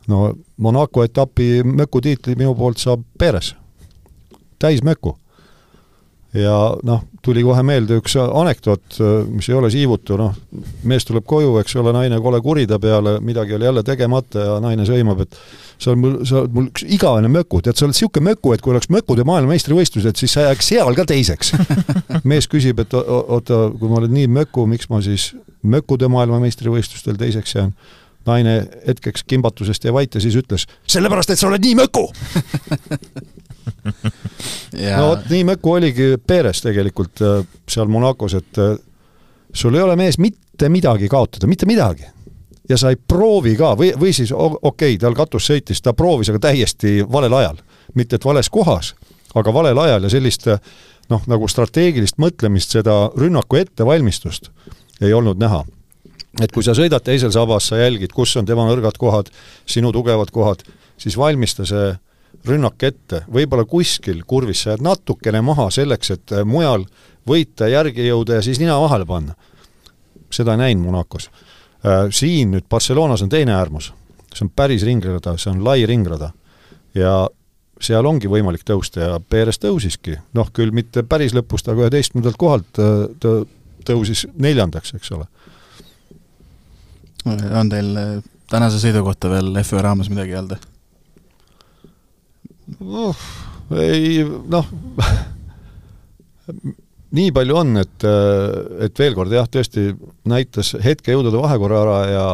no 0.08 0.32
Monaco 0.56 1.04
etapi 1.04 1.62
Möku 1.64 2.00
tiitli 2.00 2.36
minu 2.36 2.54
poolt 2.54 2.78
saab 2.82 3.04
Perez, 3.18 3.54
täis 4.58 4.82
Möku. 4.82 5.16
Ja 6.34 6.54
noh, 6.86 7.02
tuli 7.24 7.42
kohe 7.42 7.62
meelde 7.66 7.98
üks 7.98 8.14
anekdoot, 8.20 8.98
mis 9.32 9.48
ei 9.50 9.56
ole 9.58 9.70
siivutu, 9.72 10.16
noh, 10.20 10.36
mees 10.88 11.06
tuleb 11.08 11.26
koju, 11.28 11.56
eks 11.62 11.74
ole, 11.80 11.92
naine 11.96 12.20
kole 12.22 12.38
kuri 12.44 12.66
ta 12.70 12.78
peale, 12.82 13.16
midagi 13.24 13.56
oli 13.56 13.66
jälle 13.66 13.82
tegemata 13.86 14.46
ja 14.46 14.56
naine 14.62 14.86
sõimab, 14.88 15.24
et 15.24 15.38
sa 15.80 15.90
oled 15.90 16.02
mul, 16.04 16.16
sa 16.28 16.42
oled 16.42 16.54
mul 16.54 16.68
üks 16.70 16.86
igavene 16.86 17.30
möku, 17.32 17.62
tead, 17.64 17.78
sa 17.78 17.86
oled 17.86 17.96
niisugune 17.96 18.30
möku, 18.30 18.54
et 18.54 18.62
kui 18.62 18.74
oleks 18.74 18.90
mökude 18.94 19.26
maailmameistrivõistlused, 19.26 20.22
siis 20.22 20.36
sa 20.36 20.46
jääks 20.48 20.70
seal 20.70 20.94
ka 20.98 21.08
teiseks 21.10 21.54
mees 22.30 22.48
küsib, 22.50 22.82
et 22.84 22.94
oota, 22.94 23.66
kui 23.80 23.90
ma 23.90 23.98
olen 24.02 24.14
nii 24.14 24.30
möku, 24.40 24.68
miks 24.70 24.90
ma 24.92 25.02
siis 25.04 25.32
mökude 25.66 26.10
maailmameistrivõistlustel 26.12 27.18
teiseks 27.20 27.58
jään? 27.58 27.74
naine 28.28 28.66
hetkeks 28.84 29.24
kimbatusest 29.24 29.84
jäi 29.84 29.92
vait 29.96 30.14
ja 30.14 30.20
siis 30.20 30.34
ütles, 30.36 30.66
sellepärast, 30.92 31.32
et 31.32 31.40
sa 31.40 31.48
oled 31.48 31.64
nii 31.64 31.78
möku. 31.78 32.02
no 34.98 35.08
vot, 35.08 35.26
nii 35.30 35.42
möku 35.52 35.74
oligi 35.78 36.14
Perez 36.26 36.62
tegelikult 36.64 37.22
äh, 37.24 37.42
seal 37.68 37.90
Monacos, 37.92 38.34
et 38.38 38.58
äh, 38.62 38.76
sul 39.52 39.76
ei 39.76 39.84
ole 39.84 39.96
mees 40.00 40.18
mitte 40.18 40.68
midagi 40.68 41.08
kaotada, 41.08 41.48
mitte 41.50 41.66
midagi 41.66 42.06
ja 42.70 42.78
sa 42.78 42.92
ei 42.92 42.96
proovi 42.96 43.56
ka 43.58 43.74
või, 43.78 43.90
või 43.98 44.12
siis 44.14 44.32
okei 44.32 44.60
okay,, 44.70 44.98
tal 45.00 45.16
katus 45.18 45.48
sõitis, 45.50 45.82
ta 45.82 45.94
proovis, 45.96 46.30
aga 46.30 46.38
täiesti 46.50 47.00
valel 47.12 47.34
ajal. 47.34 47.58
mitte 47.94 48.16
et 48.16 48.24
vales 48.24 48.48
kohas, 48.50 48.94
aga 49.34 49.52
valel 49.52 49.78
ajal 49.78 50.06
ja 50.06 50.10
sellist 50.10 50.46
noh, 51.10 51.22
nagu 51.26 51.48
strateegilist 51.48 52.20
mõtlemist, 52.22 52.76
seda 52.76 53.10
rünnaku 53.18 53.58
ettevalmistust 53.60 54.50
ei 55.00 55.12
olnud 55.12 55.40
näha. 55.40 55.64
et 56.40 56.52
kui 56.52 56.62
sa 56.62 56.76
sõidad 56.78 57.02
teisel 57.02 57.32
sabas, 57.34 57.66
sa 57.68 57.76
jälgid, 57.80 58.12
kus 58.14 58.36
on 58.36 58.46
tema 58.46 58.62
nõrgad 58.68 58.98
kohad, 58.98 59.32
sinu 59.66 59.92
tugevad 59.92 60.30
kohad, 60.30 60.62
siis 60.96 61.18
valmista 61.18 61.66
see 61.66 61.96
rünnak 62.46 62.82
ette, 62.82 63.24
võib-olla 63.32 63.66
kuskil 63.68 64.22
kurvis 64.26 64.64
sa 64.64 64.74
jääd 64.74 64.84
natukene 64.84 65.42
maha 65.44 65.68
selleks, 65.74 66.12
et 66.14 66.34
mujal 66.48 66.86
võita, 67.28 67.68
järgi 67.70 68.06
jõuda 68.08 68.38
ja 68.38 68.44
siis 68.44 68.60
nina 68.60 68.78
vahele 68.80 69.06
panna. 69.06 69.34
seda 70.30 70.54
ei 70.54 70.58
näinud 70.58 70.84
Monacos. 70.84 71.26
Äh, 71.84 72.06
siin 72.14 72.52
nüüd 72.54 72.68
Barcelonas 72.70 73.22
on 73.22 73.28
teine 73.28 73.52
äärmus, 73.52 73.92
see 74.32 74.44
on 74.46 74.50
päris 74.54 74.84
ringrada, 74.86 75.36
see 75.38 75.50
on 75.50 75.64
lai 75.64 75.86
ringrada. 75.86 76.30
Ja 76.94 77.28
seal 77.80 78.06
ongi 78.06 78.28
võimalik 78.28 78.62
tõusta 78.66 79.00
ja 79.00 79.20
Perez 79.20 79.58
tõusiski, 79.58 80.16
noh 80.34 80.50
küll 80.52 80.70
mitte 80.70 81.02
päris 81.02 81.34
lõpust, 81.34 81.68
aga 81.68 81.86
üheteistkümnendalt 81.86 82.38
kohalt 82.38 82.78
äh, 82.78 83.06
ta 83.20 83.40
tõusis 83.86 84.26
neljandaks, 84.36 84.94
eks 84.94 85.12
ole. 85.16 85.26
on 87.26 87.68
teil 87.68 87.96
äh, 87.96 88.18
tänase 88.50 88.78
sõidu 88.78 89.02
kohta 89.04 89.30
veel 89.30 89.52
F1 89.56 89.82
raames 89.82 90.12
midagi 90.12 90.36
öelda 90.36 90.60
uh,? 92.78 93.26
ei 93.80 94.22
noh 94.24 94.70
nii 97.16 97.32
palju 97.34 97.58
on, 97.58 97.74
et, 97.80 98.06
et 98.86 99.02
veel 99.02 99.16
kord 99.18 99.32
jah, 99.34 99.48
tõesti 99.50 99.90
näitas 100.30 100.76
hetkejõudude 100.82 101.42
vahekorra 101.42 101.80
ära 101.82 101.98
ja, 102.10 102.26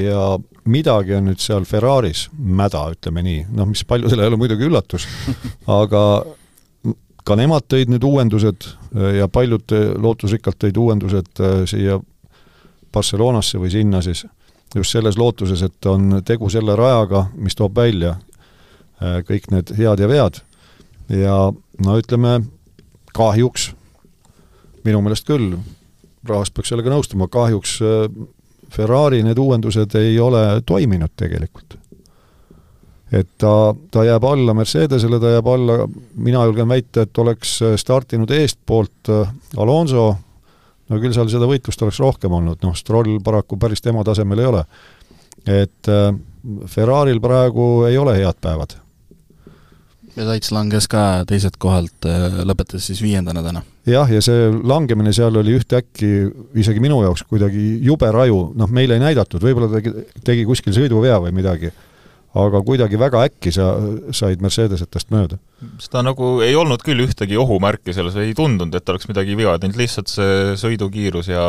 ja 0.00 0.22
midagi 0.70 1.16
on 1.18 1.28
nüüd 1.28 1.42
seal 1.44 1.66
Ferraris 1.68 2.28
mäda, 2.32 2.86
ütleme 2.94 3.24
nii, 3.24 3.42
noh, 3.56 3.68
mis 3.68 3.84
paljudele 3.88 4.24
ei 4.24 4.32
ole 4.32 4.40
muidugi 4.40 4.68
üllatus, 4.68 5.06
aga 5.80 6.02
ka 7.24 7.36
nemad 7.40 7.68
tõid 7.68 7.92
nüüd 7.92 8.04
uuendused 8.04 8.68
ja 9.18 9.28
paljud 9.32 9.76
lootusrikkalt 10.00 10.60
tõid 10.64 10.80
uuendused 10.80 11.40
äh, 11.40 11.62
siia 11.68 12.00
Barcelonasse 12.94 13.58
või 13.58 13.72
sinna 13.72 14.00
siis, 14.04 14.22
just 14.74 14.94
selles 14.94 15.18
lootuses, 15.18 15.64
et 15.66 15.88
on 15.90 16.20
tegu 16.26 16.48
selle 16.52 16.76
rajaga, 16.78 17.26
mis 17.36 17.56
toob 17.58 17.76
välja 17.76 18.14
kõik 19.28 19.50
need 19.52 19.72
head 19.76 20.00
ja 20.00 20.08
vead. 20.08 20.42
ja 21.08 21.38
no 21.84 21.96
ütleme, 22.00 22.38
kahjuks 23.14 23.72
minu 24.84 25.00
meelest 25.04 25.28
küll, 25.28 25.54
rahvas 26.28 26.52
peaks 26.52 26.72
sellega 26.72 26.92
nõustuma, 26.92 27.28
kahjuks 27.32 27.78
äh, 27.84 28.04
Ferrari 28.74 29.22
need 29.24 29.38
uuendused 29.38 29.94
ei 30.00 30.18
ole 30.20 30.44
toiminud 30.66 31.14
tegelikult. 31.16 31.78
et 33.14 33.28
ta, 33.38 33.74
ta 33.90 34.02
jääb 34.04 34.24
alla 34.26 34.54
Mercedesele, 34.56 35.20
ta 35.22 35.36
jääb 35.36 35.46
alla, 35.46 35.84
mina 36.16 36.44
julgen 36.48 36.68
väita, 36.68 37.04
et 37.04 37.18
oleks 37.18 37.56
äh, 37.62 37.76
startinud 37.80 38.30
eestpoolt 38.30 39.12
äh, 39.12 39.34
Alonso, 39.56 40.08
no 40.88 41.00
küll 41.00 41.14
seal 41.16 41.30
seda 41.32 41.48
võitlust 41.48 41.82
oleks 41.84 42.00
rohkem 42.02 42.32
olnud, 42.34 42.60
noh, 42.64 42.76
Stroll 42.76 43.20
paraku 43.24 43.60
päris 43.60 43.84
tema 43.84 44.04
tasemel 44.04 44.42
ei 44.42 44.52
ole. 44.52 44.64
et 45.44 45.88
Ferraril 46.72 47.20
praegu 47.20 47.84
ei 47.84 47.98
ole 48.00 48.16
head 48.16 48.38
päevad 48.40 48.78
ja 50.16 50.26
Taits 50.28 50.52
langes 50.54 50.88
ka 50.90 51.24
teiselt 51.28 51.56
kohalt, 51.62 52.06
lõpetas 52.46 52.86
siis 52.90 53.02
viiendana 53.02 53.42
täna. 53.44 53.64
jah, 53.86 54.10
ja 54.10 54.20
see 54.24 54.50
langemine 54.62 55.12
seal 55.16 55.36
oli 55.40 55.56
ühtäkki 55.58 56.12
isegi 56.60 56.82
minu 56.82 57.02
jaoks 57.04 57.24
kuidagi 57.28 57.64
jube 57.84 58.10
raju, 58.14 58.52
noh, 58.56 58.70
meile 58.70 58.98
ei 58.98 59.04
näidatud, 59.04 59.42
võib-olla 59.42 59.70
ta 59.72 59.80
tegi, 59.80 60.06
tegi 60.24 60.46
kuskil 60.48 60.76
sõiduvea 60.76 61.18
või 61.24 61.34
midagi 61.36 61.72
aga 62.34 62.60
kuidagi 62.66 62.98
väga 62.98 63.22
äkki 63.28 63.52
sa 63.54 63.66
said 64.14 64.42
Mercedesetest 64.42 65.12
mööda. 65.14 65.38
seda 65.82 66.02
nagu 66.02 66.40
ei 66.44 66.56
olnud 66.58 66.82
küll 66.84 67.04
ühtegi 67.04 67.38
ohumärki 67.40 67.94
selles, 67.94 68.16
ei 68.18 68.34
tundunud, 68.36 68.74
et 68.74 68.90
oleks 68.90 69.06
midagi 69.10 69.36
viga 69.38 69.54
teinud, 69.62 69.78
lihtsalt 69.78 70.10
see 70.10 70.56
sõidukiirus 70.60 71.30
ja 71.30 71.44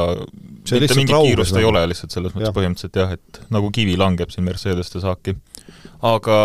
see 0.66 0.84
mitte 0.84 0.98
mingit 1.00 1.16
kiirust 1.16 1.58
ei 1.58 1.66
ole 1.66 1.82
lihtsalt 1.90 2.14
selles 2.14 2.36
mõttes 2.36 2.52
ja. 2.52 2.56
põhimõtteliselt 2.56 3.02
jah, 3.02 3.16
et 3.18 3.42
nagu 3.54 3.72
kivi 3.74 3.98
langeb 3.98 4.34
siin 4.34 4.46
Mercedeste 4.46 5.02
saaki. 5.02 5.36
aga 6.06 6.38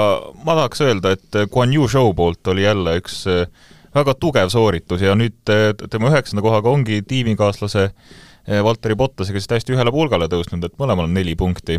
ma 0.46 0.56
tahaks 0.62 0.86
öelda, 0.88 1.14
et 1.18 1.42
Guan 1.52 1.76
Yu 1.76 1.88
show 1.88 2.14
poolt 2.16 2.52
oli 2.52 2.64
jälle 2.64 2.96
üks 3.02 3.22
eh, 3.28 3.46
väga 3.94 4.16
tugev 4.16 4.48
sooritus 4.52 5.04
ja 5.04 5.14
nüüd 5.18 5.52
eh, 5.52 5.70
tema 5.92 6.08
üheksanda 6.14 6.44
kohaga 6.46 6.72
ongi 6.72 7.02
tiimikaaslase 7.04 7.90
eh, 7.90 8.64
Valteri 8.64 8.96
Bottasega 8.96 9.36
siis 9.36 9.52
täiesti 9.52 9.76
ühele 9.76 9.92
pulgale 9.92 10.32
tõusnud, 10.32 10.64
et 10.64 10.80
mõlemal 10.80 11.10
on 11.10 11.18
neli 11.20 11.36
punkti 11.36 11.76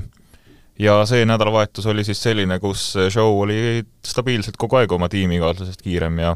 ja 0.80 1.02
see 1.06 1.26
nädalavahetus 1.26 1.86
oli 1.92 2.04
siis 2.08 2.22
selline, 2.24 2.60
kus 2.60 2.94
show 3.10 3.42
oli 3.44 3.84
stabiilselt 4.08 4.58
kogu 4.58 4.80
aeg 4.80 4.92
oma 4.92 5.10
tiimikaaslasest 5.10 5.82
kiirem 5.82 6.20
ja 6.20 6.36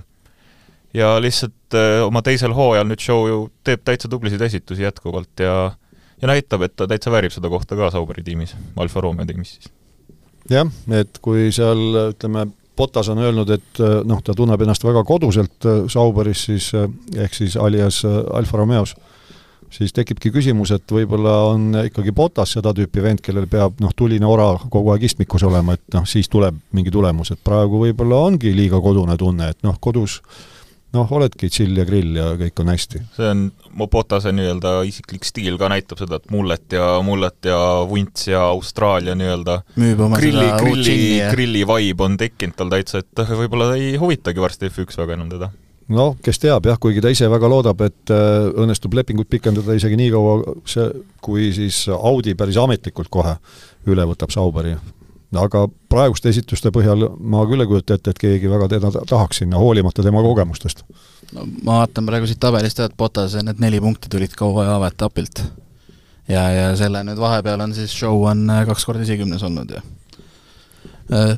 ja 0.96 1.22
lihtsalt 1.22 1.76
äh, 1.76 2.04
oma 2.06 2.22
teisel 2.26 2.54
hooajal 2.56 2.88
nüüd 2.90 3.04
show 3.04 3.26
ju 3.30 3.40
teeb 3.68 3.84
täitsa 3.88 4.10
tublisid 4.12 4.42
esitusi 4.42 4.86
jätkuvalt 4.86 5.44
ja 5.44 5.56
ja 6.22 6.30
näitab, 6.32 6.64
et 6.64 6.76
ta 6.76 6.88
täitsa 6.88 7.12
väärib 7.12 7.34
seda 7.36 7.50
kohta 7.52 7.76
ka 7.76 7.90
Sauberi 7.92 8.24
tiimis, 8.24 8.56
Alfa 8.80 9.02
Romeo 9.04 9.26
tiimis 9.28 9.58
siis. 9.58 9.72
jah, 10.50 10.70
et 11.02 11.20
kui 11.22 11.50
seal 11.56 12.12
ütleme, 12.12 12.48
Potas 12.76 13.08
on 13.08 13.22
öelnud, 13.24 13.50
et 13.56 13.80
äh, 13.80 14.02
noh, 14.04 14.20
ta 14.24 14.34
tunneb 14.36 14.62
ennast 14.62 14.84
väga 14.84 15.04
koduselt 15.08 15.68
äh, 15.68 15.84
Sauberis 15.92 16.46
siis, 16.50 16.72
ehk 17.16 17.36
siis 17.36 17.58
alias 17.58 18.02
Alfa 18.06 18.58
Romeos 18.64 18.96
siis 19.76 19.94
tekibki 19.96 20.32
küsimus, 20.34 20.72
et 20.76 20.92
võib-olla 20.92 21.36
on 21.52 21.70
ikkagi 21.86 22.14
Botas 22.16 22.56
seda 22.56 22.74
tüüpi 22.76 23.04
vend, 23.04 23.22
kellel 23.26 23.48
peab 23.52 23.80
noh, 23.84 23.94
tuline 23.96 24.28
ora 24.28 24.54
kogu 24.72 24.94
aeg 24.94 25.06
istmikus 25.10 25.46
olema, 25.48 25.76
et 25.76 25.86
noh, 25.96 26.08
siis 26.10 26.32
tuleb 26.32 26.58
mingi 26.76 26.94
tulemus, 26.94 27.34
et 27.36 27.42
praegu 27.44 27.82
võib-olla 27.84 28.24
ongi 28.30 28.56
liiga 28.56 28.82
kodune 28.84 29.18
tunne, 29.20 29.52
et 29.52 29.66
noh, 29.66 29.80
kodus 29.82 30.22
noh, 30.96 31.12
oledki 31.18 31.50
chill 31.52 31.76
ja 31.76 31.84
grill 31.88 32.16
ja 32.16 32.30
kõik 32.40 32.62
on 32.64 32.72
hästi. 32.72 33.02
see 33.18 33.32
on, 33.34 33.44
mu 33.76 33.90
Botase 33.92 34.32
nii-öelda 34.36 34.78
isiklik 34.88 35.28
stiil 35.28 35.60
ka 35.60 35.70
näitab 35.72 36.00
seda, 36.00 36.22
et 36.22 36.32
mullet 36.32 36.78
ja, 36.78 36.88
mullet 37.06 37.52
ja 37.52 37.60
vunts 37.90 38.30
ja 38.32 38.46
Austraalia 38.54 39.18
nii-öelda 39.20 39.60
grilli, 39.76 40.48
grilli, 40.62 40.98
grilli 41.34 41.68
vibe 41.68 42.08
on 42.08 42.18
tekkinud 42.22 42.56
tal 42.60 42.72
täitsa, 42.72 43.04
et 43.04 43.26
võib-olla 43.36 43.74
ei 43.76 43.96
huvitagi 44.00 44.44
varsti 44.44 44.72
F1 44.72 45.04
väga 45.04 45.20
enam 45.20 45.32
teda 45.36 45.52
noh, 45.94 46.16
kes 46.24 46.40
teab 46.42 46.66
jah, 46.66 46.80
kuigi 46.82 47.04
ta 47.04 47.12
ise 47.14 47.28
väga 47.30 47.50
loodab, 47.52 47.82
et 47.86 48.14
äh, 48.14 48.50
õnnestub 48.64 48.96
lepingut 48.98 49.30
pikendada 49.30 49.76
isegi 49.78 49.98
nii 50.00 50.12
kaua, 50.14 50.36
see, 50.70 50.88
kui 51.26 51.50
siis 51.56 51.86
Audi 51.94 52.36
päris 52.38 52.58
ametlikult 52.62 53.12
kohe 53.14 53.36
üle 53.92 54.06
võtab 54.10 54.34
Sauberi. 54.34 54.76
aga 55.36 55.66
praeguste 55.92 56.30
esituste 56.30 56.72
põhjal 56.72 57.10
ma 57.20 57.44
küll 57.46 57.62
ei 57.62 57.68
kujuta 57.68 57.98
ette, 57.98 58.14
et 58.14 58.20
keegi 58.20 58.50
väga 58.50 58.70
teda 58.72 58.92
tahaks 59.10 59.42
sinna, 59.42 59.58
hoolimata 59.60 60.04
tema 60.04 60.22
kogemustest. 60.24 60.84
no 61.34 61.46
ma 61.64 61.82
vaatan 61.82 62.06
praegu 62.06 62.28
siit 62.28 62.40
tabelist 62.40 62.80
jah, 62.80 62.90
et 62.90 62.98
Botase 62.98 63.44
need 63.44 63.60
neli 63.60 63.82
punkti 63.82 64.10
tulid 64.10 64.34
ka 64.34 64.46
hooaja 64.46 64.78
avetapilt. 64.80 65.44
ja, 66.28 66.50
ja 66.50 66.76
selle 66.76 67.04
nüüd 67.04 67.20
vahepeal 67.20 67.62
on 67.62 67.74
siis 67.74 67.94
show 67.94 68.26
on 68.26 68.50
äh, 68.50 68.66
kaks 68.66 68.86
korda 68.86 69.06
esikümnes 69.06 69.44
olnud 69.44 69.76
ja 69.78 69.84
äh, 71.14 71.38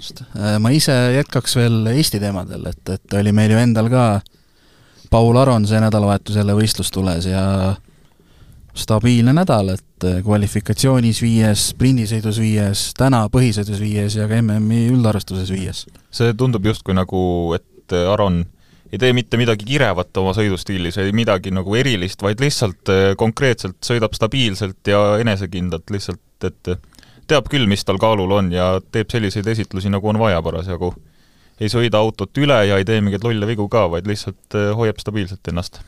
vabandust, 0.00 0.22
äh, 0.36 0.56
ma 0.62 0.72
ise 0.74 0.94
jätkaks 1.16 1.56
veel 1.58 1.86
Eesti 1.92 2.20
teemadel, 2.22 2.66
et, 2.70 2.82
et 2.96 3.18
oli 3.20 3.32
meil 3.36 3.54
ju 3.54 3.60
endal 3.60 3.90
ka 3.92 4.04
Paul 5.10 5.36
Aron 5.36 5.66
see 5.66 5.80
nädalavahetus 5.82 6.36
jälle 6.38 6.54
võistlustules 6.54 7.26
ja 7.26 7.74
stabiilne 8.78 9.34
nädal, 9.34 9.74
et 9.74 10.06
äh, 10.06 10.20
kvalifikatsioonis 10.24 11.22
viies, 11.24 11.70
sprindisõidus 11.74 12.38
viies, 12.40 12.86
täna 12.98 13.24
põhisõidus 13.32 13.82
viies 13.82 14.16
ja 14.16 14.28
ka 14.30 14.38
MM-i 14.40 14.86
üldarvestuses 14.92 15.50
viies. 15.52 15.84
see 16.10 16.32
tundub 16.34 16.66
justkui 16.66 16.96
nagu, 16.96 17.20
et 17.58 17.96
Aron 18.12 18.44
ei 18.90 18.98
tee 18.98 19.12
mitte 19.14 19.38
midagi 19.38 19.66
kirevat 19.66 20.16
oma 20.22 20.32
sõidustiilis 20.34 20.98
või 20.98 21.12
midagi 21.22 21.52
nagu 21.54 21.74
erilist, 21.78 22.22
vaid 22.22 22.40
lihtsalt 22.42 22.90
äh, 22.90 23.10
konkreetselt 23.18 23.78
sõidab 23.86 24.14
stabiilselt 24.16 24.86
ja 24.86 25.18
enesekindlalt 25.22 25.90
lihtsalt, 25.90 26.22
et 26.46 26.74
teab 27.30 27.48
küll, 27.50 27.68
mis 27.70 27.84
tal 27.86 27.98
kaalul 28.00 28.32
on 28.34 28.50
ja 28.54 28.72
teeb 28.92 29.10
selliseid 29.12 29.46
esitlusi, 29.52 29.90
nagu 29.92 30.10
on 30.10 30.18
vaja 30.20 30.42
parasjagu. 30.42 30.94
ei 31.60 31.68
sõida 31.68 32.00
autot 32.00 32.38
üle 32.40 32.56
ja 32.64 32.78
ei 32.80 32.86
tee 32.88 33.02
mingeid 33.04 33.24
lolle 33.24 33.46
vigu 33.46 33.66
ka, 33.68 33.84
vaid 33.92 34.06
lihtsalt 34.08 34.56
äh, 34.56 34.70
hoiab 34.76 34.98
stabiilselt 34.98 35.48
ennast. 35.52 35.80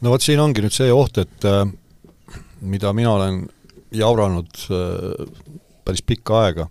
no 0.00 0.12
vot, 0.12 0.22
siin 0.22 0.40
ongi 0.40 0.62
nüüd 0.62 0.76
see 0.76 0.92
oht, 0.92 1.18
et 1.18 1.48
äh, 1.48 1.64
mida 2.60 2.92
mina 2.92 3.14
olen 3.16 3.42
jauranud 3.90 4.64
äh, 4.70 5.26
päris 5.84 6.04
pikka 6.06 6.44
aega, 6.44 6.68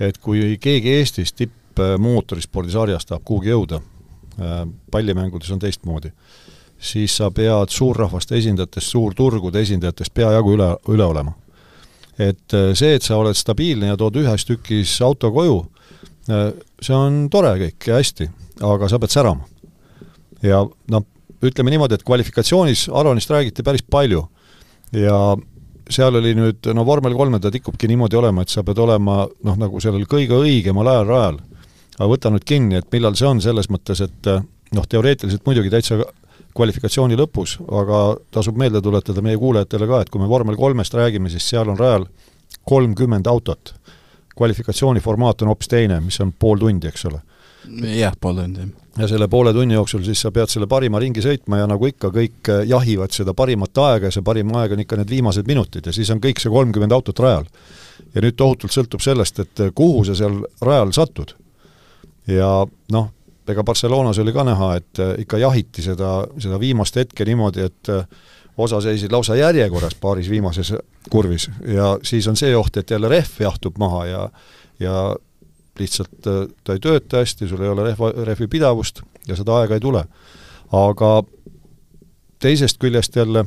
et 0.00 0.18
kui 0.22 0.56
keegi 0.62 0.94
Eestis 1.00 1.34
tippmootorispordisarjas 1.36 3.08
tahab 3.08 3.24
kuhugi 3.24 3.52
jõuda, 3.52 3.80
pallimängudes 4.92 5.48
on 5.54 5.58
teistmoodi, 5.58 6.10
siis 6.78 7.14
sa 7.16 7.30
pead 7.32 7.72
suurrahvaste 7.72 8.36
esindajatest, 8.36 8.92
suurturgude 8.92 9.62
esindajatest 9.64 10.12
peajagu 10.14 10.52
üle, 10.52 10.68
üle 10.92 11.06
olema 11.08 11.32
et 12.18 12.54
äh, 12.56 12.70
see, 12.76 12.96
et 12.96 13.04
sa 13.04 13.18
oled 13.20 13.36
stabiilne 13.36 13.90
ja 13.92 13.98
tood 14.00 14.16
ühes 14.20 14.46
tükis 14.48 14.94
auto 15.04 15.30
koju, 15.34 15.58
äh, 16.30 16.48
see 16.82 16.96
on 16.96 17.26
tore 17.32 17.52
kõik 17.60 17.90
ja 17.90 18.00
hästi, 18.00 18.30
aga 18.64 18.88
sa 18.90 19.00
pead 19.02 19.12
särama. 19.12 19.44
ja 20.42 20.62
noh, 20.92 21.04
ütleme 21.44 21.72
niimoodi, 21.72 21.96
et 21.96 22.06
kvalifikatsioonis 22.06 22.88
Aronist 22.92 23.30
räägiti 23.30 23.64
päris 23.64 23.84
palju 23.90 24.24
ja 24.96 25.36
seal 25.90 26.18
oli 26.18 26.34
nüüd, 26.36 26.66
no 26.74 26.84
vormel 26.86 27.14
kolme 27.16 27.40
ta 27.40 27.50
tikubki 27.52 27.88
niimoodi 27.90 28.18
olema, 28.18 28.42
et 28.42 28.52
sa 28.52 28.64
pead 28.66 28.78
olema 28.82 29.24
noh, 29.26 29.58
nagu 29.60 29.80
sellel 29.82 30.06
kõige 30.10 30.38
õigemal 30.40 30.88
ajal 30.92 31.08
rajal. 31.10 31.40
aga 31.96 32.08
võta 32.10 32.30
nüüd 32.32 32.44
kinni, 32.44 32.76
et 32.76 32.88
millal 32.92 33.16
see 33.16 33.28
on, 33.28 33.40
selles 33.40 33.70
mõttes, 33.72 34.02
et 34.04 34.30
noh, 34.76 34.88
teoreetiliselt 34.88 35.46
muidugi 35.46 35.70
täitsa 35.72 36.00
kvalifikatsiooni 36.56 37.18
lõpus, 37.18 37.56
aga 37.68 38.00
tasub 38.34 38.56
meelde 38.60 38.80
tuletada 38.82 39.22
meie 39.24 39.38
kuulajatele 39.40 39.88
ka, 39.90 40.00
et 40.02 40.12
kui 40.12 40.22
me 40.22 40.28
vormel 40.30 40.56
kolmest 40.56 40.94
räägime, 40.96 41.30
siis 41.32 41.48
seal 41.48 41.68
on 41.72 41.78
rajal 41.78 42.06
kolmkümmend 42.66 43.26
autot. 43.26 43.74
kvalifikatsiooni 44.36 45.00
formaat 45.00 45.42
on 45.42 45.48
hoopis 45.48 45.68
teine, 45.68 45.96
mis 46.04 46.20
on 46.20 46.32
pool 46.32 46.58
tundi, 46.60 46.88
eks 46.88 47.06
ole. 47.08 47.20
jah, 47.98 48.12
pool 48.20 48.36
tundi. 48.36 48.66
ja 48.98 49.08
selle 49.08 49.28
poole 49.28 49.52
tunni 49.52 49.74
jooksul 49.74 50.04
siis 50.04 50.20
sa 50.20 50.30
pead 50.32 50.48
selle 50.48 50.66
parima 50.66 50.98
ringi 50.98 51.22
sõitma 51.22 51.60
ja 51.60 51.66
nagu 51.66 51.86
ikka, 51.86 52.10
kõik 52.10 52.52
eh, 52.52 52.62
jahivad 52.68 53.12
seda 53.12 53.34
parimat 53.34 53.78
aega 53.78 54.06
ja 54.06 54.14
see 54.14 54.22
parim 54.22 54.54
aeg 54.56 54.72
on 54.72 54.84
ikka 54.84 54.96
need 54.96 55.10
viimased 55.10 55.46
minutid 55.46 55.86
ja 55.86 55.92
siis 55.92 56.10
on 56.10 56.20
kõik 56.20 56.40
see 56.40 56.52
kolmkümmend 56.52 56.92
autot 56.92 57.18
rajal. 57.18 57.44
ja 58.14 58.22
nüüd 58.22 58.36
tohutult 58.36 58.72
sõltub 58.72 59.02
sellest, 59.02 59.38
et 59.40 59.60
eh, 59.60 59.74
kuhu 59.74 60.04
sa 60.04 60.14
seal 60.14 60.42
rajal 60.60 60.92
satud. 60.92 61.34
ja 62.26 62.66
noh, 62.92 63.10
ega 63.52 63.64
Barcelonas 63.64 64.18
oli 64.18 64.32
ka 64.32 64.44
näha, 64.44 64.70
et 64.76 65.02
äh, 65.02 65.14
ikka 65.22 65.38
jahiti 65.38 65.82
seda, 65.82 66.26
seda 66.38 66.60
viimast 66.60 66.96
hetke 66.96 67.24
niimoodi, 67.24 67.66
et 67.66 67.92
äh, 67.92 68.06
osa 68.56 68.80
seisid 68.80 69.12
lausa 69.12 69.36
järjekorras 69.36 69.94
paaris 70.00 70.30
viimases 70.30 70.72
kurvis 71.10 71.50
ja 71.68 71.98
siis 72.02 72.26
on 72.28 72.36
see 72.36 72.56
oht, 72.56 72.76
et 72.76 72.90
jälle 72.90 73.08
rehv 73.08 73.40
jahtub 73.40 73.78
maha 73.78 74.06
ja 74.06 74.28
ja 74.80 75.16
lihtsalt 75.78 76.26
äh, 76.26 76.46
ta 76.64 76.76
ei 76.76 76.82
tööta 76.82 77.22
hästi, 77.22 77.48
sul 77.48 77.62
ei 77.62 77.68
ole 77.68 77.90
rehva, 77.90 78.12
rehvi 78.24 78.48
pidavust 78.48 79.02
ja 79.28 79.36
seda 79.36 79.60
aega 79.60 79.76
ei 79.76 79.80
tule. 79.80 80.04
aga 80.72 81.22
teisest 82.38 82.78
küljest 82.78 83.16
jälle 83.16 83.44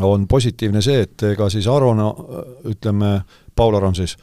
on 0.00 0.26
positiivne 0.28 0.82
see, 0.82 1.00
et 1.00 1.22
ega 1.22 1.48
siis 1.50 1.66
Arona, 1.66 2.10
ütleme, 2.64 3.20
Paul 3.56 3.74
Aron 3.74 3.94
siis, 3.94 4.16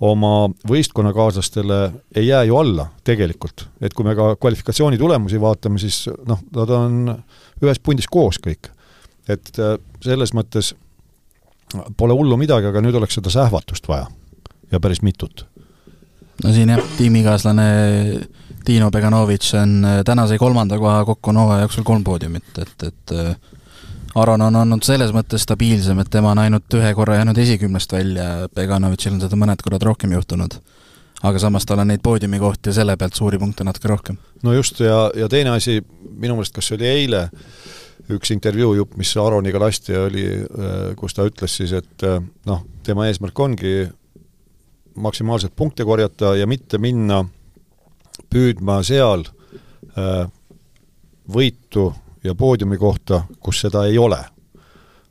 oma 0.00 0.48
võistkonnakaaslastele 0.68 1.78
ei 2.14 2.26
jää 2.26 2.44
ju 2.44 2.56
alla 2.56 2.86
tegelikult. 3.04 3.68
et 3.80 3.94
kui 3.94 4.04
me 4.04 4.14
ka 4.14 4.34
kvalifikatsiooni 4.36 4.98
tulemusi 4.98 5.40
vaatame, 5.40 5.78
siis 5.78 6.08
noh, 6.28 6.40
nad 6.56 6.70
on 6.70 7.14
ühes 7.62 7.80
pundis 7.82 8.08
koos 8.10 8.38
kõik. 8.42 8.70
et 9.28 9.52
äh, 9.58 9.78
selles 10.04 10.34
mõttes 10.34 10.74
pole 11.96 12.14
hullu 12.14 12.36
midagi, 12.36 12.68
aga 12.68 12.80
nüüd 12.84 12.94
oleks 12.94 13.16
seda 13.18 13.32
sähvatust 13.32 13.88
vaja 13.88 14.06
ja 14.72 14.80
päris 14.80 15.02
mitut. 15.02 15.46
no 16.44 16.52
siin 16.52 16.68
jah, 16.68 16.82
tiimikaaslane 16.98 17.68
Dino 18.66 18.90
Beganovitš 18.90 19.54
on, 19.62 19.76
äh, 19.84 20.00
täna 20.04 20.26
sai 20.26 20.38
kolmanda 20.38 20.78
koha 20.78 21.04
kokku 21.04 21.30
on 21.30 21.36
hooaja 21.36 21.66
jooksul 21.66 21.84
kolm 21.86 22.04
poodiumit, 22.04 22.58
et, 22.58 22.82
et 22.82 23.12
äh, 23.14 23.36
Aron 24.16 24.40
on 24.40 24.56
olnud 24.56 24.84
selles 24.86 25.10
mõttes 25.12 25.44
stabiilsem, 25.44 25.98
et 26.00 26.08
tema 26.08 26.30
on 26.32 26.40
ainult 26.40 26.72
ühe 26.78 26.92
korra 26.96 27.18
jäänud 27.18 27.36
esikümnest 27.36 27.92
välja, 27.92 28.46
Beganovitšil 28.56 29.12
on 29.12 29.20
seda 29.20 29.36
mõned 29.36 29.60
korrad 29.64 29.84
rohkem 29.84 30.14
juhtunud. 30.16 30.56
aga 31.26 31.38
samas 31.40 31.64
tal 31.66 31.80
on 31.80 31.88
neid 31.88 32.02
poodiumikohti 32.04 32.68
ja 32.68 32.74
selle 32.76 32.96
pealt 32.96 33.14
suuri 33.16 33.38
punkte 33.38 33.64
natuke 33.64 33.88
rohkem. 33.88 34.16
no 34.42 34.52
just, 34.52 34.80
ja, 34.80 35.10
ja 35.14 35.28
teine 35.28 35.50
asi, 35.50 35.82
minu 36.10 36.36
meelest 36.36 36.54
kas 36.54 36.72
oli 36.72 36.86
eile, 36.88 37.28
üks 38.16 38.32
intervjuu 38.32 38.74
jupp, 38.74 38.96
mis 38.96 39.12
Aroniga 39.16 39.60
lasti, 39.60 39.96
oli, 39.96 40.24
äh, 40.44 40.94
kus 40.96 41.14
ta 41.14 41.26
ütles 41.28 41.56
siis, 41.60 41.72
et 41.76 42.06
äh, 42.06 42.20
noh, 42.46 42.64
tema 42.82 43.06
eesmärk 43.10 43.38
ongi 43.40 43.76
maksimaalselt 44.96 45.56
punkte 45.56 45.84
korjata 45.84 46.34
ja 46.36 46.46
mitte 46.46 46.78
minna 46.78 47.20
püüdma 48.32 48.80
seal 48.86 49.28
äh, 49.92 50.24
võitu 51.28 51.90
ja 52.26 52.34
poodiumi 52.34 52.78
kohta, 52.78 53.22
kus 53.40 53.62
seda 53.66 53.86
ei 53.86 53.98
ole. 53.98 54.18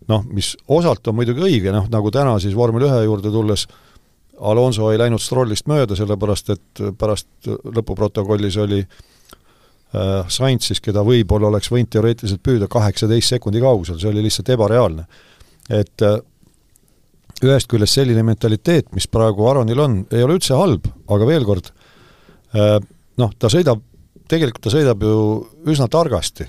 noh, 0.07 0.21
mis 0.29 0.51
osalt 0.69 1.07
on 1.07 1.15
muidugi 1.17 1.41
õige, 1.41 1.71
noh 1.73 1.87
nagu 1.89 2.11
täna 2.13 2.35
siis 2.39 2.53
vormel 2.55 2.85
ühe 2.85 3.03
juurde 3.07 3.31
tulles, 3.33 3.65
Alonso 4.35 4.91
ei 4.91 4.99
läinud 4.99 5.21
Strollist 5.23 5.65
mööda, 5.71 5.95
sellepärast 5.95 6.49
et 6.51 6.81
pärast 6.99 7.47
lõpuprotokollis 7.47 8.57
oli 8.59 8.81
äh, 8.83 10.27
Sainz 10.27 10.67
siis, 10.67 10.81
keda 10.83 11.01
võib-olla 11.07 11.47
oleks 11.47 11.71
võinud 11.71 11.89
teoreetiliselt 11.95 12.43
püüda 12.43 12.67
kaheksateist 12.71 13.31
sekundi 13.35 13.63
kaugusel, 13.63 13.97
see 14.01 14.11
oli 14.11 14.25
lihtsalt 14.25 14.51
ebareaalne. 14.57 15.07
et 15.69 16.05
äh, 16.05 16.19
ühest 17.43 17.67
küljest 17.71 17.97
selline 17.97 18.23
mentaliteet, 18.23 18.91
mis 18.95 19.07
praegu 19.11 19.47
Aronil 19.49 19.79
on, 19.81 19.97
ei 20.11 20.23
ole 20.23 20.37
üldse 20.37 20.55
halb, 20.55 20.87
aga 21.11 21.27
veel 21.27 21.47
kord, 21.47 21.71
äh, 22.55 22.77
noh, 23.21 23.33
ta 23.39 23.51
sõidab, 23.51 23.81
tegelikult 24.31 24.63
ta 24.65 24.73
sõidab 24.73 25.03
ju 25.03 25.17
üsna 25.71 25.89
targasti. 25.91 26.47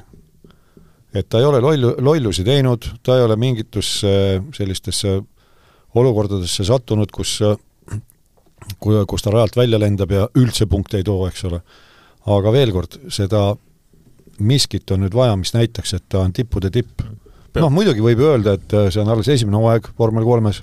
Et 1.16 1.28
ta 1.28 1.40
ei 1.40 1.46
ole 1.48 1.62
lollu, 1.64 1.94
lollusi 2.04 2.44
teinud, 2.44 2.84
ta 3.02 3.16
ei 3.16 3.24
ole 3.24 3.36
mingitusse 3.40 4.10
sellistesse 4.56 5.16
olukordadesse 5.96 6.66
sattunud, 6.68 7.08
kus 7.14 7.38
kui, 8.80 8.96
kus 9.08 9.24
ta 9.24 9.32
rajalt 9.34 9.56
välja 9.56 9.80
lendab 9.80 10.12
ja 10.12 10.26
üldse 10.38 10.66
punkte 10.70 11.00
ei 11.00 11.06
too, 11.06 11.26
eks 11.28 11.44
ole. 11.48 11.60
aga 12.26 12.52
veel 12.52 12.72
kord, 12.74 12.98
seda 13.12 13.52
miskit 14.42 14.90
on 14.92 15.04
nüüd 15.04 15.14
vaja, 15.16 15.36
mis 15.38 15.54
näitaks, 15.54 15.94
et 15.96 16.06
ta 16.10 16.24
on 16.24 16.34
tippude 16.36 16.70
tipp. 16.74 17.04
noh, 17.56 17.70
muidugi 17.72 18.02
võib 18.04 18.20
öelda, 18.20 18.56
et 18.58 18.74
see 18.92 19.00
on 19.00 19.12
alles 19.12 19.30
esimene 19.32 19.60
hooaeg 19.60 19.92
vormel 19.98 20.26
kolmes, 20.26 20.60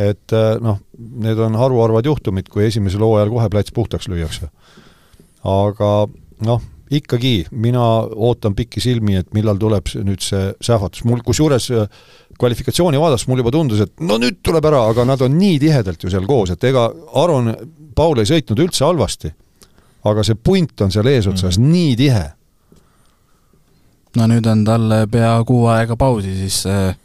et 0.00 0.34
noh, 0.64 0.80
need 0.98 1.38
on 1.38 1.58
haruharvad 1.60 2.08
juhtumid, 2.08 2.48
kui 2.50 2.66
esimesel 2.66 3.04
hooajal 3.04 3.30
kohe 3.30 3.48
plats 3.52 3.74
puhtaks 3.74 4.08
lüüakse. 4.10 4.48
aga 5.44 5.92
noh, 6.48 6.64
ikkagi 6.92 7.46
mina 7.50 7.82
ootan 8.02 8.54
pikisilmi, 8.54 9.16
et 9.20 9.30
millal 9.36 9.60
tuleb 9.60 9.88
see, 9.90 10.02
nüüd 10.06 10.22
see 10.24 10.50
sähvatus, 10.64 11.04
mul 11.08 11.22
kusjuures 11.24 11.70
kvalifikatsiooni 12.38 13.00
vaadates 13.00 13.28
mul 13.30 13.42
juba 13.42 13.52
tundus, 13.54 13.82
et 13.84 14.04
no 14.04 14.18
nüüd 14.20 14.40
tuleb 14.44 14.66
ära, 14.68 14.82
aga 14.90 15.06
nad 15.08 15.22
on 15.24 15.36
nii 15.38 15.58
tihedalt 15.62 16.02
ju 16.02 16.10
seal 16.12 16.26
koos, 16.28 16.54
et 16.54 16.64
ega 16.68 16.88
Aron 17.22 17.52
Paul 17.96 18.22
ei 18.22 18.28
sõitnud 18.28 18.62
üldse 18.64 18.86
halvasti. 18.86 19.32
aga 20.02 20.24
see 20.26 20.34
punt 20.34 20.80
on 20.82 20.90
seal 20.90 21.06
eesotsas 21.06 21.58
mm 21.58 21.64
-hmm. 21.64 21.72
nii 21.72 21.96
tihe. 21.96 22.24
no 24.16 24.26
nüüd 24.26 24.46
on 24.46 24.64
talle 24.64 25.06
pea 25.06 25.44
kuu 25.44 25.66
aega 25.66 25.96
pausi, 25.96 26.34
siis 26.36 26.66
äh, 26.66 26.96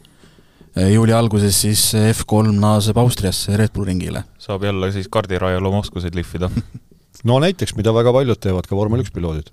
juuli 0.92 1.12
alguses 1.12 1.60
siis 1.60 1.94
F3 1.94 2.52
naaseb 2.52 2.96
Austriasse 2.96 3.56
Red 3.56 3.72
Bull 3.72 3.86
ringile. 3.86 4.24
saab 4.38 4.64
jälle 4.64 4.92
siis 4.92 5.08
kardirajal 5.08 5.64
oma 5.64 5.78
oskuseid 5.78 6.14
lihvida 6.14 6.50
no 7.24 7.40
näiteks, 7.40 7.74
mida 7.76 7.94
väga 7.94 8.12
paljud 8.12 8.40
teevad, 8.40 8.66
ka 8.66 8.76
vormel 8.76 9.00
üks 9.00 9.12
piloodid 9.14 9.50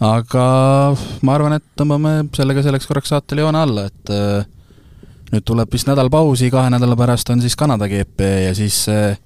aga 0.00 0.44
ma 1.26 1.34
arvan, 1.36 1.58
et 1.58 1.66
tõmbame 1.76 2.14
sellega 2.36 2.64
selleks 2.64 2.88
korraks 2.88 3.12
saatele 3.12 3.44
joone 3.44 3.60
alla, 3.60 3.86
et 3.90 4.12
äh, 4.14 4.46
nüüd 5.30 5.44
tuleb 5.46 5.72
vist 5.72 5.88
nädal 5.90 6.10
pausi, 6.12 6.50
kahe 6.52 6.72
nädala 6.72 6.96
pärast 6.98 7.30
on 7.32 7.42
siis 7.44 7.56
Kanada 7.58 7.88
GP 7.90 8.30
ja 8.46 8.54
siis, 8.56 8.82
äh, 8.88 9.18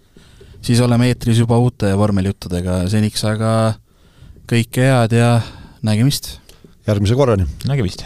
siis 0.64 0.83
oleme 0.85 1.09
eetris 1.12 1.39
juba 1.45 1.59
uute 1.62 1.95
vormelijuttudega, 1.99 2.83
seniks 2.91 3.22
aga 3.31 3.53
kõike 4.51 4.91
head 4.91 5.16
ja 5.16 5.31
nägemist! 5.87 6.39
järgmise 6.89 7.16
korrani! 7.16 7.49
nägemist! 7.70 8.05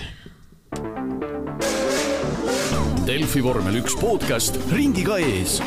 Delfi 3.09 3.41
vormel 3.41 3.81
üks 3.81 3.95
podcast 3.97 4.61
ringiga 4.69 5.17
ees 5.17 5.63